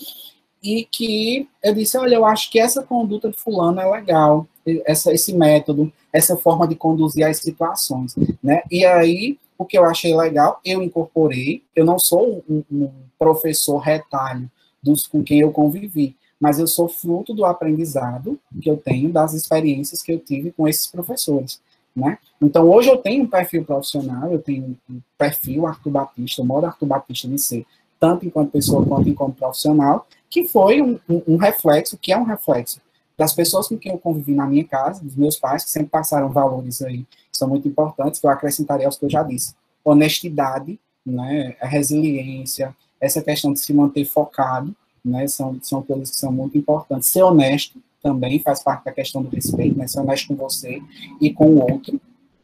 e 0.62 0.84
que 0.84 1.48
eu 1.62 1.74
disse, 1.74 1.98
olha, 1.98 2.14
eu 2.14 2.24
acho 2.24 2.50
que 2.50 2.58
essa 2.58 2.82
conduta 2.82 3.30
de 3.30 3.36
fulano 3.36 3.80
é 3.80 3.90
legal, 3.90 4.46
essa, 4.86 5.12
esse 5.12 5.34
método, 5.34 5.92
essa 6.12 6.36
forma 6.36 6.68
de 6.68 6.76
conduzir 6.76 7.26
as 7.26 7.38
situações, 7.38 8.14
né? 8.42 8.62
E 8.70 8.84
aí, 8.84 9.38
o 9.58 9.64
que 9.64 9.76
eu 9.76 9.84
achei 9.84 10.14
legal, 10.14 10.60
eu 10.64 10.82
incorporei, 10.82 11.62
eu 11.74 11.84
não 11.84 11.98
sou 11.98 12.44
um, 12.48 12.62
um 12.70 12.90
professor 13.18 13.78
retalho 13.78 14.50
dos 14.82 15.06
com 15.06 15.22
quem 15.22 15.40
eu 15.40 15.50
convivi, 15.50 16.16
mas 16.38 16.58
eu 16.58 16.66
sou 16.66 16.88
fruto 16.88 17.34
do 17.34 17.44
aprendizado 17.44 18.38
que 18.60 18.68
eu 18.68 18.76
tenho, 18.76 19.10
das 19.10 19.32
experiências 19.32 20.02
que 20.02 20.12
eu 20.12 20.18
tive 20.18 20.52
com 20.52 20.68
esses 20.68 20.86
professores, 20.86 21.60
né? 21.94 22.18
Então, 22.40 22.68
hoje 22.70 22.88
eu 22.88 22.98
tenho 22.98 23.24
um 23.24 23.28
perfil 23.28 23.64
profissional, 23.64 24.32
eu 24.32 24.40
tenho 24.40 24.76
um 24.88 25.00
perfil 25.18 25.66
Arthur 25.66 25.90
Batista, 25.90 26.42
o 26.42 26.44
modo 26.44 26.66
Arthur 26.66 26.86
Batista 26.86 27.28
de 27.28 27.38
ser, 27.38 27.66
tanto 27.98 28.26
enquanto 28.26 28.50
pessoa 28.50 28.84
quanto 28.84 29.08
enquanto 29.08 29.36
profissional, 29.36 30.06
que 30.32 30.48
foi 30.48 30.80
um, 30.80 30.98
um, 31.28 31.36
reflexo, 31.36 31.98
que 31.98 32.10
é 32.10 32.16
um 32.16 32.24
reflexo 32.24 32.80
das 33.18 33.34
pessoas 33.34 33.68
com 33.68 33.76
quem 33.76 33.92
eu 33.92 33.98
convivi 33.98 34.34
na 34.34 34.46
minha 34.46 34.64
casa, 34.64 35.04
dos 35.04 35.14
meus 35.14 35.36
pais, 35.36 35.62
que 35.62 35.70
sempre 35.70 35.90
passaram 35.90 36.30
valores 36.30 36.80
aí 36.80 37.04
que 37.30 37.36
são 37.36 37.46
muito 37.46 37.68
importantes, 37.68 38.18
que 38.18 38.26
eu 38.26 38.30
acrescentaria 38.30 38.86
aos 38.86 38.96
que 38.96 39.04
eu 39.04 39.10
já 39.10 39.22
disse. 39.22 39.54
Honestidade, 39.84 40.80
né, 41.04 41.54
a 41.60 41.66
resiliência, 41.66 42.74
essa 42.98 43.20
questão 43.20 43.52
de 43.52 43.60
se 43.60 43.74
manter 43.74 44.06
focado, 44.06 44.74
né, 45.04 45.28
são, 45.28 45.58
são 45.60 45.82
coisas 45.82 46.10
que 46.10 46.16
são 46.16 46.32
muito 46.32 46.56
importantes. 46.56 47.10
Ser 47.10 47.22
honesto 47.22 47.78
também 48.02 48.38
faz 48.38 48.62
parte 48.62 48.86
da 48.86 48.92
questão 48.92 49.22
do 49.22 49.28
respeito, 49.28 49.76
né, 49.76 49.86
ser 49.86 50.00
honesto 50.00 50.28
com 50.28 50.34
você 50.34 50.80
e 51.20 51.30
com 51.30 51.44
o 51.44 51.60
outro. 51.70 52.00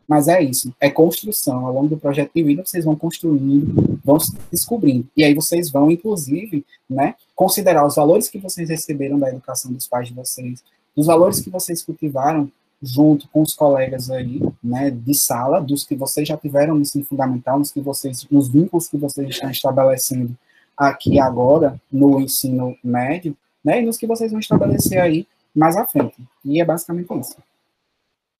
Mas 0.08 0.26
é 0.26 0.42
isso, 0.42 0.74
é 0.80 0.90
construção. 0.90 1.66
Ao 1.66 1.72
longo 1.74 1.88
do 1.88 1.98
projeto 1.98 2.30
de 2.34 2.42
vida, 2.42 2.64
vocês 2.64 2.82
vão 2.82 2.96
construindo, 2.96 4.00
vão 4.02 4.18
se 4.18 4.34
descobrindo. 4.50 5.06
E 5.14 5.22
aí 5.22 5.34
vocês 5.34 5.70
vão, 5.70 5.90
inclusive, 5.90 6.64
né, 6.88 7.14
considerar 7.36 7.86
os 7.86 7.96
valores 7.96 8.30
que 8.30 8.38
vocês 8.38 8.70
receberam 8.70 9.18
da 9.18 9.28
educação 9.28 9.70
dos 9.70 9.86
pais 9.86 10.08
de 10.08 10.14
vocês, 10.14 10.64
os 10.96 11.06
valores 11.06 11.40
que 11.40 11.50
vocês 11.50 11.82
cultivaram 11.82 12.50
junto 12.80 13.28
com 13.28 13.42
os 13.42 13.54
colegas 13.54 14.10
aí, 14.10 14.40
né, 14.64 14.90
de 14.90 15.14
sala, 15.14 15.60
dos 15.60 15.84
que 15.84 15.94
vocês 15.94 16.26
já 16.26 16.36
tiveram 16.36 16.74
no 16.74 16.80
ensino 16.80 17.04
fundamental, 17.04 17.58
nos 17.58 17.70
que 17.70 17.80
vocês, 17.80 18.26
nos 18.30 18.48
vínculos 18.48 18.88
que 18.88 18.96
vocês 18.96 19.28
estão 19.28 19.50
estabelecendo 19.50 20.34
aqui 20.76 21.20
agora 21.20 21.78
no 21.92 22.20
ensino 22.20 22.76
médio, 22.82 23.36
né, 23.62 23.82
e 23.82 23.84
nos 23.84 23.98
que 23.98 24.06
vocês 24.06 24.30
vão 24.30 24.40
estabelecer 24.40 24.98
aí 24.98 25.26
mais 25.54 25.76
à 25.76 25.84
frente. 25.86 26.16
E 26.44 26.60
é 26.60 26.64
basicamente 26.64 27.12
isso. 27.18 27.36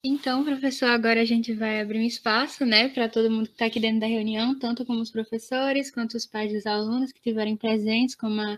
Então, 0.01 0.45
professor, 0.45 0.85
agora 0.91 1.21
a 1.21 1.25
gente 1.25 1.53
vai 1.53 1.81
abrir 1.81 1.99
um 1.99 2.07
espaço, 2.07 2.65
né, 2.65 2.87
para 2.87 3.09
todo 3.09 3.29
mundo 3.29 3.47
que 3.47 3.51
está 3.51 3.65
aqui 3.65 3.81
dentro 3.81 3.99
da 3.99 4.07
reunião, 4.07 4.57
tanto 4.57 4.85
como 4.85 5.01
os 5.01 5.11
professores, 5.11 5.91
quanto 5.91 6.15
os 6.15 6.25
pais 6.25 6.53
dos 6.53 6.65
alunos 6.65 7.11
que 7.11 7.17
estiverem 7.17 7.57
presentes, 7.57 8.15
como 8.15 8.39
a 8.39 8.57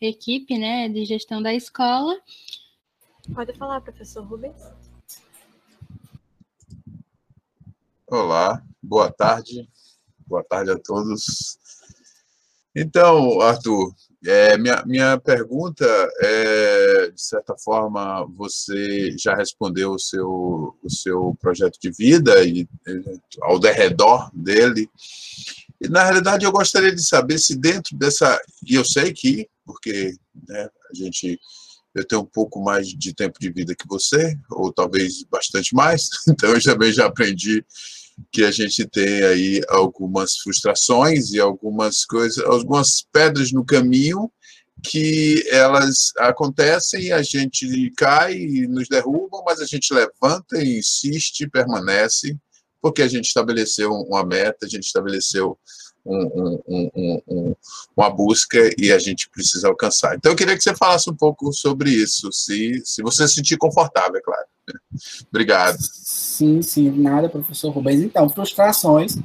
equipe, 0.00 0.56
né, 0.56 0.88
de 0.88 1.04
gestão 1.04 1.42
da 1.42 1.52
escola. 1.52 2.16
Pode 3.34 3.52
falar, 3.54 3.80
professor 3.80 4.22
Rubens. 4.22 4.62
Olá, 8.06 8.62
boa 8.80 9.10
tarde, 9.10 9.68
boa 10.24 10.44
tarde 10.44 10.70
a 10.70 10.78
todos. 10.78 11.58
Então, 12.76 13.40
Arthur, 13.40 13.92
é, 14.24 14.56
minha, 14.56 14.84
minha 14.86 15.18
pergunta 15.18 15.84
é, 16.20 16.85
de 17.16 17.22
certa 17.22 17.56
forma, 17.56 18.26
você 18.36 19.16
já 19.18 19.34
respondeu 19.34 19.92
o 19.92 19.98
seu, 19.98 20.76
o 20.82 20.90
seu 20.90 21.34
projeto 21.40 21.78
de 21.80 21.90
vida 21.90 22.44
e 22.44 22.68
ao 23.40 23.58
derredor 23.58 24.30
dele. 24.34 24.88
E, 25.80 25.88
na 25.88 26.04
realidade, 26.04 26.44
eu 26.44 26.52
gostaria 26.52 26.94
de 26.94 27.02
saber 27.02 27.38
se 27.38 27.56
dentro 27.56 27.96
dessa... 27.96 28.38
E 28.68 28.74
eu 28.74 28.84
sei 28.84 29.12
que, 29.12 29.48
porque 29.64 30.14
né, 30.46 30.68
a 30.90 30.94
gente... 30.94 31.40
Eu 31.94 32.06
tenho 32.06 32.20
um 32.20 32.26
pouco 32.26 32.62
mais 32.62 32.88
de 32.88 33.14
tempo 33.14 33.40
de 33.40 33.50
vida 33.50 33.74
que 33.74 33.88
você, 33.88 34.38
ou 34.50 34.70
talvez 34.70 35.24
bastante 35.30 35.74
mais, 35.74 36.10
então 36.28 36.50
eu 36.50 36.62
também 36.62 36.92
já 36.92 37.06
aprendi 37.06 37.64
que 38.30 38.44
a 38.44 38.50
gente 38.50 38.86
tem 38.86 39.22
aí 39.22 39.62
algumas 39.68 40.36
frustrações 40.36 41.32
e 41.32 41.40
algumas 41.40 42.04
coisas, 42.04 42.44
algumas 42.44 43.06
pedras 43.10 43.50
no 43.50 43.64
caminho 43.64 44.30
que 44.82 45.44
elas 45.50 46.12
acontecem, 46.18 47.12
a 47.12 47.22
gente 47.22 47.92
cai 47.96 48.34
e 48.34 48.66
nos 48.66 48.88
derrubam, 48.88 49.42
mas 49.44 49.60
a 49.60 49.64
gente 49.64 49.92
levanta 49.92 50.58
e 50.58 50.78
insiste, 50.78 51.48
permanece, 51.48 52.36
porque 52.80 53.02
a 53.02 53.08
gente 53.08 53.26
estabeleceu 53.26 53.90
uma 53.92 54.24
meta, 54.24 54.66
a 54.66 54.68
gente 54.68 54.84
estabeleceu 54.84 55.58
um, 56.04 56.60
um, 56.68 57.20
um, 57.26 57.54
uma 57.96 58.08
busca 58.08 58.58
e 58.78 58.92
a 58.92 58.98
gente 58.98 59.28
precisa 59.28 59.68
alcançar. 59.68 60.14
Então, 60.14 60.32
eu 60.32 60.36
queria 60.36 60.56
que 60.56 60.62
você 60.62 60.74
falasse 60.74 61.10
um 61.10 61.16
pouco 61.16 61.52
sobre 61.52 61.90
isso, 61.90 62.30
se, 62.32 62.80
se 62.84 63.02
você 63.02 63.26
se 63.26 63.34
sentir 63.34 63.56
confortável, 63.56 64.16
é 64.16 64.20
claro. 64.20 64.46
Obrigado. 65.28 65.78
Sim, 65.80 66.62
sim, 66.62 66.90
nada, 66.90 67.28
professor 67.28 67.70
Rubens. 67.70 68.02
Então, 68.02 68.28
frustrações 68.28 69.16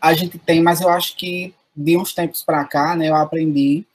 a 0.00 0.14
gente 0.14 0.38
tem, 0.38 0.62
mas 0.62 0.80
eu 0.80 0.88
acho 0.88 1.16
que 1.16 1.54
de 1.76 1.96
uns 1.96 2.14
tempos 2.14 2.42
para 2.42 2.64
cá, 2.64 2.96
né, 2.96 3.08
eu 3.08 3.14
aprendi 3.14 3.86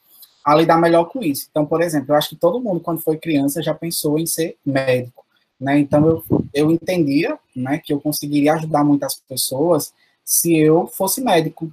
a 0.48 0.56
lidar 0.56 0.80
melhor 0.80 1.04
com 1.10 1.22
isso. 1.22 1.50
Então, 1.52 1.66
por 1.66 1.82
exemplo, 1.82 2.14
eu 2.14 2.16
acho 2.16 2.30
que 2.30 2.36
todo 2.38 2.62
mundo, 2.62 2.80
quando 2.80 3.02
foi 3.02 3.18
criança, 3.18 3.62
já 3.62 3.74
pensou 3.74 4.18
em 4.18 4.26
ser 4.26 4.56
médico. 4.66 5.26
Né? 5.60 5.78
Então, 5.78 6.08
eu, 6.08 6.24
eu 6.54 6.72
entendia 6.72 7.38
né, 7.54 7.80
que 7.80 7.92
eu 7.92 8.00
conseguiria 8.00 8.54
ajudar 8.54 8.82
muitas 8.82 9.16
pessoas 9.16 9.94
se 10.24 10.58
eu 10.58 10.88
fosse 10.88 11.20
médico. 11.20 11.70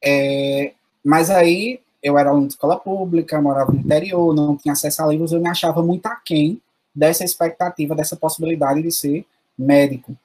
É, 0.00 0.74
mas 1.04 1.28
aí, 1.28 1.80
eu 2.00 2.16
era 2.16 2.30
aluno 2.30 2.46
de 2.46 2.52
escola 2.52 2.78
pública, 2.78 3.42
morava 3.42 3.72
no 3.72 3.80
interior, 3.80 4.32
não 4.32 4.56
tinha 4.56 4.74
acesso 4.74 5.02
a 5.02 5.08
livros, 5.08 5.32
eu 5.32 5.40
me 5.40 5.48
achava 5.48 5.82
muito 5.82 6.06
aquém 6.06 6.62
dessa 6.94 7.24
expectativa, 7.24 7.96
dessa 7.96 8.14
possibilidade 8.14 8.80
de 8.80 8.92
ser 8.92 9.26
médico. 9.58 10.16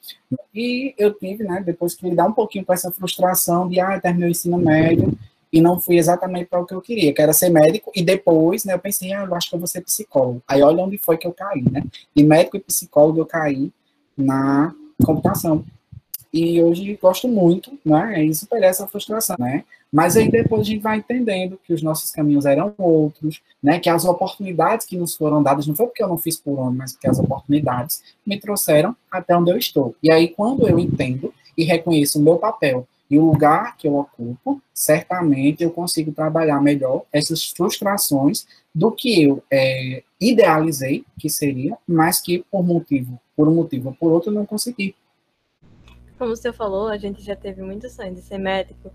E 0.54 0.94
eu 0.96 1.12
tive, 1.12 1.44
né, 1.44 1.64
depois 1.66 1.96
que 1.96 2.08
lidar 2.08 2.28
um 2.28 2.34
pouquinho 2.34 2.64
com 2.64 2.74
essa 2.74 2.92
frustração 2.92 3.68
de, 3.68 3.80
ah, 3.80 4.00
terminei 4.00 4.30
o 4.30 4.32
ensino 4.32 4.60
médio 4.60 5.18
e 5.52 5.62
não 5.62 5.80
fui 5.80 5.98
exatamente 5.98 6.46
para 6.46 6.60
o 6.60 6.66
que 6.66 6.74
eu 6.74 6.82
queria, 6.82 7.14
que 7.14 7.22
era 7.22 7.34
ser 7.34 7.50
médico, 7.50 7.92
e 7.96 8.04
depois, 8.04 8.66
né, 8.66 8.74
eu 8.74 8.80
pensei, 8.80 9.14
ah, 9.14 9.26
eu 9.26 9.36
acho 9.36 9.50
que 9.50 9.56
eu 9.56 9.60
vou 9.60 9.68
ser 9.68 9.82
psicólogo. 9.82 10.42
Aí 10.48 10.62
olha 10.62 10.84
onde 10.84 10.98
foi 10.98 11.18
que 11.18 11.28
eu 11.28 11.34
caí, 11.34 11.64
né? 11.70 11.84
De 12.16 12.24
médico 12.24 12.58
e 12.58 12.60
psicólogo 12.60 13.20
eu 13.20 13.26
caí 13.26 13.72
na 14.16 14.74
computação. 15.06 15.64
E 16.34 16.62
hoje 16.62 16.98
gosto 17.02 17.28
muito, 17.28 17.78
né, 17.86 18.24
e 18.24 18.34
superei 18.36 18.70
essa 18.70 18.88
frustração, 18.88 19.36
né? 19.40 19.64
Mas 19.92 20.18
aí 20.18 20.30
depois 20.30 20.62
a 20.62 20.66
gente 20.66 20.82
vai 20.82 20.98
entendendo 20.98 21.58
que 21.64 21.74
os 21.74 21.82
nossos 21.82 22.12
caminhos 22.12 22.46
eram 22.46 22.74
outros, 22.78 23.42
né? 23.64 23.80
Que 23.80 23.90
as 23.90 24.04
oportunidades 24.04 24.86
que 24.86 24.98
nos 24.98 25.16
foram 25.16 25.42
dadas, 25.42 25.66
não 25.66 25.76
foi 25.76 25.86
porque 25.86 26.04
eu 26.04 26.10
não 26.10 26.18
fiz 26.18 26.38
por 26.38 26.60
onde, 26.60 26.78
mas 26.78 26.92
porque 26.92 27.08
as 27.08 27.18
oportunidades 27.20 28.04
me 28.26 28.38
trouxeram 28.38 28.96
até 29.10 29.36
onde 29.38 29.50
eu 29.50 29.58
estou. 29.58 29.96
E 30.04 30.12
aí, 30.12 30.28
quando 30.28 30.68
eu 30.68 30.78
entendo 30.78 31.34
e 31.58 31.64
reconheço 31.64 32.20
o 32.20 32.22
meu 32.22 32.38
papel 32.38 32.86
E 33.10 33.18
o 33.18 33.26
lugar 33.26 33.78
que 33.78 33.88
eu 33.88 33.96
ocupo, 33.96 34.62
certamente 34.74 35.64
eu 35.64 35.72
consigo 35.72 36.12
trabalhar 36.12 36.62
melhor 36.62 37.04
essas 37.12 37.46
frustrações 37.52 38.46
do 38.74 38.92
que 38.92 39.24
eu 39.24 39.44
é, 39.52 40.04
idealizei 40.20 41.06
que 41.18 41.30
seria, 41.30 41.78
mas 41.88 42.20
que 42.20 42.44
por 42.52 42.64
motivo, 42.64 43.20
por 43.36 43.48
um 43.48 43.56
motivo 43.56 43.90
ou 43.90 43.96
por 43.96 44.12
outro, 44.12 44.32
não 44.32 44.46
consegui. 44.46 44.96
Como 46.18 46.36
você 46.36 46.52
falou, 46.52 46.88
a 46.88 46.98
gente 46.98 47.22
já 47.22 47.36
teve 47.36 47.62
muitos 47.62 47.94
sonhos 47.94 48.16
de 48.16 48.22
ser 48.22 48.38
médico. 48.38 48.92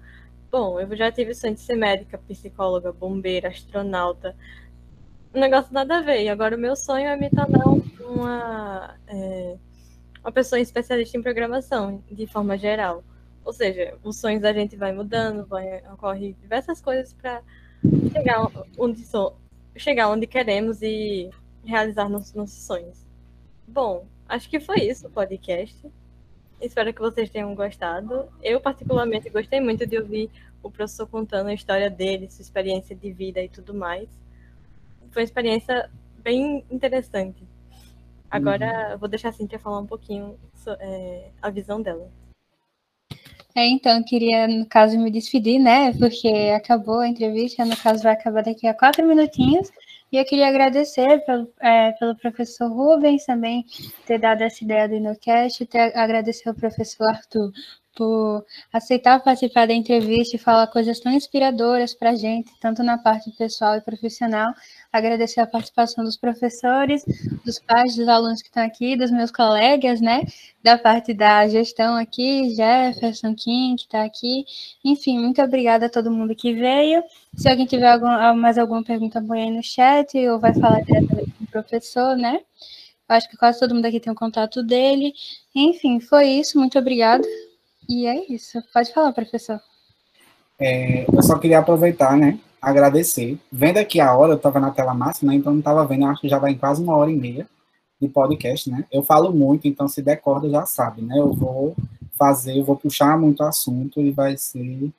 Bom, 0.51 0.79
eu 0.79 0.97
já 0.97 1.11
tive 1.11 1.35
sonho 1.35 1.55
de 1.55 1.61
ser 1.61 1.77
médica, 1.77 2.19
psicóloga, 2.19 2.93
bombeira, 2.93 3.49
astronauta. 3.49 4.37
Um 5.35 5.41
negócio 5.41 5.73
nada 5.73 5.99
a 5.99 6.03
ver. 6.03 6.23
E 6.25 6.29
agora 6.29 6.57
o 6.57 6.59
meu 6.59 6.77
sonho 6.77 7.07
é 7.07 7.17
me 7.17 7.31
tornar 7.31 7.65
uma, 8.01 8.95
é, 9.07 9.57
uma 10.23 10.33
pessoa 10.33 10.61
especialista 10.61 11.17
em 11.17 11.23
programação, 11.23 12.03
de 12.11 12.27
forma 12.27 12.59
geral. 12.59 13.03
Ou 13.45 13.53
seja, 13.53 13.97
os 14.03 14.17
sonhos 14.17 14.41
da 14.41 14.53
gente 14.53 14.77
vai 14.77 14.93
mudando, 14.93 15.47
vai 15.47 15.79
ocorrer 15.93 16.35
diversas 16.41 16.81
coisas 16.81 17.13
para 17.13 17.43
chegar 18.13 18.49
onde 18.79 19.05
so, 19.05 19.35
chegar 19.77 20.09
onde 20.09 20.27
queremos 20.27 20.81
e 20.83 21.31
realizar 21.65 22.09
nossos, 22.09 22.35
nossos 22.35 22.63
sonhos. 22.63 23.07
Bom, 23.67 24.07
acho 24.29 24.49
que 24.49 24.61
foi 24.61 24.81
isso 24.81 25.07
o 25.07 25.11
podcast. 25.11 25.91
Espero 26.61 26.95
que 26.95 27.01
vocês 27.01 27.29
tenham 27.29 27.55
gostado. 27.55 28.29
Eu, 28.43 28.61
particularmente, 28.61 29.29
gostei 29.31 29.61
muito 29.61 29.85
de 29.87 29.99
ouvir 29.99 30.31
o 30.63 30.71
professor 30.71 31.09
contando 31.09 31.49
a 31.49 31.55
história 31.55 31.91
dele, 31.91 32.31
sua 32.31 32.43
experiência 32.43 32.95
de 32.95 33.13
vida 33.13 33.43
e 33.43 33.49
tudo 33.49 33.75
mais. 33.75 34.09
Foi 35.11 35.23
uma 35.23 35.25
experiência 35.25 35.91
bem 36.19 36.65
interessante. 36.71 37.43
Agora, 38.31 38.93
uhum. 38.93 38.99
vou 38.99 39.09
deixar 39.09 39.31
a 39.31 39.33
Cintia 39.33 39.59
falar 39.59 39.81
um 39.81 39.87
pouquinho 39.87 40.39
é, 40.79 41.31
a 41.43 41.51
visão 41.51 41.83
dela. 41.83 42.09
É, 43.55 43.67
então, 43.67 43.99
eu 43.99 44.05
queria, 44.05 44.49
no 44.49 44.67
caso, 44.67 44.99
me 44.99 45.11
despedir, 45.11 45.59
né? 45.59 45.93
Porque 45.99 46.29
acabou 46.57 47.01
a 47.01 47.09
entrevista, 47.09 47.65
no 47.65 47.77
caso, 47.77 48.03
vai 48.03 48.13
acabar 48.15 48.43
daqui 48.43 48.67
a 48.67 48.75
quatro 48.75 49.07
minutinhos. 49.07 49.71
E 50.11 50.17
eu 50.17 50.25
queria 50.25 50.49
agradecer 50.49 51.25
pelo, 51.25 51.51
é, 51.61 51.93
pelo 51.93 52.15
professor 52.17 52.71
Rubens 52.71 53.25
também 53.25 53.65
ter 54.07 54.19
dado 54.19 54.43
essa 54.43 54.63
ideia 54.63 54.89
do 54.89 54.95
InoCast, 54.95 55.65
ter, 55.67 55.97
agradecer 55.97 56.49
ao 56.49 56.55
professor 56.55 57.09
Arthur 57.09 57.51
por 57.95 58.45
aceitar 58.73 59.21
participar 59.21 59.67
da 59.67 59.75
entrevista 59.75 60.37
e 60.37 60.39
falar 60.39 60.67
coisas 60.67 60.99
tão 61.01 61.13
inspiradoras 61.13 61.95
para 61.95 62.11
a 62.11 62.15
gente, 62.15 62.51
tanto 62.61 62.83
na 62.83 62.99
parte 62.99 63.31
pessoal 63.33 63.77
e 63.77 63.81
profissional. 63.81 64.53
Agradecer 64.93 65.41
a 65.41 65.47
participação 65.47 66.05
dos 66.05 66.17
professores, 66.17 67.05
dos 67.45 67.59
pais, 67.59 67.97
dos 67.97 68.09
alunos 68.09 68.43
que 68.43 68.49
estão 68.49 68.65
aqui, 68.65 68.97
dos 68.97 69.11
meus 69.11 69.31
colegas, 69.31 70.01
né, 70.01 70.23
da 70.63 70.79
parte 70.79 71.13
da 71.15 71.47
gestão 71.49 71.97
aqui, 71.97 72.55
Jefferson, 72.55 73.35
Kim, 73.35 73.77
que 73.77 73.83
está 73.83 74.05
aqui. 74.05 74.45
Enfim, 74.85 75.19
muito 75.19 75.43
obrigada 75.43 75.87
a 75.87 75.91
todo 75.91 76.11
mundo 76.11 76.35
que 76.35 76.55
veio. 76.55 77.03
Se 77.37 77.49
alguém 77.49 77.67
tiver 77.67 77.91
algum, 77.91 78.37
mais 78.37 78.59
alguma 78.59 78.83
pergunta, 78.83 79.23
põe 79.23 79.43
aí 79.43 79.51
no 79.51 79.63
chat 79.63 80.17
ou 80.29 80.39
vai 80.39 80.55
falar 80.55 80.81
diretamente 80.83 81.33
com 81.33 81.45
o 81.45 81.47
professor, 81.47 82.17
né? 82.17 82.41
Acho 83.09 83.29
que 83.29 83.37
quase 83.37 83.61
todo 83.61 83.75
mundo 83.75 83.85
aqui 83.85 84.01
tem 84.01 84.11
o 84.11 84.15
um 84.15 84.17
contato 84.17 84.63
dele. 84.63 85.13
Enfim, 85.55 86.01
foi 86.01 86.29
isso. 86.29 86.59
Muito 86.59 86.79
obrigada. 86.79 87.27
E 87.89 88.07
é 88.07 88.33
isso. 88.33 88.63
Pode 88.73 88.93
falar, 88.93 89.13
professor. 89.13 89.61
É, 90.59 91.05
eu 91.13 91.23
só 91.23 91.39
queria 91.39 91.59
aproveitar, 91.59 92.17
né? 92.17 92.39
Agradecer. 92.61 93.39
Vendo 93.51 93.79
aqui 93.79 94.01
a 94.01 94.15
hora, 94.17 94.33
eu 94.33 94.37
estava 94.37 94.61
na 94.61 94.71
tela 94.71 94.95
máxima, 94.95 95.33
né, 95.33 95.39
então 95.39 95.53
não 95.53 95.59
estava 95.59 95.85
vendo, 95.85 96.07
acho 96.07 96.21
que 96.21 96.29
já 96.29 96.39
vai 96.39 96.53
em 96.53 96.59
quase 96.59 96.83
uma 96.83 96.97
hora 96.97 97.11
e 97.11 97.17
meia 97.17 97.47
de 98.01 98.09
podcast, 98.09 98.71
né? 98.71 98.85
Eu 98.91 99.03
falo 99.03 99.33
muito, 99.33 99.67
então 99.67 99.89
se 99.89 100.03
der 100.03 100.17
corda 100.17 100.49
já 100.49 100.65
sabe, 100.67 101.03
né? 101.03 101.19
Eu 101.19 101.33
vou 101.33 101.75
fazer, 102.13 102.59
eu 102.59 102.65
vou 102.65 102.77
puxar 102.77 103.19
muito 103.19 103.43
assunto 103.43 104.01
e 104.01 104.11
vai 104.11 104.37
ser. 104.37 104.91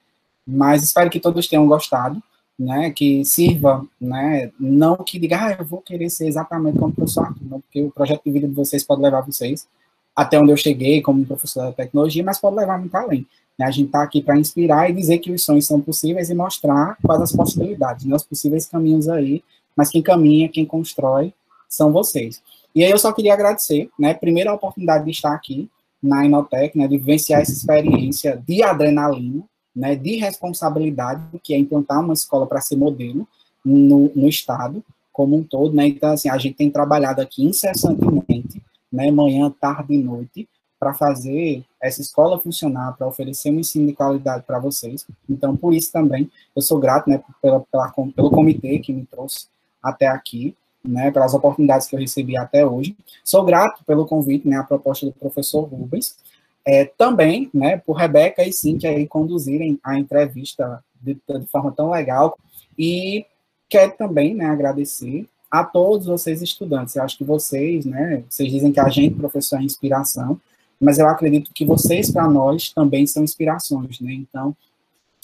Mas 0.45 0.83
espero 0.83 1.09
que 1.09 1.19
todos 1.19 1.47
tenham 1.47 1.67
gostado, 1.67 2.21
né? 2.59 2.91
Que 2.91 3.23
sirva, 3.23 3.85
né? 3.99 4.51
Não 4.59 4.97
que 4.97 5.19
diga, 5.19 5.45
ah, 5.45 5.55
eu 5.59 5.65
vou 5.65 5.81
querer 5.81 6.09
ser 6.09 6.27
exatamente 6.27 6.77
como 6.77 6.91
o 6.91 6.95
professor 6.95 7.33
porque 7.49 7.81
o 7.81 7.91
projeto 7.91 8.23
de 8.25 8.31
vida 8.31 8.47
de 8.47 8.53
vocês 8.53 8.83
pode 8.83 9.01
levar 9.01 9.21
vocês 9.21 9.67
até 10.15 10.39
onde 10.39 10.51
eu 10.51 10.57
cheguei 10.57 11.01
como 11.01 11.25
professor 11.25 11.63
da 11.63 11.71
tecnologia, 11.71 12.23
mas 12.23 12.39
pode 12.39 12.55
levar 12.55 12.77
muito 12.77 12.95
além. 12.95 13.25
Né? 13.57 13.65
A 13.65 13.71
gente 13.71 13.87
está 13.87 14.03
aqui 14.03 14.21
para 14.21 14.37
inspirar 14.37 14.89
e 14.89 14.93
dizer 14.93 15.19
que 15.19 15.31
os 15.31 15.43
sonhos 15.43 15.65
são 15.65 15.81
possíveis 15.81 16.29
e 16.29 16.35
mostrar 16.35 16.97
quais 17.03 17.21
as 17.21 17.31
possibilidades, 17.31 18.05
né? 18.05 18.15
os 18.15 18.23
possíveis 18.23 18.65
caminhos 18.65 19.07
aí, 19.09 19.43
mas 19.75 19.89
quem 19.89 20.01
caminha, 20.01 20.49
quem 20.49 20.65
constrói, 20.65 21.33
são 21.67 21.91
vocês. 21.91 22.41
E 22.75 22.83
aí 22.83 22.91
eu 22.91 22.97
só 22.97 23.11
queria 23.11 23.33
agradecer, 23.33 23.89
né, 23.99 24.13
primeiro 24.13 24.49
a 24.49 24.53
oportunidade 24.53 25.05
de 25.05 25.11
estar 25.11 25.33
aqui 25.33 25.69
na 26.01 26.25
Inotec, 26.25 26.77
né, 26.77 26.87
de 26.87 26.97
vivenciar 26.97 27.41
essa 27.41 27.51
experiência 27.51 28.41
de 28.47 28.63
adrenalina, 28.63 29.43
né, 29.75 29.95
de 29.95 30.17
responsabilidade, 30.17 31.21
que 31.43 31.53
é 31.53 31.57
implantar 31.57 32.01
uma 32.01 32.13
escola 32.13 32.45
para 32.45 32.61
ser 32.61 32.75
modelo 32.75 33.27
no, 33.63 34.11
no 34.15 34.27
estado 34.27 34.83
como 35.11 35.37
um 35.37 35.43
todo, 35.43 35.75
né, 35.75 35.87
então 35.87 36.11
assim, 36.11 36.29
a 36.29 36.37
gente 36.37 36.55
tem 36.55 36.69
trabalhado 36.69 37.21
aqui 37.21 37.45
incessantemente 37.45 38.61
né, 38.93 39.09
manhã, 39.09 39.49
tarde 39.49 39.95
e 39.95 39.97
noite, 39.97 40.47
para 40.79 40.93
fazer 40.93 41.65
essa 41.81 42.01
escola 42.01 42.39
funcionar, 42.39 42.95
para 42.95 43.07
oferecer 43.07 43.49
um 43.49 43.59
ensino 43.59 43.87
de 43.87 43.93
qualidade 43.93 44.43
para 44.45 44.59
vocês. 44.59 45.05
Então, 45.27 45.55
por 45.55 45.73
isso 45.73 45.91
também, 45.91 46.29
eu 46.55 46.61
sou 46.61 46.79
grato 46.79 47.09
né, 47.09 47.23
pela, 47.41 47.61
pela, 47.61 47.91
pelo 47.91 48.29
comitê 48.29 48.77
que 48.79 48.93
me 48.93 49.05
trouxe 49.05 49.47
até 49.81 50.07
aqui, 50.07 50.55
né, 50.85 51.09
pelas 51.09 51.33
oportunidades 51.33 51.87
que 51.87 51.95
eu 51.95 51.99
recebi 51.99 52.37
até 52.37 52.65
hoje. 52.65 52.95
Sou 53.23 53.43
grato 53.43 53.83
pelo 53.85 54.05
convite, 54.05 54.47
né, 54.47 54.57
a 54.57 54.63
proposta 54.63 55.05
do 55.05 55.13
professor 55.13 55.63
Rubens, 55.63 56.17
é, 56.65 56.85
também, 56.85 57.49
né, 57.53 57.77
por 57.77 57.93
Rebeca 57.93 58.43
e 58.43 58.53
Cintia 58.53 58.89
aí 58.89 59.07
conduzirem 59.07 59.79
a 59.83 59.97
entrevista 59.97 60.83
de, 61.01 61.13
de 61.13 61.45
forma 61.47 61.71
tão 61.71 61.89
legal. 61.89 62.37
E 62.77 63.25
quero 63.69 63.93
também, 63.97 64.35
né, 64.35 64.45
agradecer 64.45 65.27
a 65.53 65.63
todos 65.63 66.07
vocês 66.07 66.41
estudantes. 66.41 66.95
Eu 66.95 67.03
acho 67.03 67.15
que 67.15 67.23
vocês, 67.23 67.85
né, 67.85 68.23
vocês 68.27 68.51
dizem 68.51 68.71
que 68.71 68.79
a 68.79 68.89
gente, 68.89 69.13
professor, 69.13 69.59
é 69.59 69.63
inspiração, 69.63 70.41
mas 70.81 70.97
eu 70.97 71.07
acredito 71.07 71.51
que 71.53 71.63
vocês, 71.63 72.09
para 72.09 72.27
nós, 72.27 72.73
também 72.73 73.05
são 73.05 73.23
inspirações, 73.23 73.99
né? 73.99 74.13
Então, 74.13 74.57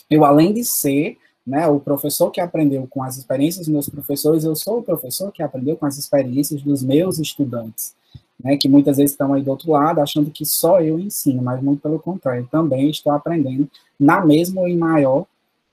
eu, 0.07 0.23
além 0.23 0.53
de 0.53 0.63
ser 0.63 1.17
né, 1.45 1.67
o 1.67 1.79
professor 1.79 2.29
que 2.29 2.39
aprendeu 2.39 2.85
com 2.87 3.01
as 3.01 3.17
experiências 3.17 3.65
dos 3.65 3.73
meus 3.73 3.89
professores, 3.89 4.43
eu 4.43 4.55
sou 4.55 4.77
o 4.77 4.83
professor 4.83 5.31
que 5.31 5.41
aprendeu 5.41 5.75
com 5.75 5.87
as 5.87 5.97
experiências 5.97 6.61
dos 6.61 6.83
meus 6.83 7.17
estudantes, 7.17 7.95
né, 8.39 8.55
que 8.55 8.69
muitas 8.69 8.97
vezes 8.97 9.13
estão 9.13 9.33
aí 9.33 9.41
do 9.41 9.49
outro 9.49 9.71
lado, 9.71 9.99
achando 9.99 10.29
que 10.29 10.45
só 10.45 10.79
eu 10.79 10.99
ensino, 10.99 11.41
mas 11.41 11.59
muito 11.59 11.81
pelo 11.81 11.97
contrário, 11.97 12.47
também 12.51 12.91
estou 12.91 13.11
aprendendo 13.11 13.67
na 13.99 14.23
mesma 14.23 14.61
ou 14.61 14.67
em 14.67 14.77
maior 14.77 15.25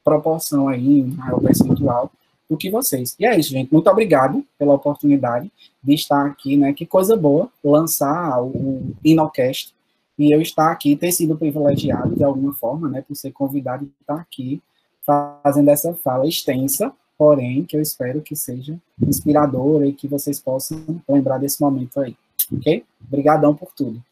proporção 0.02 0.66
aí, 0.66 1.00
em 1.00 1.11
maior 1.11 1.42
percentual, 1.42 2.11
do 2.49 2.57
que 2.57 2.70
vocês. 2.70 3.16
E 3.18 3.26
é 3.26 3.38
isso, 3.38 3.51
gente. 3.51 3.72
Muito 3.72 3.88
obrigado 3.90 4.44
pela 4.59 4.74
oportunidade 4.74 5.51
de 5.82 5.94
estar 5.94 6.26
aqui, 6.26 6.57
né? 6.57 6.72
Que 6.72 6.86
coisa 6.86 7.16
boa 7.16 7.51
lançar 7.62 8.42
o 8.42 8.94
Inocast 9.05 9.74
e 10.18 10.32
eu 10.32 10.40
estar 10.40 10.70
aqui, 10.70 10.97
ter 10.97 11.12
sido 11.12 11.36
privilegiado 11.36 12.14
de 12.14 12.24
alguma 12.24 12.55
forma, 12.55 12.88
né? 12.88 13.03
Por 13.03 13.14
ser 13.14 13.32
convidado 13.32 13.84
e 13.84 13.90
estar 14.01 14.16
aqui 14.16 14.62
fazendo 15.03 15.70
essa 15.70 15.94
fala 15.94 16.26
extensa, 16.26 16.92
porém, 17.16 17.64
que 17.64 17.76
eu 17.76 17.80
espero 17.80 18.20
que 18.20 18.34
seja 18.34 18.76
inspiradora 19.01 19.86
e 19.86 19.92
que 19.92 20.09
vocês 20.09 20.40
possam 20.40 21.01
lembrar 21.09 21.38
desse 21.38 21.61
momento 21.61 22.01
aí. 22.01 22.16
Ok? 22.53 22.84
Obrigadão 23.07 23.55
por 23.55 23.72
tudo. 23.72 24.03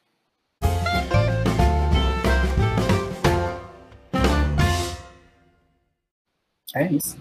É 6.74 6.90
isso. 6.90 7.16